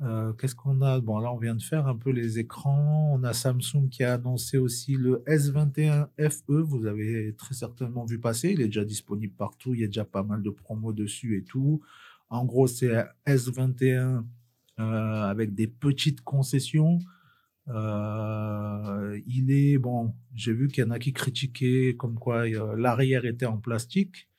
[0.02, 1.00] euh, qu'est-ce qu'on a?
[1.00, 3.12] Bon, là, on vient de faire un peu les écrans.
[3.14, 6.62] On a Samsung qui a annoncé aussi le S21 FE.
[6.62, 8.52] Vous avez très certainement vu passer.
[8.52, 9.74] Il est déjà disponible partout.
[9.74, 11.82] Il y a déjà pas mal de promos dessus et tout.
[12.30, 14.24] En gros, c'est un S21
[14.80, 14.84] euh,
[15.24, 17.00] avec des petites concessions.
[17.70, 20.14] Euh, il est bon.
[20.36, 22.46] J'ai vu qu'il y en a qui critiquaient comme quoi
[22.76, 24.30] l'arrière était en plastique,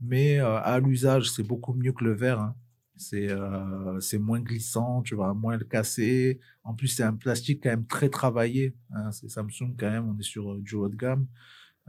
[0.00, 2.40] mais à l'usage, c'est beaucoup mieux que le verre.
[2.40, 2.56] hein.
[2.98, 6.40] C'est euh, c'est moins glissant, tu vas moins le casser.
[6.64, 8.74] En plus, c'est un plastique quand même très travaillé.
[8.92, 9.10] hein.
[9.12, 11.26] C'est Samsung quand même, on est sur euh, du haut de gamme.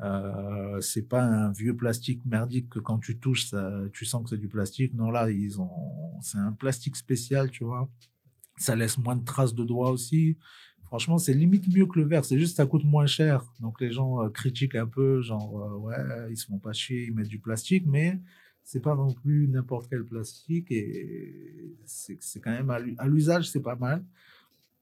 [0.02, 3.54] Euh, c'est pas un vieux plastique merdique que quand tu touches,
[3.94, 4.94] tu sens que c'est du plastique.
[4.94, 5.70] Non, là, ils ont,
[6.22, 7.90] c'est un plastique spécial, tu vois.
[8.58, 10.38] Ça laisse moins de traces de doigts aussi.
[10.84, 12.26] Franchement, c'est limite mieux que le verre.
[12.26, 13.44] C'est juste ça coûte moins cher.
[13.60, 15.96] Donc les gens euh, critiquent un peu, genre ouais,
[16.32, 18.20] ils se font pas chier, ils mettent du plastique, mais
[18.70, 23.50] c'est pas non plus n'importe quel plastique et c'est quand même à l'u- à l'usage,
[23.50, 24.04] c'est pas mal.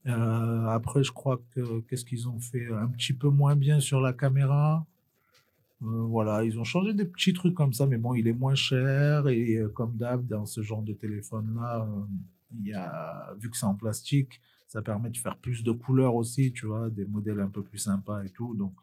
[0.08, 2.68] Euh, après, je crois que qu'est-ce qu'ils ont fait?
[2.74, 4.86] Un petit peu moins bien sur la caméra.
[5.84, 8.56] Euh, voilà, ils ont changé des petits trucs comme ça, mais bon, il est moins
[8.56, 12.02] cher et euh, comme d'hab dans ce genre de téléphone-là, euh,
[12.62, 16.16] il y a vu que c'est en plastique, Ça permet de faire plus de couleurs
[16.16, 18.56] aussi, tu vois, des modèles un peu plus sympas et tout.
[18.56, 18.74] Donc,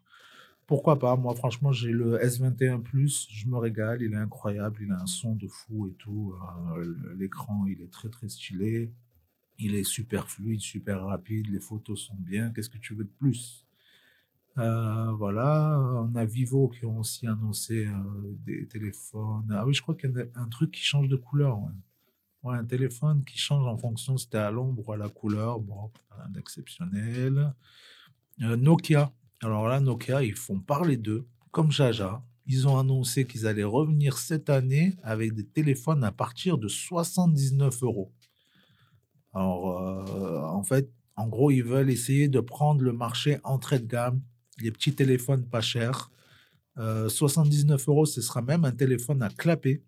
[0.67, 1.15] pourquoi pas?
[1.15, 5.05] Moi, franchement, j'ai le S21 Plus, je me régale, il est incroyable, il a un
[5.05, 6.33] son de fou et tout.
[6.77, 8.91] Euh, L'écran, il est très très stylé.
[9.59, 12.51] Il est super fluide, super rapide, les photos sont bien.
[12.51, 13.65] Qu'est-ce que tu veux de plus?
[14.57, 17.93] Euh, Voilà, on a Vivo qui ont aussi annoncé euh,
[18.45, 19.47] des téléphones.
[19.51, 21.59] Ah oui, je crois qu'il y a un truc qui change de couleur.
[22.43, 22.55] Ouais.
[22.57, 25.59] Un téléphone qui change en fonction si c'était à l'ombre ou à la couleur.
[25.59, 27.53] Bon, rien d'exceptionnel.
[28.39, 29.11] Nokia.
[29.45, 32.23] Alors là, Nokia, ils font parler d'eux, comme Jaja.
[32.47, 37.83] Ils ont annoncé qu'ils allaient revenir cette année avec des téléphones à partir de 79
[37.83, 38.11] euros.
[39.35, 43.85] Alors, euh, en fait, en gros, ils veulent essayer de prendre le marché entrée de
[43.85, 44.19] gamme,
[44.57, 46.09] les petits téléphones pas chers.
[46.79, 49.83] Euh, 79 euros, ce sera même un téléphone à clapper,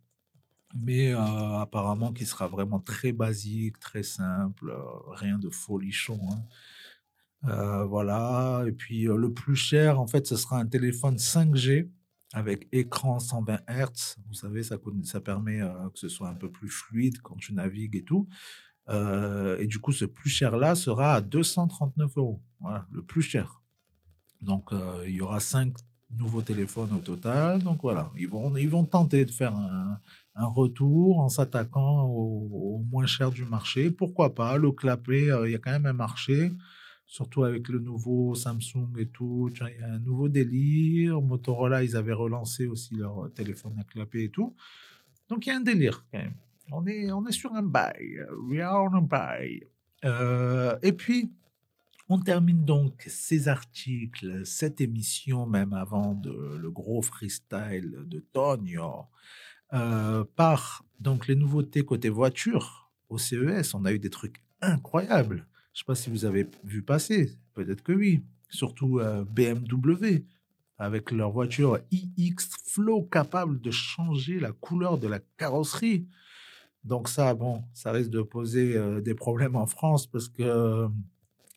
[0.75, 6.19] mais euh, apparemment qui sera vraiment très basique, très simple, euh, rien de folichon.
[6.31, 6.43] hein.
[7.45, 11.89] Euh, voilà, et puis euh, le plus cher, en fait, ce sera un téléphone 5G
[12.34, 14.18] avec écran 120 Hz.
[14.27, 14.77] Vous savez, ça,
[15.22, 18.27] permet euh, que ce soit un peu plus fluide quand tu navigues et tout.
[18.89, 22.41] Et du coup, ce plus cher-là sera à 239 euros.
[22.61, 23.61] Voilà, le plus cher.
[24.41, 24.69] Donc,
[25.05, 25.73] il y aura cinq
[26.15, 27.61] nouveaux téléphones au total.
[27.61, 29.99] Donc, voilà, ils vont, ils vont tenter de faire un,
[30.35, 33.89] retour en s'attaquant au, au moins cher du marché.
[33.89, 36.53] Pourquoi pas le clapper euh, Il y a quand même un marché,
[37.07, 39.49] surtout avec le nouveau Samsung et tout.
[39.61, 41.21] Il y a un nouveau délire.
[41.21, 44.53] Motorola, ils avaient relancé aussi leur téléphone à clapper et tout.
[45.29, 46.35] Donc, il y a un délire quand même.
[46.71, 48.25] On est, on est sur un bail.
[48.49, 49.67] We are on a bail.
[50.05, 51.31] Euh, et puis,
[52.09, 59.05] on termine donc ces articles, cette émission, même avant le gros freestyle de Tonio,
[59.73, 63.73] euh, par donc les nouveautés côté voiture au CES.
[63.73, 65.47] On a eu des trucs incroyables.
[65.77, 68.23] Je ne sais pas si vous avez vu passer, peut-être que oui.
[68.49, 70.25] Surtout euh, BMW
[70.79, 76.07] avec leur voiture iX Flow capable de changer la couleur de la carrosserie.
[76.83, 80.87] Donc ça, bon, ça risque de poser euh, des problèmes en France parce que euh,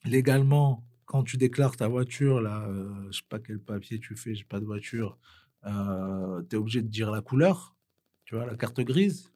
[0.04, 4.34] légalement, quand tu déclares ta voiture, là, euh, je sais pas quel papier tu fais,
[4.34, 5.16] j'ai pas de voiture,
[5.64, 7.74] tu es obligé de dire la couleur,
[8.26, 9.32] tu vois, la carte grise,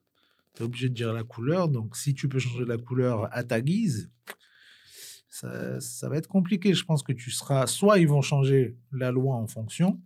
[0.53, 1.69] tu es obligé de dire la couleur.
[1.69, 4.11] Donc si tu peux changer la couleur à ta guise,
[5.79, 6.73] ça, va être compliqué.
[6.73, 9.99] Je pense que tu seras, soit ils vont changer la loi en fonction,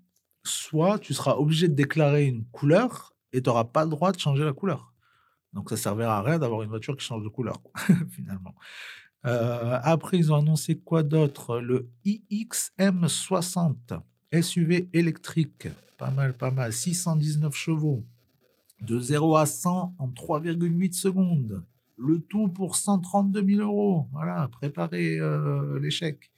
[0.43, 4.19] soit tu seras obligé de déclarer une couleur et tu n'auras pas le droit de
[4.19, 4.93] changer la couleur.
[5.53, 7.61] Donc ça servira à rien d'avoir une voiture qui change de couleur,
[8.09, 8.55] finalement.
[9.25, 11.59] Euh, après, ils ont annoncé quoi d'autre?
[11.59, 13.99] Le iXM60,
[14.41, 18.03] SUV électrique, pas mal, pas mal, 619 chevaux,
[18.81, 21.63] de 0 à 100 en 3,8 secondes.
[21.99, 24.07] Le tout pour 132 000 euros.
[24.13, 26.31] Voilà, préparez euh, l'échec.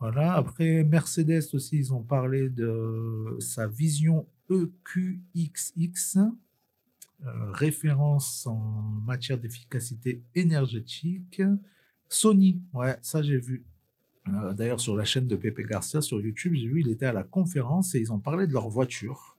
[0.00, 8.58] Voilà, après Mercedes aussi, ils ont parlé de sa vision EQXX, euh, référence en
[9.04, 11.42] matière d'efficacité énergétique.
[12.08, 13.64] Sony, ouais, ça j'ai vu.
[14.28, 17.12] Euh, D'ailleurs, sur la chaîne de Pepe Garcia sur YouTube, j'ai vu, il était à
[17.12, 19.36] la conférence et ils ont parlé de leur voiture.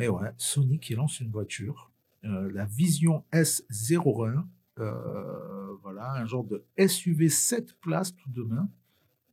[0.00, 1.91] Et ouais, Sony qui lance une voiture,
[2.22, 4.44] la Vision S01,
[4.78, 8.68] euh, voilà, un genre de SUV 7 places tout de même.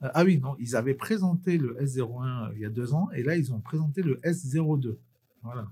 [0.03, 3.09] Euh, ah oui, non, ils avaient présenté le S01 euh, il y a deux ans
[3.11, 4.97] et là, ils ont présenté le S02.
[5.43, 5.67] Voilà.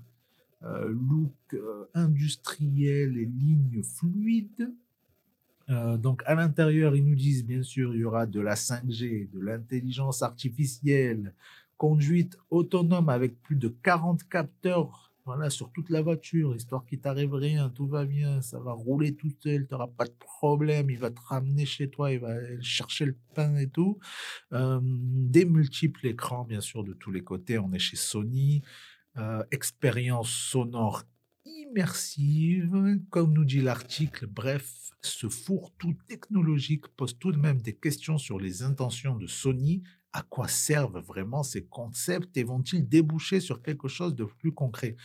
[0.64, 4.72] Euh, look euh, industriel et lignes fluides.
[5.70, 9.30] Euh, donc à l'intérieur, ils nous disent bien sûr, il y aura de la 5G,
[9.30, 11.34] de l'intelligence artificielle,
[11.76, 17.34] conduite autonome avec plus de 40 capteurs voilà, sur toute la voiture, histoire qu'il t'arrive
[17.34, 20.98] rien, tout va bien, ça va rouler tout seul, tu n'auras pas de problème, il
[20.98, 23.98] va te ramener chez toi, il va chercher le pain et tout.
[24.54, 28.62] Euh, des multiples écrans, bien sûr, de tous les côtés, on est chez Sony.
[29.18, 31.02] Euh, expérience sonore
[31.44, 34.28] immersive, comme nous dit l'article.
[34.28, 39.82] Bref, ce fourre-tout technologique pose tout de même des questions sur les intentions de Sony.
[40.18, 44.96] À quoi servent vraiment ces concepts et vont-ils déboucher sur quelque chose de plus concret?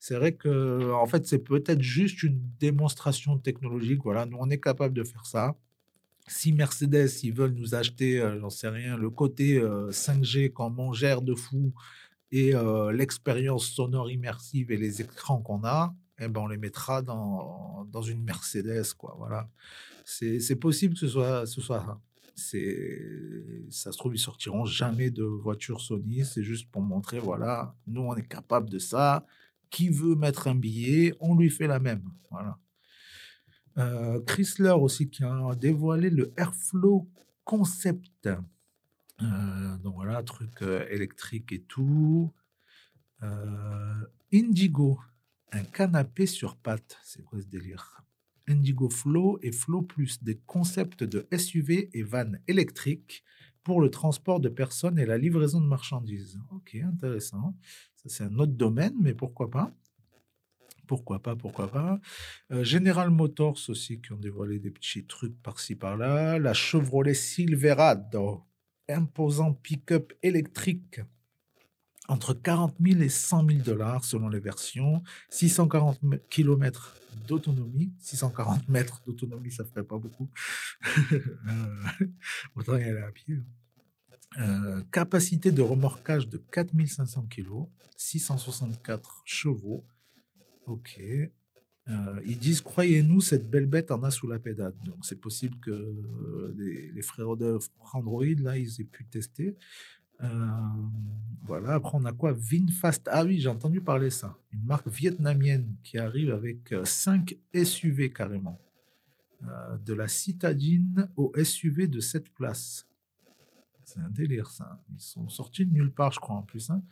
[0.00, 4.00] C'est vrai que, en fait, c'est peut-être juste une démonstration technologique.
[4.02, 5.56] Voilà, nous, on est capable de faire ça.
[6.26, 10.80] Si Mercedes, ils veulent nous acheter, euh, j'en sais rien, le côté euh, 5G comme
[10.80, 11.72] on gère de fou
[12.32, 17.02] et euh, l'expérience sonore immersive et les écrans qu'on a, eh ben on les mettra
[17.02, 19.14] dans, dans une Mercedes, quoi.
[19.16, 19.48] Voilà.
[20.04, 22.00] C'est c'est possible que ce soit, ce soit ça.
[22.38, 23.00] C'est,
[23.70, 26.24] ça se trouve, ils sortiront jamais de voiture Sony.
[26.24, 29.26] C'est juste pour montrer, voilà, nous, on est capable de ça.
[29.70, 32.04] Qui veut mettre un billet, on lui fait la même.
[32.30, 32.58] Voilà.
[33.78, 37.10] Euh, Chrysler aussi qui a dévoilé le Airflow
[37.44, 38.28] Concept.
[39.22, 42.32] Euh, donc voilà, truc euh, électrique et tout.
[44.32, 45.00] Indigo,
[45.52, 46.98] un canapé sur pattes.
[47.02, 48.05] C'est quoi ce délire?
[48.48, 53.24] Indigo Flow et Flow Plus, des concepts de SUV et vannes électriques
[53.62, 56.38] pour le transport de personnes et la livraison de marchandises.
[56.52, 57.56] Ok, intéressant.
[57.96, 59.74] Ça, c'est un autre domaine, mais pourquoi pas?
[60.86, 62.00] Pourquoi pas, pourquoi pas?
[62.52, 66.38] Euh, General Motors aussi, qui ont dévoilé des petits trucs par-ci par-là.
[66.38, 68.44] La Chevrolet Silverado,
[68.88, 71.00] imposant pick-up électrique
[72.08, 75.02] entre 40 000 et 100 000 dollars selon les versions.
[75.30, 75.98] 640
[76.30, 76.94] km
[77.26, 77.92] d'autonomie.
[78.00, 80.30] 640 mètres d'autonomie, ça ferait pas beaucoup.
[81.12, 82.06] Euh,
[82.56, 83.38] Autant y aller à pied.
[84.38, 87.66] Euh, capacité de remorquage de 4500 kg,
[87.96, 89.84] 664 chevaux.
[90.66, 91.00] Ok.
[91.88, 94.74] Euh, ils disent, croyez-nous, cette belle bête en a sous la pédale.
[94.84, 97.58] Donc, c'est possible que les, les frères de
[97.92, 99.56] Android, là, ils aient pu tester.
[100.22, 100.48] Euh,
[101.44, 101.74] voilà.
[101.74, 102.32] Après, on a quoi?
[102.32, 103.08] Vinfast.
[103.10, 104.36] Ah oui, j'ai entendu parler ça.
[104.52, 108.60] Une marque vietnamienne qui arrive avec 5 SUV carrément.
[109.46, 112.86] Euh, de la citadine au SUV de 7 places.
[113.84, 114.80] C'est un délire, ça.
[114.92, 116.70] Ils sont sortis de nulle part, je crois, en plus.
[116.70, 116.82] hein.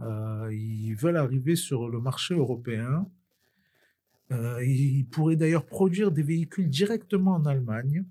[0.00, 3.06] Euh, ils veulent arriver sur le marché européen.
[4.32, 8.04] Euh, ils pourraient d'ailleurs produire des véhicules directement en Allemagne.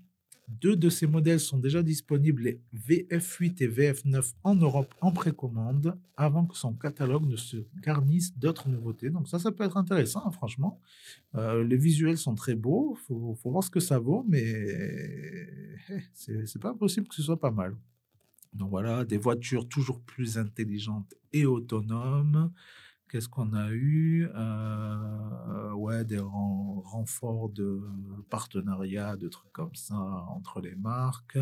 [0.58, 5.96] Deux de ces modèles sont déjà disponibles, les VF8 et VF9 en Europe en précommande,
[6.16, 9.10] avant que son catalogue ne se garnisse d'autres nouveautés.
[9.10, 10.80] Donc ça, ça peut être intéressant, hein, franchement.
[11.36, 14.42] Euh, les visuels sont très beaux, faut, faut voir ce que ça vaut, mais
[15.88, 17.76] eh, c'est pas impossible que ce soit pas mal.
[18.52, 22.50] Donc voilà, des voitures toujours plus intelligentes et autonomes.
[23.10, 27.80] Qu'est-ce qu'on a eu Euh, Ouais, des ren- renforts de
[28.28, 31.38] partenariat, de trucs comme ça entre les marques.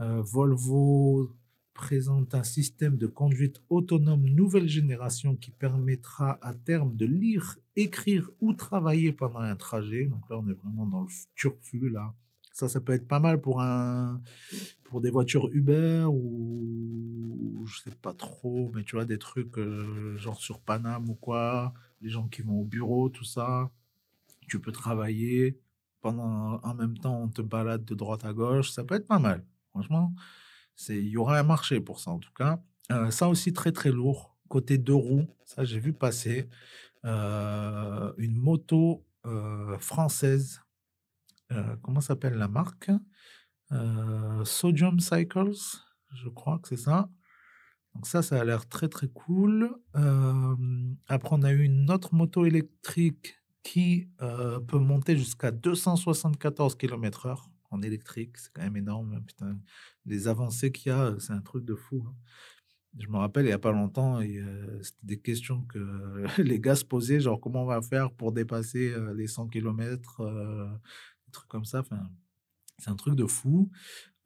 [0.00, 1.34] Euh, Volvo
[1.72, 8.30] présente un système de conduite autonome nouvelle génération qui permettra à terme de lire, écrire
[8.40, 10.06] ou travailler pendant un trajet.
[10.06, 12.14] Donc là, on est vraiment dans le là.
[12.56, 14.22] Ça, ça peut être pas mal pour un,
[14.84, 20.16] pour des voitures Uber ou je sais pas trop, mais tu vois, des trucs euh,
[20.16, 23.70] genre sur Paname ou quoi, les gens qui vont au bureau, tout ça.
[24.48, 25.60] Tu peux travailler
[26.00, 29.18] pendant, en même temps, on te balade de droite à gauche, ça peut être pas
[29.18, 29.44] mal.
[29.72, 30.14] Franchement,
[30.88, 32.62] il y aura un marché pour ça en tout cas.
[32.90, 34.34] Euh, ça aussi très très lourd.
[34.48, 36.48] Côté deux roues, ça j'ai vu passer
[37.04, 39.04] euh, une moto
[39.78, 40.62] française.
[41.52, 42.90] Euh, comment s'appelle la marque?
[43.72, 45.52] Euh, Sodium Cycles,
[46.14, 47.08] je crois que c'est ça.
[47.94, 49.70] Donc ça, ça a l'air très très cool.
[49.96, 50.56] Euh,
[51.08, 54.08] après, on a eu une autre moto électrique qui
[54.68, 57.36] peut monter jusqu'à 274 km/h
[57.70, 58.36] en électrique.
[58.38, 59.14] C'est quand même énorme.
[59.14, 59.58] hein, Putain.
[60.04, 62.04] Les avancées qu'il y a, c'est un truc de fou.
[62.06, 62.14] hein.
[62.98, 66.84] Je me rappelle, il n'y a pas longtemps, c'était des questions que les gars se
[66.84, 70.22] posaient, genre comment on va faire pour dépasser les 100 km,
[71.48, 71.82] comme ça.
[72.78, 73.70] C'est un truc de fou.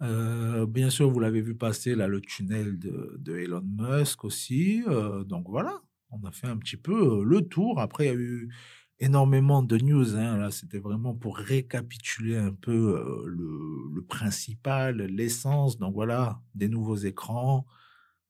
[0.03, 4.83] Euh, bien sûr, vous l'avez vu passer là, le tunnel de, Elon Musk aussi.
[4.89, 5.81] Euh, donc voilà,
[6.11, 7.81] on a fait un petit peu euh, le tour.
[7.81, 8.55] Après, il y a eu
[8.99, 10.17] énormément de news.
[10.17, 10.39] hein.
[10.39, 15.79] Là, c'était vraiment pour récapituler un peu le, principal, l'essence.
[15.79, 17.67] Donc voilà, des nouveaux écrans,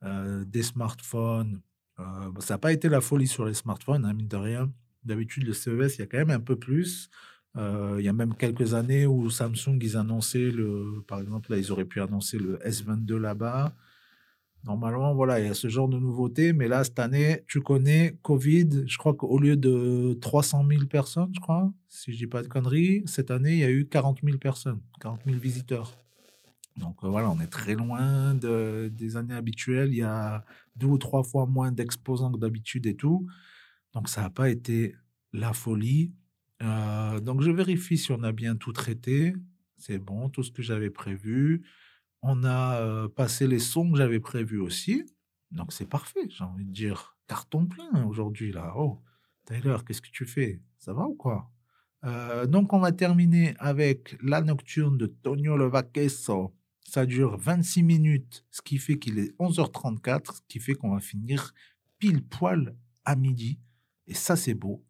[0.02, 1.60] des smartphones.
[2.40, 4.72] Ça n'a pas été la folie sur les smartphones, hein, mine de rien.
[5.04, 7.10] D'habitude, le CES, il y a quand même un peu plus.
[7.56, 11.58] Euh, il y a même quelques années où Samsung, ils annonçaient le, par exemple, là,
[11.58, 13.74] ils auraient pu annoncer le S22 là-bas.
[14.64, 18.18] Normalement, voilà, il y a ce genre de nouveautés, mais là, cette année, tu connais
[18.22, 22.42] Covid, je crois qu'au lieu de 300 000 personnes, je crois, si je dis pas
[22.42, 25.96] de conneries, cette année, il y a eu 40 000 personnes, 40 000 visiteurs.
[26.76, 29.90] Donc euh, voilà, on est très loin de- des années habituelles.
[29.92, 30.44] Il y a
[30.76, 33.26] deux ou trois fois moins d'exposants que d'habitude et tout.
[33.94, 34.94] Donc ça n'a pas été
[35.32, 36.12] la folie.
[36.62, 39.34] Euh, donc je vérifie si on a bien tout traité.
[39.76, 41.62] C'est bon, tout ce que j'avais prévu.
[42.22, 45.04] On a euh, passé les sons que j'avais prévus aussi.
[45.50, 47.16] Donc c'est parfait, j'ai envie de dire.
[47.26, 48.72] Carton plein aujourd'hui là.
[48.76, 49.00] Oh,
[49.46, 50.60] Tyler, qu'est-ce que tu fais?
[50.78, 51.50] Ça va ou quoi?
[52.04, 56.54] Euh, Donc on va terminer avec la nocturne de Tonio Lovaqueso.
[56.84, 61.00] Ça dure 26 minutes, ce qui fait qu'il est 11h34, ce qui fait qu'on va
[61.00, 61.54] finir
[61.98, 62.74] pile poil
[63.04, 63.60] à midi.
[64.08, 64.84] Et ça, c'est beau.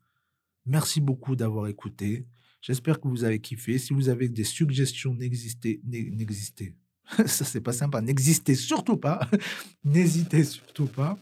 [0.67, 2.27] Merci beaucoup d'avoir écouté.
[2.61, 3.79] J'espère que vous avez kiffé.
[3.79, 6.75] Si vous avez des suggestions, n'existez, n'e- n'existez.
[7.27, 8.01] Ça, c'est pas sympa.
[8.01, 9.21] N'existez surtout pas.
[9.85, 11.19] N'hésitez surtout pas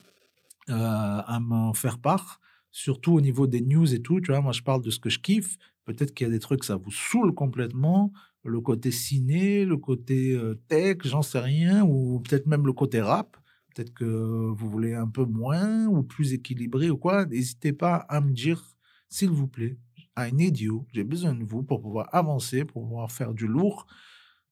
[0.69, 2.41] euh, à m'en faire part.
[2.71, 4.21] Surtout au niveau des news et tout.
[4.21, 5.57] Tu vois, moi, je parle de ce que je kiffe.
[5.85, 8.13] Peut-être qu'il y a des trucs, ça vous saoule complètement.
[8.45, 13.01] Le côté ciné, le côté euh, tech, j'en sais rien, ou peut-être même le côté
[13.01, 13.37] rap.
[13.75, 17.25] Peut-être que vous voulez un peu moins ou plus équilibré ou quoi.
[17.27, 18.63] N'hésitez pas à me dire,
[19.09, 19.79] s'il vous plaît,
[20.17, 20.87] I need you.
[20.93, 23.87] J'ai besoin de vous pour pouvoir avancer, pour pouvoir faire du lourd.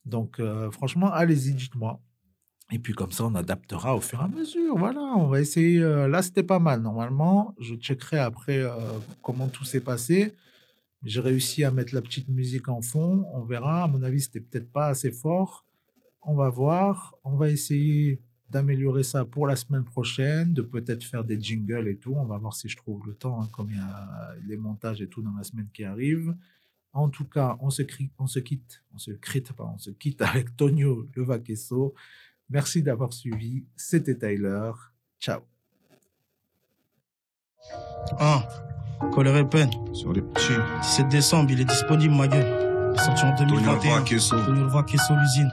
[0.04, 2.00] Donc, euh, franchement, allez-y, dites-moi.
[2.72, 4.76] Et puis comme ça, on adaptera au fur et à mesure.
[4.76, 5.80] Voilà, on va essayer.
[5.80, 6.80] euh, là, c'était pas mal.
[6.82, 8.70] Normalement, je checkerai après euh,
[9.22, 10.34] comment tout s'est passé.
[11.04, 13.24] J'ai réussi à mettre la petite musique en fond.
[13.34, 13.84] On verra.
[13.84, 15.64] À mon avis, c'était peut-être pas assez fort.
[16.22, 17.14] On va voir.
[17.22, 18.20] On va essayer
[18.50, 22.14] d'améliorer ça pour la semaine prochaine, de peut-être faire des jingles et tout.
[22.14, 25.00] On va voir si je trouve le temps, hein, comme il y a les montages
[25.02, 26.34] et tout dans la semaine qui arrive.
[26.92, 29.90] En tout cas, on se, cri- on se quitte, on se quitte, pas, on se
[29.90, 31.94] quitte avec Tonio Levaquesso.
[32.48, 33.64] Merci d'avoir suivi.
[33.76, 34.70] C'était Tyler.
[35.20, 35.40] Ciao.
[38.18, 38.46] Ah,
[39.12, 39.70] Colère et peine.
[39.92, 40.52] Sur les petits.
[40.82, 42.65] 17 décembre, il est disponible, ma gueule.
[43.04, 43.98] Sorti en 2021.
[43.98, 44.40] Vaquesso.
[44.40, 45.50] Tony Olva, Kesso, l'usine.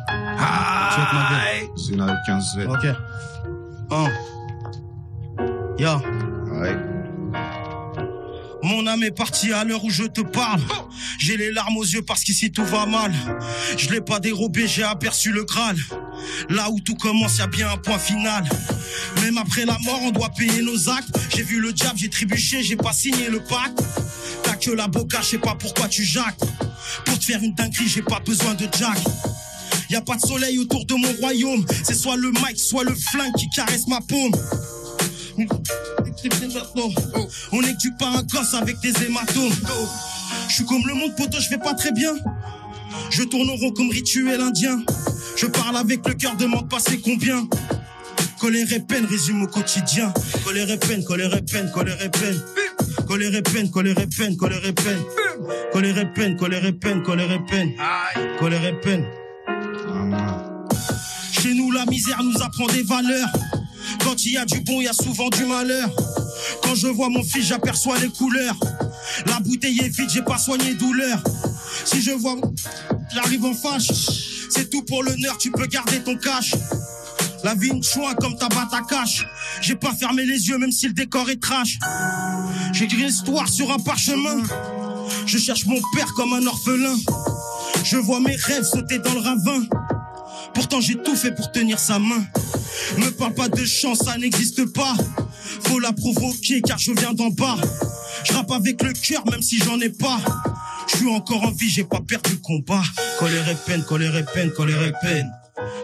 [1.97, 2.67] Là avec 15 Z.
[2.67, 2.87] Ok.
[5.79, 5.97] Ya.
[6.51, 6.77] Ouais.
[8.63, 10.61] Mon âme est partie à l'heure où je te parle.
[11.19, 13.11] J'ai les larmes aux yeux parce qu'ici tout va mal.
[13.77, 15.75] Je l'ai pas dérobé, j'ai aperçu le Graal.
[16.49, 18.47] Là où tout commence, y a bien un point final.
[19.21, 21.19] Même après la mort, on doit payer nos actes.
[21.35, 23.83] J'ai vu le diable, j'ai trébuché, j'ai pas signé le pacte.
[24.63, 26.39] Que la boca, je sais pas pourquoi tu jacques.
[27.03, 28.97] Pour te faire une dinguerie, j'ai pas besoin de Jack.
[29.89, 31.65] Y a pas de soleil autour de mon royaume.
[31.83, 34.31] C'est soit le mic, soit le flingue qui caresse ma paume.
[37.51, 39.51] On est que pas un gosse avec des hématomes.
[40.47, 42.13] Je suis comme le monde poteau, je vais pas très bien.
[43.09, 44.81] Je tourne au rond comme rituel indien.
[45.35, 47.49] Je parle avec le cœur, demande pas c'est combien.
[48.39, 50.13] Colère et peine résume au quotidien.
[50.45, 52.41] Colère et peine, colère et peine, colère et peine.
[53.07, 55.03] Colère et peine, colère et peine, colère et peine.
[55.71, 57.73] Colère et peine, colère et peine, colère et peine.
[58.39, 59.05] Colère et peine.
[61.31, 63.29] Chez nous, la misère nous apprend des valeurs.
[64.03, 65.89] Quand il y a du bon, il y a souvent du malheur.
[66.63, 68.57] Quand je vois mon fils, j'aperçois les couleurs.
[69.27, 71.21] La bouteille est vide, j'ai pas soigné douleur.
[71.85, 72.35] Si je vois,
[73.13, 73.91] j'arrive en fâche.
[74.49, 76.53] C'est tout pour l'honneur, tu peux garder ton cash.
[77.43, 79.27] La vie une chouin comme ta batte à cache.
[79.61, 81.77] J'ai pas fermé les yeux même si le décor est trash.
[82.71, 84.41] J'ai écrit l'histoire sur un parchemin.
[85.25, 86.95] Je cherche mon père comme un orphelin.
[87.83, 89.63] Je vois mes rêves sauter dans le ravin.
[90.53, 92.23] Pourtant j'ai tout fait pour tenir sa main.
[92.97, 94.95] Me parle pas de chance, ça n'existe pas.
[95.63, 97.57] Faut la provoquer car je viens d'en bas.
[98.23, 100.19] Je rappe avec le cœur même si j'en ai pas.
[100.87, 102.83] Je suis encore en vie, j'ai pas perdu le combat.
[103.19, 105.29] Colère et peine, colère et peine, colère et peine.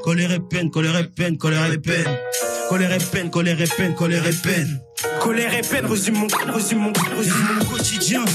[0.04, 2.18] Colère et peine, colère et peine, colère et peine.
[2.70, 4.82] Colère et peine, colère et peine, colère et peine.
[5.22, 8.26] Colère et peine, résume mon, résume mon, résume mon quotidien.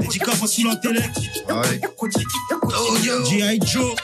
[0.00, 1.16] Médicament sous l'intellect.
[1.48, 1.80] Ouais.
[3.24, 3.60] G.I.
[3.64, 3.94] Joe.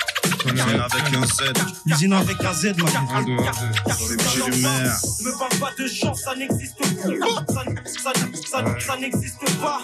[0.47, 1.52] Avec un Z.
[1.86, 4.97] L'usine avec un Z, ma les petits lumières.
[5.24, 7.52] Me parle pas de chance, ça n'existe pas.
[7.52, 8.12] Ça, ça,
[8.47, 9.81] ça, ça n'existe pas.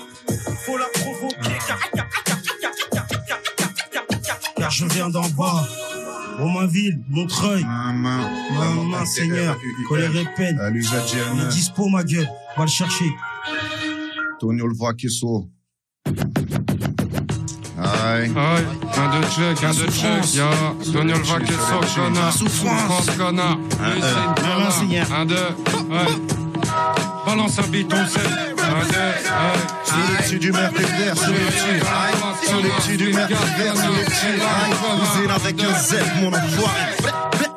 [0.65, 5.09] Faut la provoquer car, car, car, car, car, car, car, car, car, car je viens
[5.11, 5.67] d'en bas.
[6.39, 8.29] Romainville, Montreuil, Maman.
[8.53, 9.57] maman, Seigneur,
[9.89, 10.59] colère et peine.
[10.61, 12.29] À Il est dispo, ma gueule.
[12.57, 13.11] Va le chercher.
[14.41, 15.49] Tony Olvaquesso.
[17.77, 18.33] Aïe.
[18.37, 18.65] Aïe,
[18.97, 20.51] un de check, un de check, ya.
[20.93, 22.33] Daniel Vaquesso, connard.
[22.33, 23.59] Souffrance, connard.
[23.95, 24.73] Lucine, connard.
[24.73, 25.07] Seigneur.
[25.13, 25.27] Un.
[27.27, 28.21] Balance un bit, on sait.
[28.21, 28.54] Un, deux, ouais.
[29.85, 32.47] Sur les petits du mercenaire, sur les petits.
[32.47, 34.41] Sur les petits du mercenaire, sur les petits.
[35.35, 36.81] Avec un Z, mon enfoiré.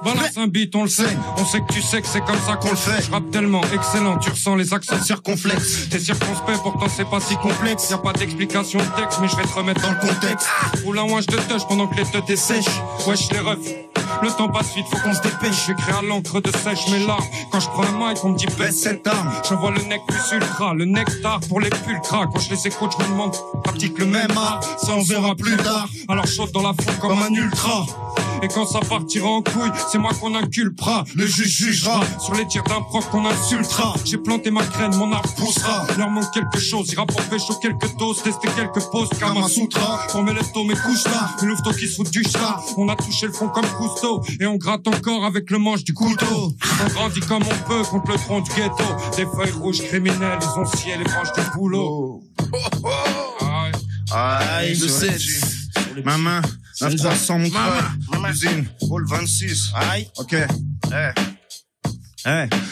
[0.03, 1.17] Balance un beat, on le sait.
[1.37, 3.03] On sait que tu sais que c'est comme ça qu'on le fait.
[3.03, 5.89] Je rappe tellement excellent, tu ressens les accents circonflexes.
[5.89, 7.89] T'es circonspect, pourtant c'est pas si complexe.
[7.89, 10.47] Y a pas d'explication de texte, mais je vais te remettre dans le contexte.
[10.85, 12.65] Ou là, moi je te touche pendant que les teutes sèches.
[13.05, 13.96] Wesh les refs.
[14.21, 15.65] Le temps passe vite, faut qu'on se dépêche.
[15.67, 17.23] J'écris à l'encre de sèche mes larmes.
[17.51, 19.31] Quand je prends un mic, on me dit baisse cette arme.
[19.47, 22.27] Je vois le nec plus ultra, le nectar pour les pulcras.
[22.27, 24.61] Quand je les écoute, je me demande, pratique le même art.
[24.77, 25.87] Ça on verra plus tard.
[26.07, 27.85] Alors chaude dans la foule comme un ultra.
[28.43, 31.03] Et quand ça partira en couille, c'est moi qu'on inculpera.
[31.15, 33.95] Le juge jugera sur les tirs d'un proc qu'on insultera.
[34.05, 35.85] J'ai planté ma graine, mon arbre poussera.
[35.97, 40.07] Leur manque quelque chose, ira pour pécho quelques doses, tester quelques poses, Kama Sutra.
[40.11, 41.29] Pour mes leftos, mes couches là.
[41.41, 42.61] Le louveteau qui se fout du chat.
[42.77, 44.21] On a touché le fond comme Cousteau.
[44.39, 46.53] Et on gratte encore avec le manche du couteau.
[46.83, 48.83] On grandit comme on peut contre le tronc du ghetto.
[49.15, 52.23] Des feuilles rouges criminelles, ils ont scié les branches du boulot.
[53.41, 53.71] Aïe.
[54.11, 55.21] Aïe, le 7.
[56.05, 56.41] Maman,
[56.81, 57.95] 900 mon frère.
[58.29, 59.71] Usine, rôle 26.
[59.75, 60.07] Aïe.
[60.17, 60.33] Ok.
[60.33, 61.36] Eh.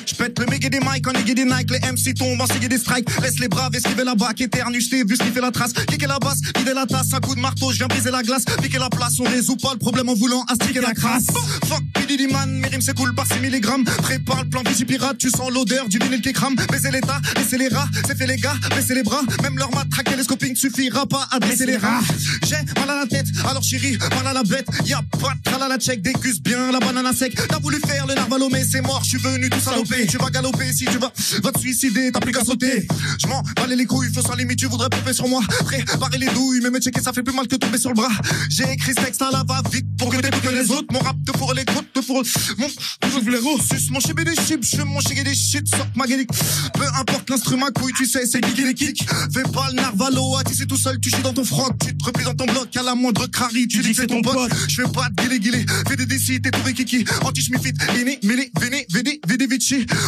[0.05, 2.77] Je pète le méga des mics en aiguille des Nike, les MC tombent en des
[2.77, 3.07] strikes.
[3.21, 5.71] Laisse les braves esquiver la bac, éternue, je t'ai vu sniffer la trace.
[5.71, 8.43] Kicker la basse, vider la tasse, un coup de marteau, je viens briser la glace.
[8.61, 11.27] Piquer la place, on résout pas le problème en voulant astiquer la crasse.
[11.67, 12.27] Fuck, P.
[12.31, 13.85] man, mes rimes c'est cool par 6 mg.
[14.01, 16.55] Prépare le plan pirate, tu sens l'odeur du vinyle qui crame.
[16.69, 19.21] Baisez l'état, laissez les rats, c'est fait les gars, baissez les bras.
[19.41, 22.01] Même leur matraque, les scoping suffira pas à dresser les rats.
[22.45, 24.67] J'ai mal à la tête, alors chérie, mal à la bête.
[24.85, 27.35] Y'a pas de tralala check, déguste bien la banane sec.
[27.47, 29.83] T'as voulu faire le narvalo, mais c'est mort, je suis venu tout.
[30.09, 31.11] Tu vas galoper si tu vas,
[31.43, 32.87] va te suicider, t'as plus qu'à sauter.
[33.21, 35.41] Je m'en bats les couilles, faut sans limite, tu voudrais pomper sur moi.
[35.65, 38.11] Préparer les douilles, mais me checker, ça fait plus mal que tomber sur le bras.
[38.49, 40.87] J'ai écrit ce texte à la va vite pour que t'écoutes les autres.
[40.91, 42.23] Mon rap te fourre les côtes, te fourre
[42.57, 43.39] mon, les
[43.71, 46.29] Suce mon chibé des chips, je mon chibé des shit, sort ma guélique.
[46.73, 49.05] Peu importe l'instrument, couille, tu sais, c'est qui les kicks.
[49.33, 52.05] Fais pas le narvalo, tu sais tout seul, tu chies dans ton froc, tu te
[52.05, 54.51] replies dans ton bloc, à la moindre crari, tu dis que c'est ton pote.
[54.67, 57.05] Je fais pas de guilé guilé, fais des décis, t'es trouvé kiki.
[57.23, 59.19] Anti-schmifit, ini, mini, vini, vidi,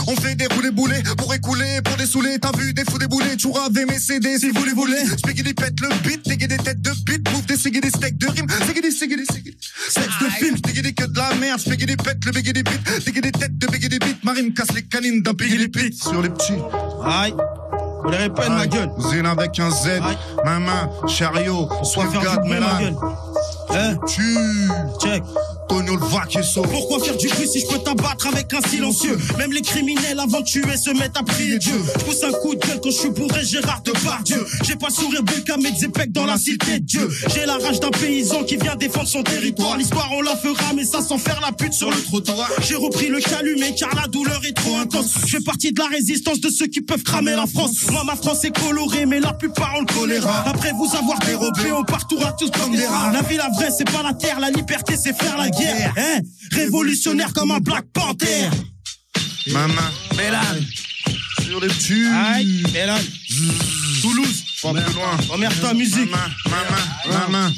[0.08, 2.40] On fait des roulés boulets pour écouler, pour dessouler.
[2.40, 5.06] T'as vu des fous des boulets, tu avais mes CD si vous les voulez.
[5.18, 8.28] Spaghetti pète le beat, dégué des têtes de beat, bouffe des ciggy des steaks de
[8.28, 8.48] rime.
[8.50, 9.58] Spaghetti, spaghetti, spaghetti.
[9.90, 13.22] Sexe de film, spaghetti que de la merde, spaghetti pète le bégé des beats, dégué
[13.22, 14.18] des têtes de bégé des beats.
[14.24, 16.54] Marine casse les canines d'un bégé des beats sur les petits.
[17.04, 17.34] Aïe.
[18.04, 18.92] On les répète, ma gueule.
[19.00, 20.02] Zine avec un Z,
[20.46, 22.96] ma main, chariot, Soit faire du bruit, ma gueule.
[23.72, 24.38] Hein Tu
[25.02, 25.24] Check.
[26.64, 29.18] Pourquoi faire du bruit si je peux t'abattre avec un silencieux?
[29.38, 31.80] Même les criminels avant de tuer se mettent à prier Dieu.
[32.00, 33.92] Je pousse un coup de gueule quand je suis bourré Gérard de
[34.24, 34.46] Dieu.
[34.64, 37.10] J'ai pas sourire Belka mais Zepec dans la cité de Dieu.
[37.34, 39.78] J'ai la rage d'un paysan qui vient défendre son territoire.
[39.78, 42.50] L'histoire on la fera mais ça sans faire la pute sur le trottoir.
[42.62, 45.14] J'ai repris le calumet car la douleur est trop intense.
[45.26, 47.87] Je fais partie de la résistance de ceux qui peuvent cramer la France.
[47.92, 50.44] Moi ma France est colorée mais la plupart ont le choléra.
[50.48, 53.12] Après vous avoir dérobé on partira tous comme des rats.
[53.14, 55.94] La vie la vraie c'est pas la terre, la liberté c'est faire la guerre.
[55.98, 56.20] Hein
[56.52, 58.50] Révolutionnaire comme un Black Panther.
[59.48, 59.74] Maman.
[60.18, 60.40] Bélan.
[61.42, 62.06] Sur les petits.
[62.14, 62.98] Aïe, Bélan.
[64.02, 64.44] Toulouse.
[64.62, 65.52] Pas plus loin.
[65.62, 66.10] Ta musique.
[67.10, 67.52] Maman, maman,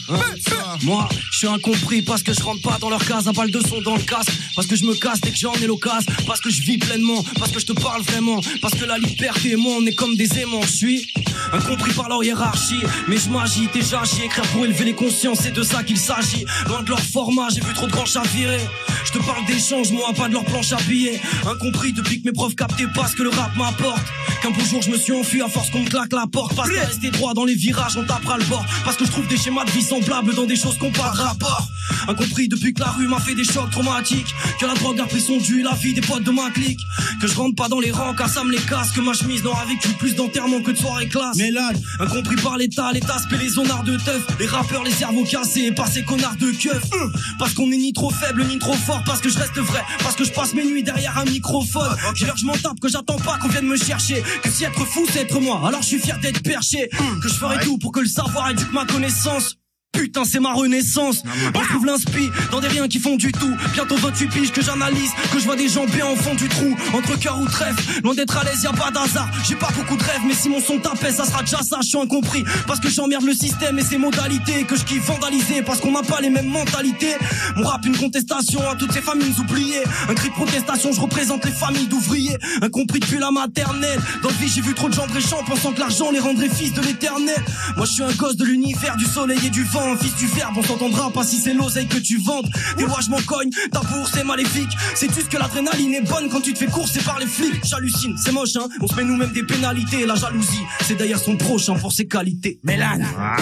[0.83, 3.61] Moi, je suis incompris parce que je rentre pas dans leur case, un balle de
[3.61, 6.41] son dans le casque, parce que je me casse dès que j'en ai l'occasion, parce
[6.41, 9.55] que je vis pleinement, parce que je te parle vraiment, parce que la liberté et
[9.55, 11.07] moi on est comme des aimants, je suis
[11.53, 14.01] incompris par leur hiérarchie, mais je m'agis, déjà.
[14.03, 17.47] J'y écrire pour élever les consciences, c'est de ça qu'il s'agit, loin de leur format,
[17.53, 18.67] j'ai vu trop de grands chavirés,
[19.05, 22.33] je te parle d'échange, moi pas de leur planche à billets, incompris depuis que mes
[22.33, 24.03] profs captaient pas ce que le rap m'apporte,
[24.41, 26.69] qu'un beau jour je me suis enfui à force qu'on me claque la porte, parce
[26.69, 29.37] que rester droit dans les virages on tapera le bord, parce que je trouve des
[29.37, 31.67] schémas de vie semblables dans des choses qu'on pas de rapport.
[32.07, 35.21] Incompris depuis que la rue m'a fait des chocs traumatiques, que la drogue a pris
[35.21, 36.79] son dû, la vie des potes de ma clique,
[37.21, 39.43] que je rentre pas dans les rangs car ça me les casse, que ma chemise
[39.43, 41.37] n'aura vécu plus d'enterrement que de soirée classe.
[41.37, 45.23] Mais là, Incompris par l'état, l'état spé les zonards de teuf, les rappeurs, les cerveaux
[45.25, 46.81] cassés, et par ces connards de keuf.
[46.93, 49.83] Hum, Parce qu'on est ni trop faible ni trop fort, parce que je reste vrai,
[49.99, 51.95] parce que je passe mes nuits derrière un microphone.
[52.15, 54.63] J'ai l'air que je m'en tape, que j'attends pas qu'on vienne me chercher, que si
[54.63, 57.77] être fou c'est être moi, alors je suis fier d'être perché, que je ferai tout
[57.77, 59.58] pour que le savoir éduque ma connaissance.
[59.93, 61.23] Putain, c'est ma renaissance.
[61.53, 63.53] On trouve l'inspi dans des riens qui font du tout.
[63.73, 66.73] Bientôt 28 piges que j'analyse, que je vois des gens bien au fond du trou.
[66.93, 69.29] Entre cœur ou trèfle, loin d'être à l'aise, y a pas d'hasard.
[69.47, 71.79] J'ai pas beaucoup de rêves, mais si mon son tapait, ça sera déjà ça.
[71.81, 74.63] Je suis incompris parce que j'emmerde le système et ses modalités.
[74.63, 77.15] Que je kiffe vandaliser parce qu'on n'a pas les mêmes mentalités.
[77.57, 79.83] Mon rap, une contestation à toutes ces familles oubliées.
[80.07, 82.37] Un cri de protestation, je représente les familles d'ouvriers.
[82.61, 83.99] Incompris depuis la maternelle.
[84.21, 86.73] Dans le vie, j'ai vu trop de gens bréchants pensant que l'argent les rendrait fils
[86.73, 87.43] de l'éternel.
[87.75, 89.78] Moi, je suis un gosse de l'univers, du soleil et du vent.
[89.79, 92.45] Un fils du verbe, on s'entendra pas si c'est l'oseille que tu vantes.
[92.77, 94.69] Des lois, je m'en cogne, ta bourse est maléfique.
[94.93, 98.15] Sais-tu ce que l'adrénaline est bonne quand tu te fais courser par les flics J'hallucine,
[98.23, 98.67] c'est moche, hein.
[98.81, 100.05] On se met nous-mêmes des pénalités.
[100.05, 102.59] La jalousie, c'est d'ailleurs son prochain pour ses qualités.
[102.63, 102.99] Mélan.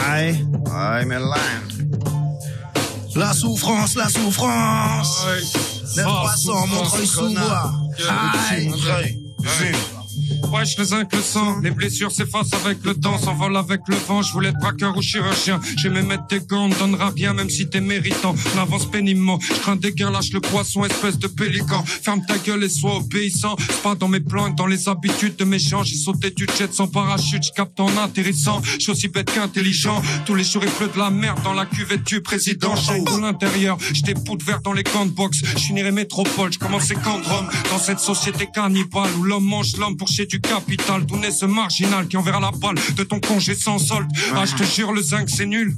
[0.09, 1.34] Aïe, aïe, Mélan.
[3.15, 5.26] La souffrance, la souffrance.
[5.97, 7.72] Neuf Ah, passants, Montreuil sous bois.
[8.51, 8.72] Aïe.
[10.51, 14.21] Wesh les sang, les blessures s'effacent avec le temps, s'envolent avec le vent.
[14.21, 15.59] Je voulais être braqueur ou chirurgien.
[15.77, 18.35] J'aimais mettre tes gants, on donnera rien même si t'es méritant.
[18.55, 19.39] On avance péniblement.
[19.39, 21.83] Je crains des gains, lâche le poisson, espèce de pélican.
[21.85, 23.55] Ferme ta gueule et sois obéissant.
[23.83, 25.83] Pas dans mes plans, dans les habitudes de mes gens.
[25.83, 28.61] J'ai sauté du jet sans parachute, je capte en atterrissant.
[28.63, 30.01] Je suis aussi bête qu'intelligent.
[30.25, 32.75] Tous les jours il pleut de la merde dans la cuvette du président.
[32.75, 35.39] Chambre l'intérieur, j'étais poudre vert dans les camps de boxe.
[35.43, 37.49] Je finirai métropole, je commençais camp de Rome.
[37.69, 41.06] Dans cette société cannibale où l'homme mange l'homme pour du capital.
[41.06, 44.07] D'où naît ce marginal qui enverra la balle de ton congé sans solde.
[44.35, 45.76] Ah, je te jure, le zinc c'est nul.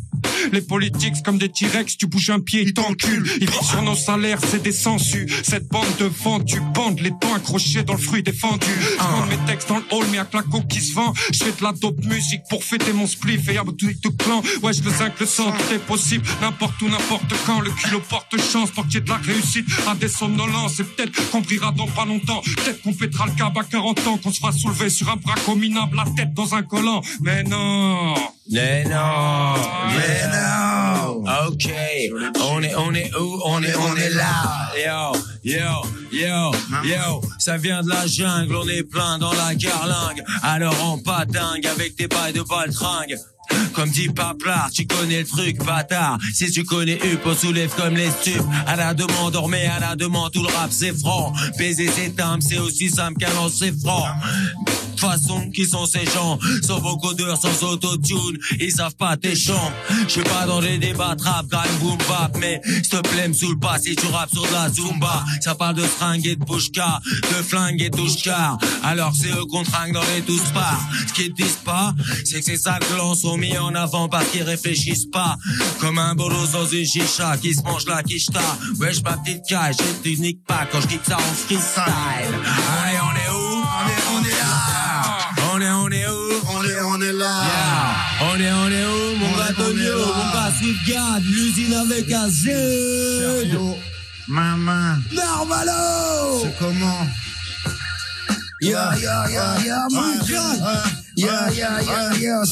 [0.51, 3.29] Les politiques, comme des T-Rex, tu bouges un pied, ils t'enculent.
[3.41, 5.29] Ils vivent sur nos salaires, c'est des sensus.
[5.43, 8.67] Cette bande de vendus, bande les dents accrochés dans le fruit défendu.
[8.93, 11.13] Je vends mes textes dans le hall, mais à claco qui se vend.
[11.33, 14.41] Je fais de la dope musique pour fêter mon spliff et y'a tout tout clan.
[14.63, 16.25] Ouais, je le zinc, le sang, tout est possible.
[16.41, 19.67] N'importe où, n'importe quand, le culot porte chance pour qu'il y ait de la réussite
[19.87, 20.79] à des somnolences.
[20.79, 22.41] Et peut-être qu'on brillera dans pas longtemps.
[22.41, 25.35] Peut-être qu'on pètera le câble à 40 ans, qu'on se fera soulever sur un bras
[25.55, 27.01] minable, la tête dans un collant.
[27.21, 28.13] Mais non.
[28.51, 29.53] Mais non,
[29.95, 31.23] mais non.
[31.47, 31.71] Ok,
[32.41, 33.41] on est, on est où?
[33.45, 34.71] On est, on est là.
[34.75, 35.81] Yo, yo,
[36.11, 36.51] yo,
[36.83, 37.21] yo.
[37.37, 40.23] Ça vient de la jungle, on est plein dans la garlingue.
[40.41, 43.17] Alors on pas dingue avec tes bails de baltringue.
[43.73, 46.17] Comme dit Paplard, tu connais le truc, bâtard.
[46.33, 48.43] Si tu connais Up, on soulève comme les stupes.
[48.67, 51.33] À la demande, on à la demande, tout le rap c'est franc.
[51.57, 54.05] Baiser c'est timbre, c'est aussi simple qu'un lancer franc.
[54.97, 59.71] Façon, qui sont ces gens Sans vocodeur, sans autotune, ils savent pas tes chants.
[60.03, 63.33] Je suis pas dans les débats trap, gang, boom, bap, mais s'il te plaît, me
[63.33, 65.23] saoule pas si tu rappes sur de la zumba.
[65.39, 67.99] Ça parle de fringues et de bouchka, de flingue et de.
[68.83, 70.81] Alors c'est eux qu'on tringue dans les tous parts.
[71.07, 71.93] Ce qu'ils disent pas,
[72.25, 75.35] c'est que ces sales glands sont mis en avant parce qu'ils réfléchissent pas.
[75.79, 78.41] Comme un bolos dans une chicha qui se mange la quicheta.
[78.79, 81.83] Wesh, ma petite caille, je te nique pas quand je kick ça en freestyle.
[81.85, 83.63] Allez, on est où?
[83.79, 84.79] On est, on est là.
[85.53, 86.29] On est, on est où?
[86.51, 87.43] On est, on est là.
[87.43, 88.29] Yeah.
[88.31, 89.17] On est, on est où?
[89.17, 92.49] Mon gars Tonio, mon gars Swiftgard, l'usine avec un Z.
[94.27, 96.43] Maman, Narvalo!
[96.43, 97.07] c'est comment?
[98.61, 100.83] Yeah, yeah, yeah, yeah, mon gars.
[101.19, 102.43] Yeah, yeah, yeah, yeah.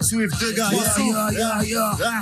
[0.00, 2.20] Swift de gars, Yeah, yeah, yeah, yeah.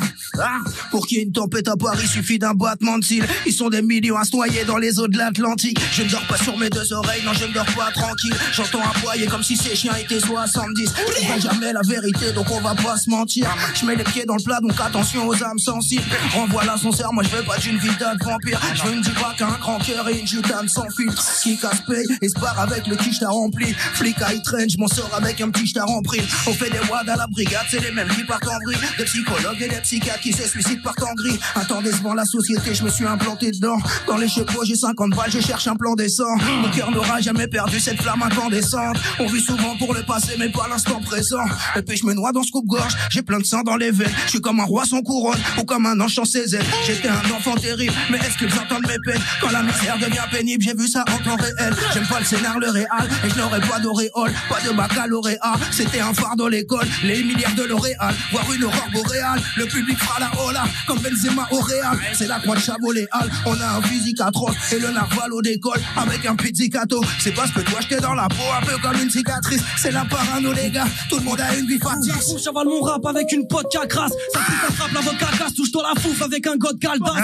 [0.91, 3.25] Pour qu'il y ait une tempête à Paris, suffit d'un battement de cils.
[3.45, 5.81] Ils sont des millions à se noyer dans les eaux de l'Atlantique.
[5.93, 8.35] Je ne dors pas sur mes deux oreilles, non, je ne dors pas tranquille.
[8.53, 10.93] J'entends aboyer comme si ces chiens étaient 70.
[11.21, 13.49] Je vois jamais la vérité, donc on va pas se mentir.
[13.75, 16.05] Je mets les pieds dans le plat, donc attention aux âmes sensibles.
[16.33, 18.61] Renvoie l'ascenseur, moi je veux pas d'une vie de vampire.
[18.75, 21.25] Je veux une diva qui a un grand cœur et une gitane sans filtre.
[21.43, 23.75] Qui casse paye et se barre avec le quiche t'as rempli.
[23.95, 26.21] Flic à train, je m'en sors avec un petit t'as rempli.
[26.47, 28.79] On fait des wads à la brigade, c'est les mêmes qui partent en vrille.
[28.97, 31.39] Des psychologues et des psychiatres qui se suicident partent en gris.
[31.55, 33.79] Attendez devant la société, je me suis implanté dedans.
[34.07, 36.37] Dans les chevaux, j'ai 50 balles, je cherche un plan décent.
[36.63, 38.97] Mon cœur n'aura jamais perdu cette flamme incandescente.
[39.19, 41.45] On vit souvent pour le passé, mais pas l'instant présent.
[41.77, 44.13] Et puis je me noie dans ce coupe-gorge, j'ai plein de sang dans les veines.
[44.27, 46.67] Je suis comme un roi sans couronne, ou comme un ange sans ses ailes.
[46.87, 49.23] J'étais un enfant terrible, mais est-ce qu'ils entendent mes peines?
[49.41, 51.75] Quand la misère devient pénible, j'ai vu ça en temps réel.
[51.93, 52.89] J'aime pas le scénar, le réel,
[53.25, 55.55] et je n'aurais pas d'auréole, pas de baccalauréat.
[55.71, 59.41] C'était un phare dans l'école, les milliards de L'Oréal, voir une aurore boréale.
[59.57, 61.99] Le public fera la hola, comme Benzema au Real.
[62.15, 65.81] C'est la croix de Chaboléal, on a un physique atroce, et le narval au décolle,
[65.97, 67.03] avec un pizzicato.
[67.19, 69.63] C'est parce que toi j'étais dans la peau, un peu comme une cicatrice.
[69.77, 72.13] C'est la parano, les gars, tout le monde a une vie fatigue.
[72.35, 74.13] On chavale mon rap avec une pote crasse.
[74.33, 77.15] Ça ça frappe l'avocat casse, touche-toi la fouf avec un god caldas.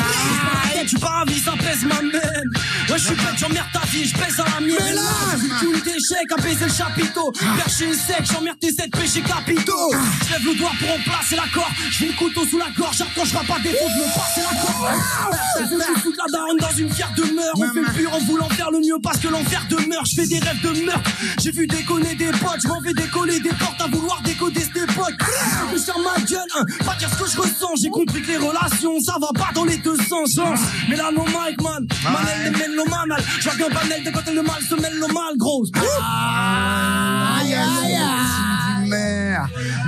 [0.85, 2.51] Je suis pas ravi, ça pèse ma même.
[2.90, 5.01] Ouais, je suis bête, j'emmerde ta vie, je pèse à la mienne.
[5.40, 7.32] J'ai tout d'échecs à baiser le chapiteau.
[7.56, 9.90] Perché sec, j'emmerde tes sept péchés capitaux.
[10.27, 11.70] Je lève le doigt pour remplacer l'accord.
[11.90, 14.90] Je vais le couteau sous la gorge, j'attends, je pas défaut de me passer l'accord.
[15.59, 17.52] Je veux foutre la daronne dans une fière demeure.
[17.56, 20.05] On fait le pur en voulant faire le mieux parce que l'enfer demeure.
[20.05, 21.11] Je fais des rêves de meurtre.
[21.43, 24.77] J'ai vu déconner des potes, je m'en vais décoller des portes à vouloir décoder cette
[24.90, 25.15] époque.
[25.73, 27.74] Je ferme ma gueule, hein, pas dire ce que je ressens.
[27.82, 30.39] J'ai compris que les relations, ça va pas dans les deux sens.
[30.39, 30.55] hein.
[30.89, 31.86] Mais là, non, Mike, man.
[32.05, 33.23] Manel, les mélomanes, mal.
[33.40, 35.35] Je vois qu'un panel de côté le mal se mêle le mal,
[36.25, 39.24] ay, ay, ay, ay, ay, man.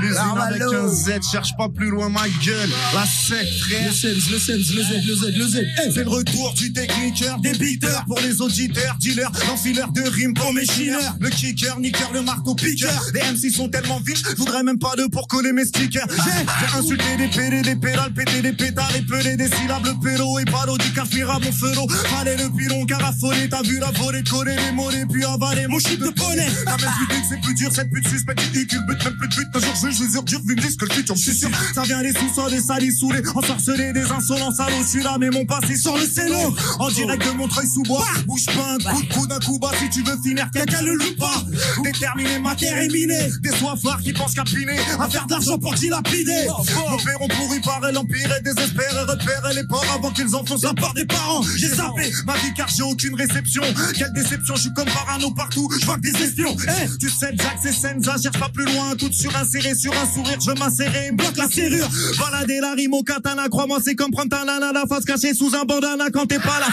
[0.06, 2.70] L'usine avec un Z, cherche pas plus loin ma gueule.
[2.94, 3.88] La secte, frère.
[3.88, 5.56] Le sens, le sens, le Z, le Z, le Z.
[5.56, 5.92] Hey.
[5.92, 10.52] C'est le retour du techniqueur, des beaters pour les auditeurs, dealers, l'enfileur de rimes pour
[10.52, 11.16] mes chineurs.
[11.20, 13.02] Le kicker, niqueur, le marteau piqueur.
[13.14, 16.06] Les MC sont tellement vifs, je voudrais même pas de pour coller mes stickers.
[16.08, 20.44] J'ai insulté des PD, des pédales, pété des pétales, épelé des syllabes, le pélo et
[20.44, 21.86] parodique, affira mon felo.
[21.88, 26.00] Fallait le pilon, carafolé, t'as vu la volée, coller les mollets, puis avaler mon chip
[26.00, 26.46] de poney.
[26.64, 29.48] T'as même que c'est plus dur, cette pute suspecte, ridicule, but, même plus de but,
[29.54, 31.48] un jour je je vous dur, vu que le futur, je suis sûr.
[31.74, 35.30] Ça vient des sous-sols, des salis saoulés, ensorcelés, des insolents salauds, je suis là, mais
[35.30, 36.54] mon passé sur le scéno.
[36.78, 39.88] En direct de Montreuil sous bois, bouge pas coup de coup d'un coup bas si
[39.90, 41.42] tu veux finir, quelqu'un le loupe pas.
[41.82, 45.58] Déterminé, ma terre est minée, des soifards qui pensent qu'à piner, à faire de l'argent
[45.58, 46.46] pour dilapider.
[46.46, 50.74] Nos pères ont pourri par l'empire et désespéré, repérer les porcs avant qu'ils enfoncent la
[50.74, 51.42] part des parents.
[51.56, 53.62] J'ai zappé ma vie car j'ai aucune réception.
[53.96, 56.54] Quelle déception, je suis comme parano partout, je vois que des espions.
[56.66, 60.06] Eh, tu sais, Jack, c'est Senza, cherche pas plus loin, tout sur inséré sur un
[60.06, 61.88] sourire, je m'insérais, bloque la serrure.
[62.18, 65.54] Balader la rime au katana, crois-moi, c'est comme prendre ta nana, la face cachée sous
[65.54, 66.66] un bandana quand t'es pas là.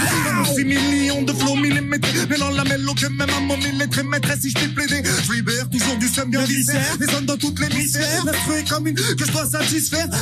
[0.55, 4.39] 6 millions de flots millimétrés, mais dans la mélo que même à mon millimètre maîtresse,
[4.41, 5.03] si je t'ai plaidé.
[5.27, 8.25] Je libère toujours du seum bien viscère, des zones dans toutes les hémisphères.
[8.25, 10.07] L'esprit est comme une que je dois satisfaire.
[10.11, 10.17] Ah,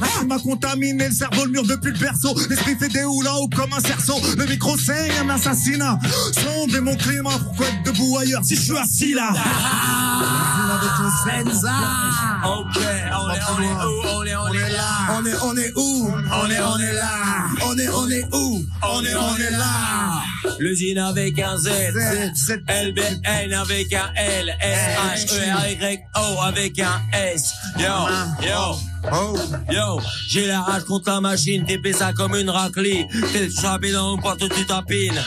[0.00, 2.34] ah, ah, m'a contaminé le cerveau, le mur depuis le berceau.
[2.48, 4.18] L'esprit fait des houlas ou comme un cerceau.
[4.38, 5.98] Le micro saigne, un assassinat.
[6.32, 9.32] Sombre mon climat, pourquoi être debout ailleurs si je suis assis là?
[12.44, 14.88] Ok, on est, on est où, on est, on est là.
[15.10, 17.46] On est, on est où, on est, on est là.
[17.64, 20.22] On est, on est où, on est, on est là.
[20.58, 21.68] L'usine avec un Z,
[22.68, 27.54] LBN avec un L, S, H, E, R, Y, O avec un S.
[27.78, 28.08] Yo,
[28.42, 28.91] yo.
[29.70, 33.06] Yo, j'ai la rage contre la machine, t'es ça comme une raclie.
[33.32, 35.20] T'es chapé dans le porte tu tapines.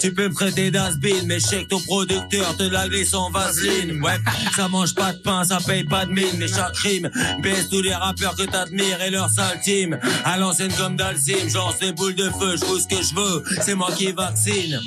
[0.00, 3.30] Tu peux me prêter d'asbin, mais je sais que ton producteur te la glisse en
[3.30, 4.00] vaseline.
[4.02, 4.18] Ouais,
[4.54, 7.10] ça mange pas de pain, ça paye pas de mine, mais chaque crime
[7.42, 9.98] baisse tous les rappeurs que t'admires et leur sale team.
[10.24, 13.74] À l'ancienne comme Dalsim, j'en les boules de feu, je ce que je veux, c'est
[13.74, 14.80] moi qui vaccine.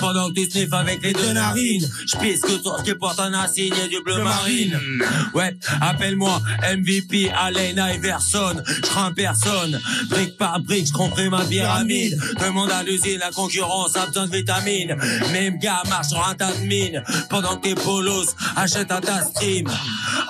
[0.00, 3.32] Pendant que tu sniffes avec les deux narines, je pisse que toi qui porte un
[3.34, 4.78] assigne et du bleu marine.
[5.34, 6.40] Ouais, appelle-moi
[6.76, 7.30] MVP,
[7.70, 9.80] Alain Iverson, je crains personne.
[10.10, 12.18] Brique par brique, je comprends ma pyramide.
[12.40, 14.96] Demande à l'usine, la concurrence a besoin de vitamines.
[15.32, 17.02] Même gars marche sur un tas de mines.
[17.28, 19.68] Pendant que tes polos achètent un tas de stream.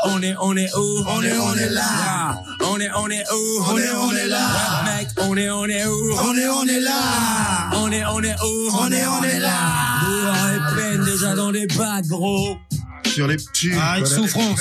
[0.04, 1.04] On est, on est où?
[1.06, 2.42] On est, on est là.
[2.62, 3.64] On est, on est où?
[3.68, 4.84] On est, on est là.
[4.84, 6.12] Mec, on est, on est où?
[6.18, 7.70] On est, on est là.
[7.74, 8.70] On est, on est où?
[8.78, 9.58] On est, on est là.
[10.06, 12.56] Dehors est pleine déjà dans les bacs, gros.
[13.04, 13.70] Sur les petits.
[13.80, 14.60] Ah, une voilà, souffrance.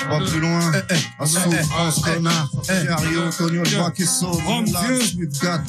[0.00, 0.72] Je pas plus loin.
[1.18, 2.50] En souffrance, connard.
[2.66, 4.42] Cario, Tonio, le bras qui sauve.
[4.46, 5.28] Rome vieux.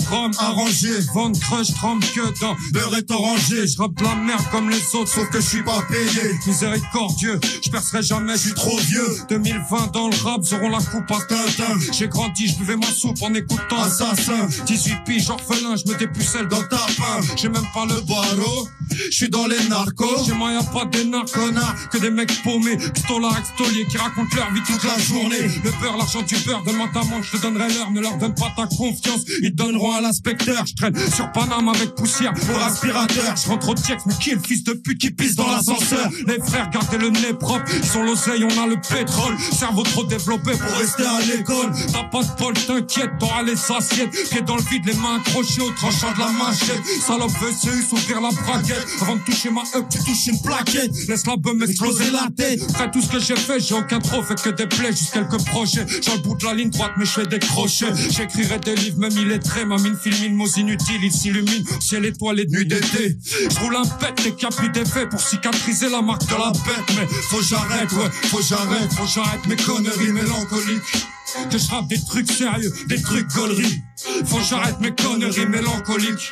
[0.10, 3.68] Rome arrangé, vente crush, trempe que dans beurre est orangé.
[3.68, 6.40] Je rappe la merde comme les autres, sauf que je suis pas payé.
[6.46, 9.08] Miséricordieux, je percerai jamais, je suis trop vieux.
[9.30, 11.78] 2020 dans le rap, seront la coupe à Tintin.
[11.92, 14.48] J'ai grandi, je buvais ma soupe en écoutant Assassin.
[14.66, 17.20] 18 piges, orphelin, je me dépucelle dans ta pain.
[17.36, 20.26] J'ai même pas le barreau, je suis dans les narcos.
[20.26, 21.52] Chez moi, y a pas des narcos,
[21.92, 25.42] que des mecs paumés, pistolards, extoliers qui racontent leur vie toute la journée.
[25.64, 28.36] Le beurre, l'argent du beurre, donne-moi ta manche, je te donnerai l'heure, ne leur donne
[28.36, 29.22] pas ta confiance.
[29.42, 30.66] Ils donneront à l'inspecteur.
[30.66, 33.36] Je traîne sur Paname avec poussière pour aspirateur.
[33.36, 36.10] Je rentre au Tiex, mais qui est le fils de pute qui pisse dans l'ascenseur?
[36.28, 37.66] Les frères, gardez le nez propre.
[37.84, 39.36] Sont l'oseille, on a le pétrole.
[39.52, 41.72] Cerveau trop développé pour rester à l'école.
[41.92, 44.12] T'as pas de bol, t'inquiète, t'auras les assiettes.
[44.30, 46.82] Pieds dans le vide, les mains accrochées au tranchant de la machette.
[47.06, 48.86] Salope VCU, s'ouvrir la braquette.
[49.02, 50.92] Avant de toucher ma up, tu touches une plaquette.
[51.08, 52.62] Laisse la bum exploser la tête.
[52.70, 55.86] Après tout ce que j'ai fait, j'ai aucun trophée que des plaies, juste quelques projets.
[55.88, 57.94] J'ai le bout de la ligne droite, mais je fais des crochets.
[58.10, 59.66] J'écrirai des livres, même illettrés.
[59.66, 61.66] Ma mine filmine, mots inutiles, il s'illumine.
[61.80, 63.18] Ciel étoilé de nuit d'été.
[63.50, 66.98] Je roule un pet, les capis d'effet pour cicatriser la marque de la bête.
[66.98, 71.08] Mais faut j'arrête, ouais, faut j'arrête, faut j'arrête mes conneries mélancoliques.
[71.50, 73.82] Que je des trucs sérieux, des trucs gauleries.
[74.26, 76.32] Faut j'arrête mes conneries mélancoliques.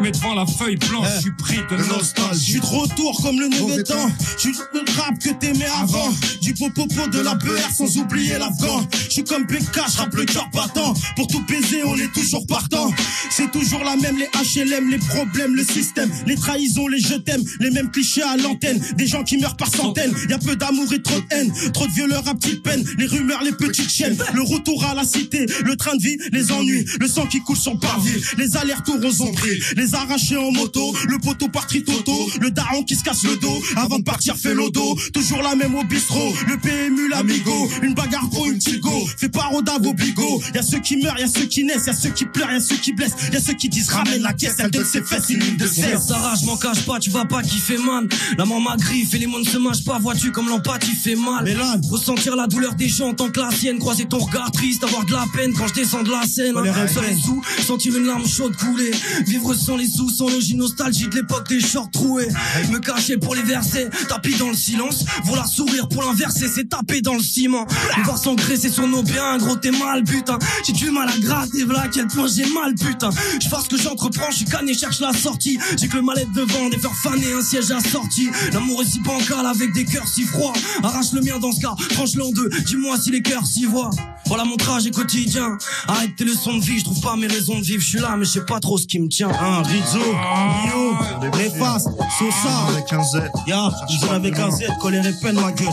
[0.00, 2.52] Mais devant la feuille blanche, je suis pris de Je nostalgie.
[2.52, 4.10] suis de retour comme le temps.
[4.36, 6.12] Je suis le rap que t'aimais avant.
[6.42, 8.86] Du popopo de la BR sans oublier l'afghan.
[8.92, 10.94] Je suis comme PK, je rappe le cœur battant.
[11.16, 12.92] Pour tout baiser, on est toujours partant.
[13.30, 17.42] C'est toujours la même, les HLM, les problèmes, le système, les trahisons, les je t'aime,
[17.60, 18.80] les mêmes clichés à l'antenne.
[18.96, 20.14] Des gens qui meurent par centaines.
[20.28, 21.52] Y a peu d'amour et trop de haine.
[21.72, 22.84] Trop de violeurs à petite peine.
[22.98, 24.16] Les rumeurs, les petites chaînes.
[24.34, 26.84] Le retour à la cité, le train de vie, les ennuis.
[27.00, 28.20] Le sang qui coule sur le parvis.
[28.38, 29.60] Les allers-retours aux ombris.
[29.76, 30.94] Les arrachés en moto.
[31.08, 32.12] Le poteau par tritoto.
[32.40, 33.62] Le daron qui se casse le dos.
[33.76, 34.96] Avant de partir, fait l'odo.
[35.12, 36.32] Toujours la même au bistrot.
[36.48, 37.68] Le PMU, l'amigo.
[37.82, 39.06] Une bagarre pour une petite go.
[39.16, 40.42] Fais pas roda vos bigots.
[40.54, 41.86] Y a ceux qui meurent, y a ceux qui naissent.
[41.86, 43.16] Y a ceux qui pleurent, y a ceux qui blessent.
[43.32, 44.56] Y a ceux qui disent ramène la caisse.
[44.58, 46.06] Elle donne ses fesses, une ligne de cesse.
[46.06, 48.08] s'arrache, m'en cache pas, tu vas pas kiffer man.
[48.38, 51.48] La main m'a griffe et les ne se mâchent pas, vois-tu comme l'empathie fait mal.
[51.90, 55.12] Ressentir la douleur des gens tant que la sienne, croiser ton regard triste, avoir de
[55.12, 56.54] la peine quand je descends de la scène.
[56.56, 58.90] Oh, les Seul sous, sentir une larme chaude couler.
[59.26, 62.28] Vivre sans les sous, sans logis, nostalgie de l'époque des shorts troués.
[62.70, 65.04] Me cacher pour les versets, tapis dans le silence.
[65.24, 67.66] Vouloir sourire pour l'inverser, c'est taper dans le ciment.
[67.98, 70.38] Me voir s'engraisser sur nos biens, gros t'es mal putain.
[70.66, 73.08] J'ai du mal à gratter, voilà quel point j'ai mal putain.
[73.40, 75.58] Je pense que j'entreprends, je suis canné, cherche la sortie.
[75.78, 78.28] J'ai que le mal devant, des fleurs fanées, un siège assorti.
[78.52, 80.52] L'amour est si bancal avec des cœurs si froids.
[80.82, 82.50] Arrache le mien dans ce cas, tranche-le en deux.
[82.66, 83.90] Dis-moi si les cœurs s'y voient.
[84.26, 85.58] Voilà mon trajet quotidien.
[85.86, 87.82] Arrête tes leçons de vie, je trouve pas mes raisons de vivre.
[87.82, 89.28] Je suis là, mais je sais pas trop ce qui me tient.
[89.28, 92.68] Hein, Rizzo, Nio, Néfaste, Sosa.
[92.68, 93.30] Avec un Z.
[93.46, 95.68] Ya, ils ont avec un Z, colère et peine, ma gueule.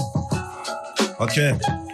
[1.19, 1.39] Ok.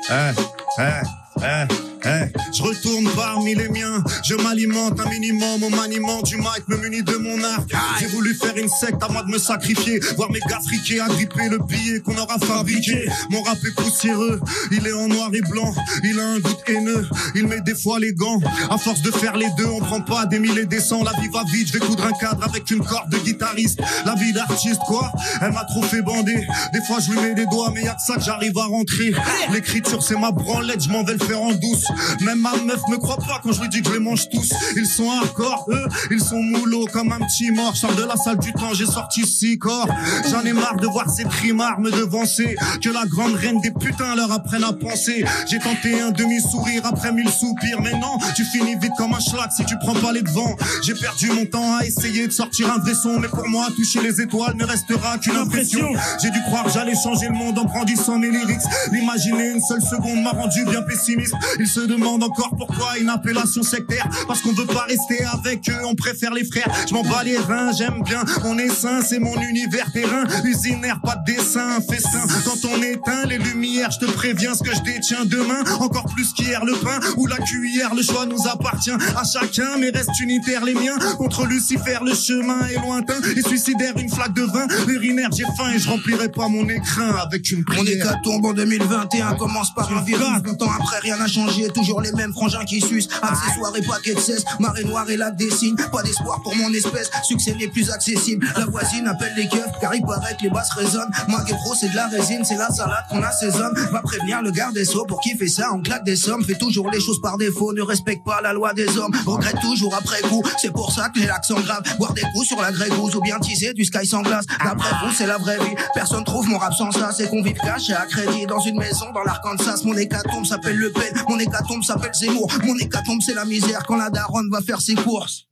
[0.09, 0.31] Hein,
[0.77, 1.01] hein,
[1.41, 1.67] hein,
[2.05, 6.77] Eh, je retourne parmi les miens, je m'alimente un minimum au maniement du mic, me
[6.77, 7.69] munis de mon arc.
[7.99, 11.49] J'ai voulu faire une secte, à moi de me sacrifier, voir mes gars friqués, agripper
[11.49, 13.09] le billet qu'on aura fabriqué.
[13.31, 14.39] Mon rap est poussiéreux,
[14.71, 17.99] il est en noir et blanc, il a un goût haineux, il met des fois
[17.99, 18.39] les gants.
[18.69, 21.13] À force de faire les deux, on prend pas des mille et des cents, la
[21.19, 23.79] vie va vite, je vais coudre un cadre avec une corde de guitariste.
[24.05, 25.11] La vie d'artiste, quoi,
[25.41, 26.45] elle m'a trop fait bander.
[26.73, 28.65] Des fois je lui mets des doigts, mais y a que ça que j'arrive à
[28.65, 29.11] rentrer.
[29.51, 31.86] L'écriture c'est ma branlette, je m'en vais le faire en douce.
[32.21, 34.53] Même ma meuf me croit pas quand je lui dis que je les mange tous.
[34.75, 37.73] Ils sont hardcore, eux, ils sont moulots comme un petit mort.
[37.75, 39.87] Je de la salle du temps, j'ai sorti six corps.
[40.29, 42.55] J'en ai marre de voir ces primards me devancer.
[42.81, 45.25] Que la grande reine des putains leur apprenne à penser.
[45.49, 47.81] J'ai tenté un demi-sourire après mille soupirs.
[47.81, 50.55] Mais non, tu finis vite comme un schlag si tu prends pas les devants.
[50.83, 53.19] J'ai perdu mon temps à essayer de sortir un vrai son.
[53.19, 55.87] Mais pour moi, toucher les étoiles ne restera qu'une impression.
[56.21, 58.61] J'ai dû croire j'allais changer le monde en brandissant mes lyrics.
[58.91, 61.33] L'imaginer une seule seconde m'a rendu bien pessimiste.
[61.59, 64.07] Ils se demandent encore pourquoi une appellation sectaire.
[64.27, 66.67] Parce qu'on veut pas rester avec eux, on préfère les frères.
[66.89, 70.23] Je m'en bats les reins, j'aime bien mon essaim, c'est mon univers terrain.
[70.43, 72.25] Usinaire, pas de dessin, festin.
[72.45, 75.63] Quand on éteint les lumières, je te préviens ce que je détiens demain.
[75.79, 79.77] Encore plus qu'hier, le pain ou la cuillère, le choix nous appartient à chacun.
[79.79, 80.97] Mais reste unitaire les miens.
[81.17, 83.21] Contre Lucifer, le chemin est lointain.
[83.35, 84.67] Et suicidaire, une flaque de vin.
[84.87, 87.83] Urinaire, j'ai faim et je remplirai pas mon écrin avec une prière.
[87.83, 90.25] Mon hécatombe en 2021 commence par un virus.
[90.43, 91.66] Longtemps après, rien n'a changé.
[91.73, 93.09] Toujours les mêmes frangins qui sucent.
[93.21, 94.43] Accessoires et paquets de cesse.
[94.59, 95.75] Marée noire et lac des signes.
[95.75, 97.09] Pas d'espoir pour mon espèce.
[97.23, 98.47] Succès n'est plus accessible.
[98.57, 101.11] La voisine appelle les keufs car il paraît que les basses résonnent.
[101.27, 102.43] Moi, gros, c'est de la résine.
[102.43, 103.73] C'est la salade qu'on assaisonne.
[103.91, 105.69] Va prévenir le garde des sceaux pour qui fait ça.
[105.73, 106.43] On claque des sommes.
[106.43, 107.73] Fait toujours les choses par défaut.
[107.73, 109.13] Ne respecte pas la loi des hommes.
[109.25, 110.43] Regrette toujours après coup.
[110.61, 111.83] C'est pour ça que les lacs sont graves.
[111.97, 114.45] Boire des coups sur la grégousse ou bien teaser du sky sans glace.
[114.63, 115.75] D'après vous, c'est la vraie vie.
[115.93, 117.11] Personne trouve mon rap sans ça.
[117.15, 119.81] C'est qu'on vit caché à crédit dans une maison dans l'Arkansas.
[119.83, 121.13] Mon hécatombe s'appelle Le Pen.
[121.27, 122.51] Mon hécatombe s'appelle Zemmour.
[122.63, 125.45] Mon hécatombe, c'est la misère quand la daronne va faire ses courses.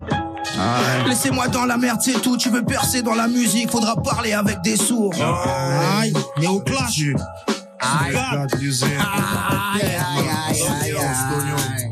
[1.08, 2.38] Laissez-moi dans la merde, c'est tout.
[2.38, 5.14] Tu veux percer dans la musique, faudra parler avec des sourds.
[6.00, 6.14] Aïe,
[6.48, 7.02] au clash.
[7.80, 8.16] Aïe.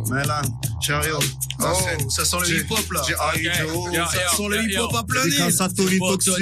[0.10, 0.42] Melan,
[0.80, 1.20] Cherio.
[1.60, 1.66] Oh,
[2.10, 3.02] ça sent le hip-hop, là.
[3.08, 3.94] J'ai aïe, Ok.
[3.94, 6.34] Yo, yo, Ça sent le hip-hop à plein à Tony Toxic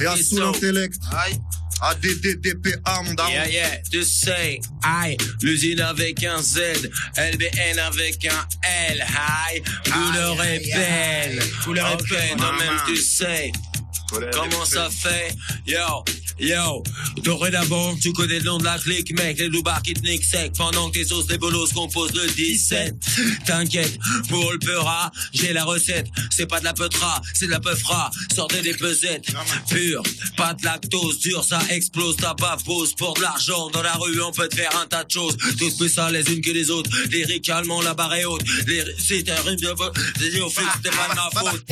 [0.00, 1.00] Et à sous l'intellect.
[1.12, 1.40] Aïe.
[1.84, 3.30] ADDDPA, mon daron.
[3.30, 6.60] Yeah, yeah, tu sais, aïe, l'usine avec un Z,
[7.16, 8.46] LBN avec un
[8.88, 13.52] L, aïe, couleur est belle, couleur est belle, toi-même tu sais.
[14.10, 15.34] Comment ça fait?
[15.66, 15.78] Yo,
[16.38, 16.82] yo,
[17.22, 20.52] dorénavant, tu connais le nom de la clique, mec, les loupards qui te niquent sec,
[20.56, 22.94] pendant que tes sauces des bolos composent le 17.
[23.46, 23.98] T'inquiète,
[24.28, 28.10] pour le peura, j'ai la recette, c'est pas de la peutera, c'est de la peufra,
[28.34, 29.26] sortez des pesettes,
[29.68, 30.02] pur,
[30.36, 34.32] pas de lactose, dur, ça explose, ta pose pour de l'argent, dans la rue on
[34.32, 36.90] peut te faire un tas de choses, toutes plus ça les unes que les autres,
[37.10, 40.96] lyricalement la barre est haute, les, c'est un rime de vote, c'est au fait, c'était
[40.96, 41.64] pas de ma faute.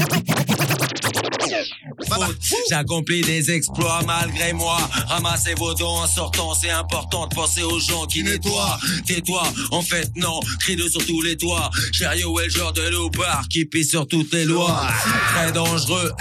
[2.71, 4.79] J'accomplis des exploits malgré moi.
[5.09, 8.79] Ramassez vos dons en sortant, c'est important de penser aux gens qui nettoient.
[9.07, 11.71] Tais-toi, en fait non, crie-le sur tous les toits.
[11.93, 14.89] Chariot est le genre de loupard qui pisse sur toutes les lois.
[15.35, 16.13] Très dangereux,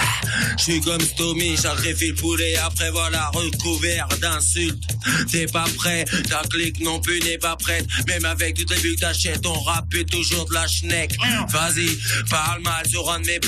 [0.57, 4.83] je suis comme Stomy, sacrifie le poulet après voilà recouvert d'insultes.
[5.31, 7.85] T'es pas prêt, ta clique non plus n'est pas prête.
[8.07, 11.15] Même avec toutes les que t'achètes, on rap est toujours de la schneck.
[11.49, 11.97] Vas-y,
[12.29, 13.39] parle mal sur un de mes.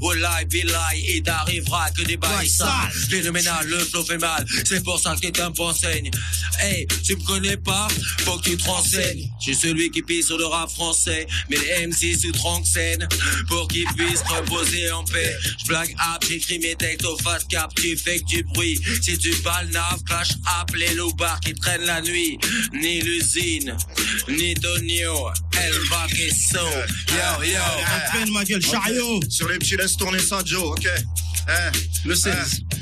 [0.00, 1.61] Wallahi, billahi, il t'arrivera
[1.96, 2.68] que des bails sales.
[3.10, 4.44] Phénoménal, le flow fait mal.
[4.64, 6.10] C'est pour ça que t'es un enseigne.
[6.60, 7.88] Hey, tu me connais pas?
[8.20, 9.30] Faut que tu te renseignes.
[9.40, 11.26] Je suis celui qui pisse sur le rap français.
[11.50, 13.08] Mais les MC sous tronc scène.
[13.48, 15.36] Pour qu'ils puissent reposer en paix.
[15.60, 17.72] Je blague up, j'écris mes textes au fast cap.
[17.74, 18.80] Tu fais que du bruit.
[19.02, 22.38] Si tu parles nav, clash up les loupards qui traînent la nuit.
[22.72, 23.76] Ni l'usine,
[24.28, 25.30] ni Tonio.
[25.60, 26.66] El Vaquesso.
[27.08, 27.58] Yo, yo.
[27.96, 29.20] Entraîne ma gueule, chariot.
[29.28, 30.86] Sur les petits, laisse tourner ça, Joe, ok.
[31.48, 31.51] Eh,
[32.04, 32.34] le 16,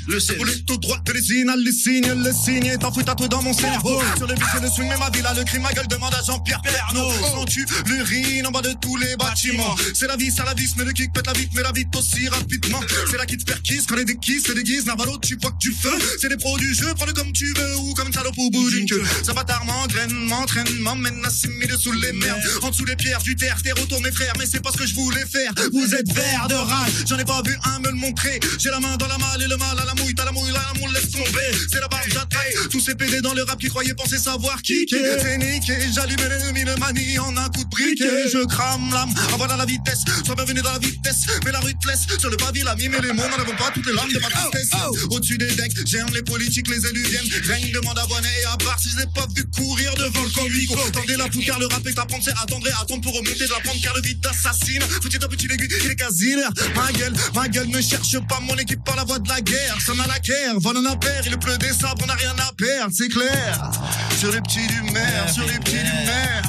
[0.07, 0.37] le 16.
[0.37, 3.53] Vous tout droit de l'usine, à le signe, le signe, t'en fous tatoué dans mon
[3.53, 4.01] cerveau.
[4.17, 6.13] Sur le beat, c'est le swing, mais ma ville a le crime, ma gueule demande
[6.13, 7.11] à Jean-Pierre Pernaud.
[7.21, 9.75] Sens-tu l'urine en bas de tous les bâtiments?
[9.93, 11.95] C'est la vie, c'est la vis, mais le kick pète la vite, mais la vite
[11.95, 12.79] aussi rapidement.
[13.09, 15.93] C'est la te perquise, quand les déquisses se déguisent, Navalo, tu vois que tu feu.
[16.19, 18.69] C'est des pros du jeu, prends-le comme tu veux, ou comme une salope au bout
[18.69, 19.03] d'une queue.
[19.23, 22.41] Ça va tard, m'engraine, m'entraîne, m'emmène assimilé sous les merdes.
[22.63, 24.85] En dessous les pierres du terre, terre autour mes frères, mais c'est pas ce que
[24.85, 25.53] je voulais faire.
[25.71, 28.39] Vous êtes verts de rage, j'en ai pas vu un me le montrer.
[28.61, 30.51] J'ai la main dans la malle et le mal à la mouille, t'as la mouille,
[30.51, 31.49] la mouille, laisse tomber.
[31.71, 32.69] C'est la barbe, j'attaque.
[32.69, 34.99] Tout ces PD dans le rap qui croyaient penser savoir kicker.
[35.19, 38.29] C'est niqué, j'allume l'ennemi de manie en un coup de briquet.
[38.31, 40.03] Je crame l'âme, envoie la vitesse.
[40.23, 42.05] Sois bienvenu dans la vitesse, mais la rue te laisse.
[42.19, 44.19] Sur le pavé, la mime et les mots n'en avons pas toutes les lames de
[44.19, 44.69] ma tristesse.
[45.09, 47.41] Au-dessus des decks, j'aime les politiques, les élus viennent.
[47.47, 50.29] Règne demande à bonnet et à part si je n'ai pas vu courir devant le
[50.29, 50.75] comico.
[50.93, 53.33] Tendez la poutre car le rap est à prendre, c'est attendre et attendre pour remonter
[53.33, 54.83] de la pente car le vide assassine.
[55.01, 56.35] Petit à petit l'aigu, il est quasi.
[56.75, 59.77] Ma gueule, ma gueule ne cherche pas mon équipe par la voie de la guerre.
[59.85, 62.35] Ça n'a la guerre, vol en a paire, il pleut des sabres, on n'a rien
[62.37, 63.71] à perdre, c'est clair.
[64.19, 66.41] Sur les petits du maire, sur les petits du maire.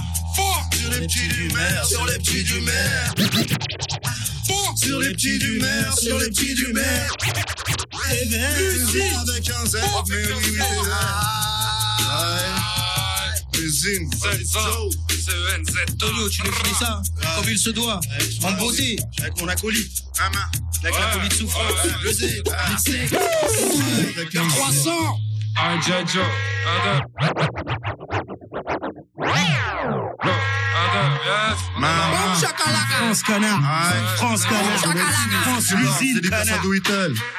[0.75, 3.15] Sur les petits du maire, sur les petits du maire.
[4.77, 7.09] Sur les petits du maire, sur les petits du maire.
[8.11, 10.59] Avec un Z, mais oui, oui,
[13.55, 14.57] CENZ.
[15.99, 17.03] Tonio, tu nous finis ça
[17.37, 18.01] comme il se doit.
[18.43, 18.99] En beauté.
[19.21, 20.51] Avec mon acolyte, à main.
[20.83, 21.73] Avec la police souffrance.
[22.03, 22.43] Le Z.
[22.71, 23.09] Mixé.
[24.17, 24.91] Avec un 300.
[25.55, 26.21] Un Jojo,
[26.67, 27.01] un deux.
[31.33, 31.59] Yes.
[31.79, 32.13] Maman.
[32.99, 33.61] France canard.
[34.17, 34.81] France canard.
[35.43, 36.63] France l'usine canard.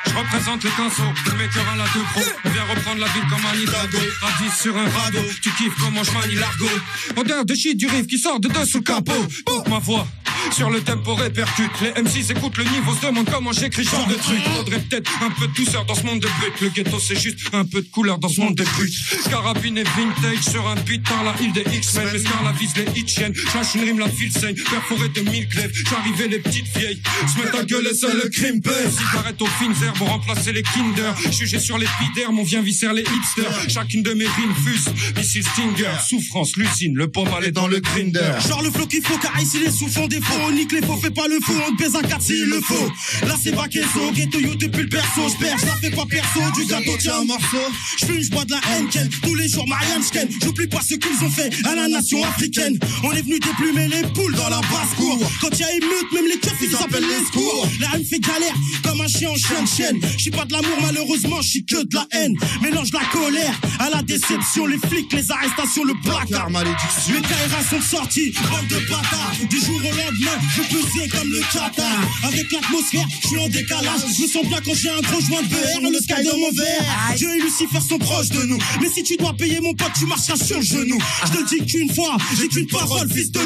[0.05, 2.21] Je représente le canso, le mec à la deux pro.
[2.45, 3.97] On vient reprendre la ville comme un Hidalgo.
[4.21, 6.69] Radis sur un radeau, tu kiffes comment je manie l'argot.
[7.17, 9.25] Odeur de shit du riff qui sort de dessous le capot.
[9.69, 10.07] Ma voix.
[10.51, 14.15] Sur le tempo répercute, les M6 écoutent le niveau, se demandent comment j'écris genre de
[14.15, 14.39] truc.
[14.55, 16.61] Faudrait peut-être un peu de douceur dans ce monde de brut.
[16.61, 18.93] Le ghetto c'est juste un peu de couleur dans ce monde de brut.
[19.29, 22.09] Carabine et vintage sur un beat par la île des X-Men.
[22.11, 23.33] Mais Scar la vise les hit chaînes.
[23.33, 24.55] J'lâche une rime, la ville saigne.
[24.55, 25.72] Perforé de mille glaives.
[25.89, 27.01] J'arrivais les petites vieilles.
[27.27, 28.73] Se mettent à gueuler, c'est le crime paye.
[28.91, 31.14] Cigarette aux fines herbes pour remplacer les Kinder.
[31.31, 33.69] Jugé sur l'épiderme, on vient visser les hipsters.
[33.69, 34.85] Chacune de mes rimes fuse.
[35.15, 38.34] Missile Stinger, souffrance, l'usine, le pomal est dans le grinder.
[38.47, 40.97] Genre le flow qu'il faut car ici les sous font défaut On nique les faux,
[40.97, 42.88] fais pas le faux, on te baise à 4 s'il le faut
[43.27, 46.65] Là c'est pas queso, ghetto you depuis le perso J'perds, ça fait pas perso, du
[46.65, 47.65] gâteau tiens un morceau
[47.99, 50.01] J'fume, j'bois de la Henkel, tous les jours Marianne
[50.41, 53.39] J'oublie pas ce qu'ils ont fait à la nation africaine On est venu
[53.73, 57.25] déplumer les poules dans la basse-cour Quand y'a émeute, même les keufs ils s'appellent les
[57.25, 57.67] secours.
[57.79, 60.77] La haine fait galère, comme un chien en chien de chienne J'suis pas de l'amour
[60.81, 62.35] malheureusement, j'suis que de la haine.
[62.61, 64.65] Mélange la colère à la déception.
[64.65, 66.49] Les flics, les arrestations, le placard.
[66.49, 67.13] malédiction.
[67.13, 69.33] Mes KRA sont sortis, bande de bâtards.
[69.49, 71.99] Du jour au lendemain, je pesais comme le Qatar.
[72.23, 74.01] Avec l'atmosphère, je suis en décalage.
[74.17, 77.15] Je sens bien quand j'ai un gros joint de BR Le sky dans mon verre.
[77.17, 78.57] Dieu et Lucifer sont proches de nous.
[78.81, 80.97] Mais si tu dois payer mon pote, tu marcheras sur le genou.
[81.25, 83.39] Je te le dis qu'une fois, j'ai qu'une parole, fils de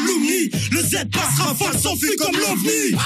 [0.72, 2.98] Le Z passera folle, s'enfuit comme l'OVNI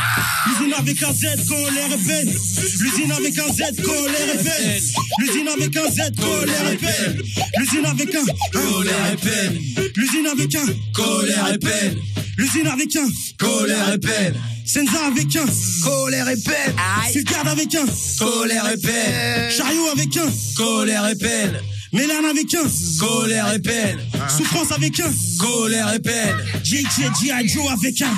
[0.48, 2.34] L'usine avec un Z, colère et peine
[2.80, 4.82] L'usine avec un Z, colère et peine
[5.20, 7.22] L'usine avec un Z, colère et peine
[7.58, 9.60] L'usine avec un Colère et peine.
[9.96, 11.98] L'usine avec un Colère et peine.
[12.38, 13.08] L'usine avec un
[13.38, 14.36] Colère et peine.
[14.66, 15.46] Senza avec un
[15.84, 16.76] Colère et peine.
[17.12, 17.86] Fulgarde avec un
[18.20, 19.52] Colère et peine.
[19.52, 21.60] Chariot avec un Colère et peine.
[21.94, 22.68] Lélan avec un.
[23.00, 24.00] Colère et peine.
[24.14, 24.30] Ah.
[24.30, 25.12] Souffrance avec un.
[25.40, 26.38] Colère et peine.
[26.64, 27.48] G.G.G.I.
[27.50, 28.14] Joe avec un.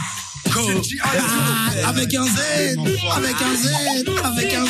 [1.02, 2.30] Ah, avec un Z,
[3.16, 3.72] avec un Z,
[4.24, 4.70] avec un Z.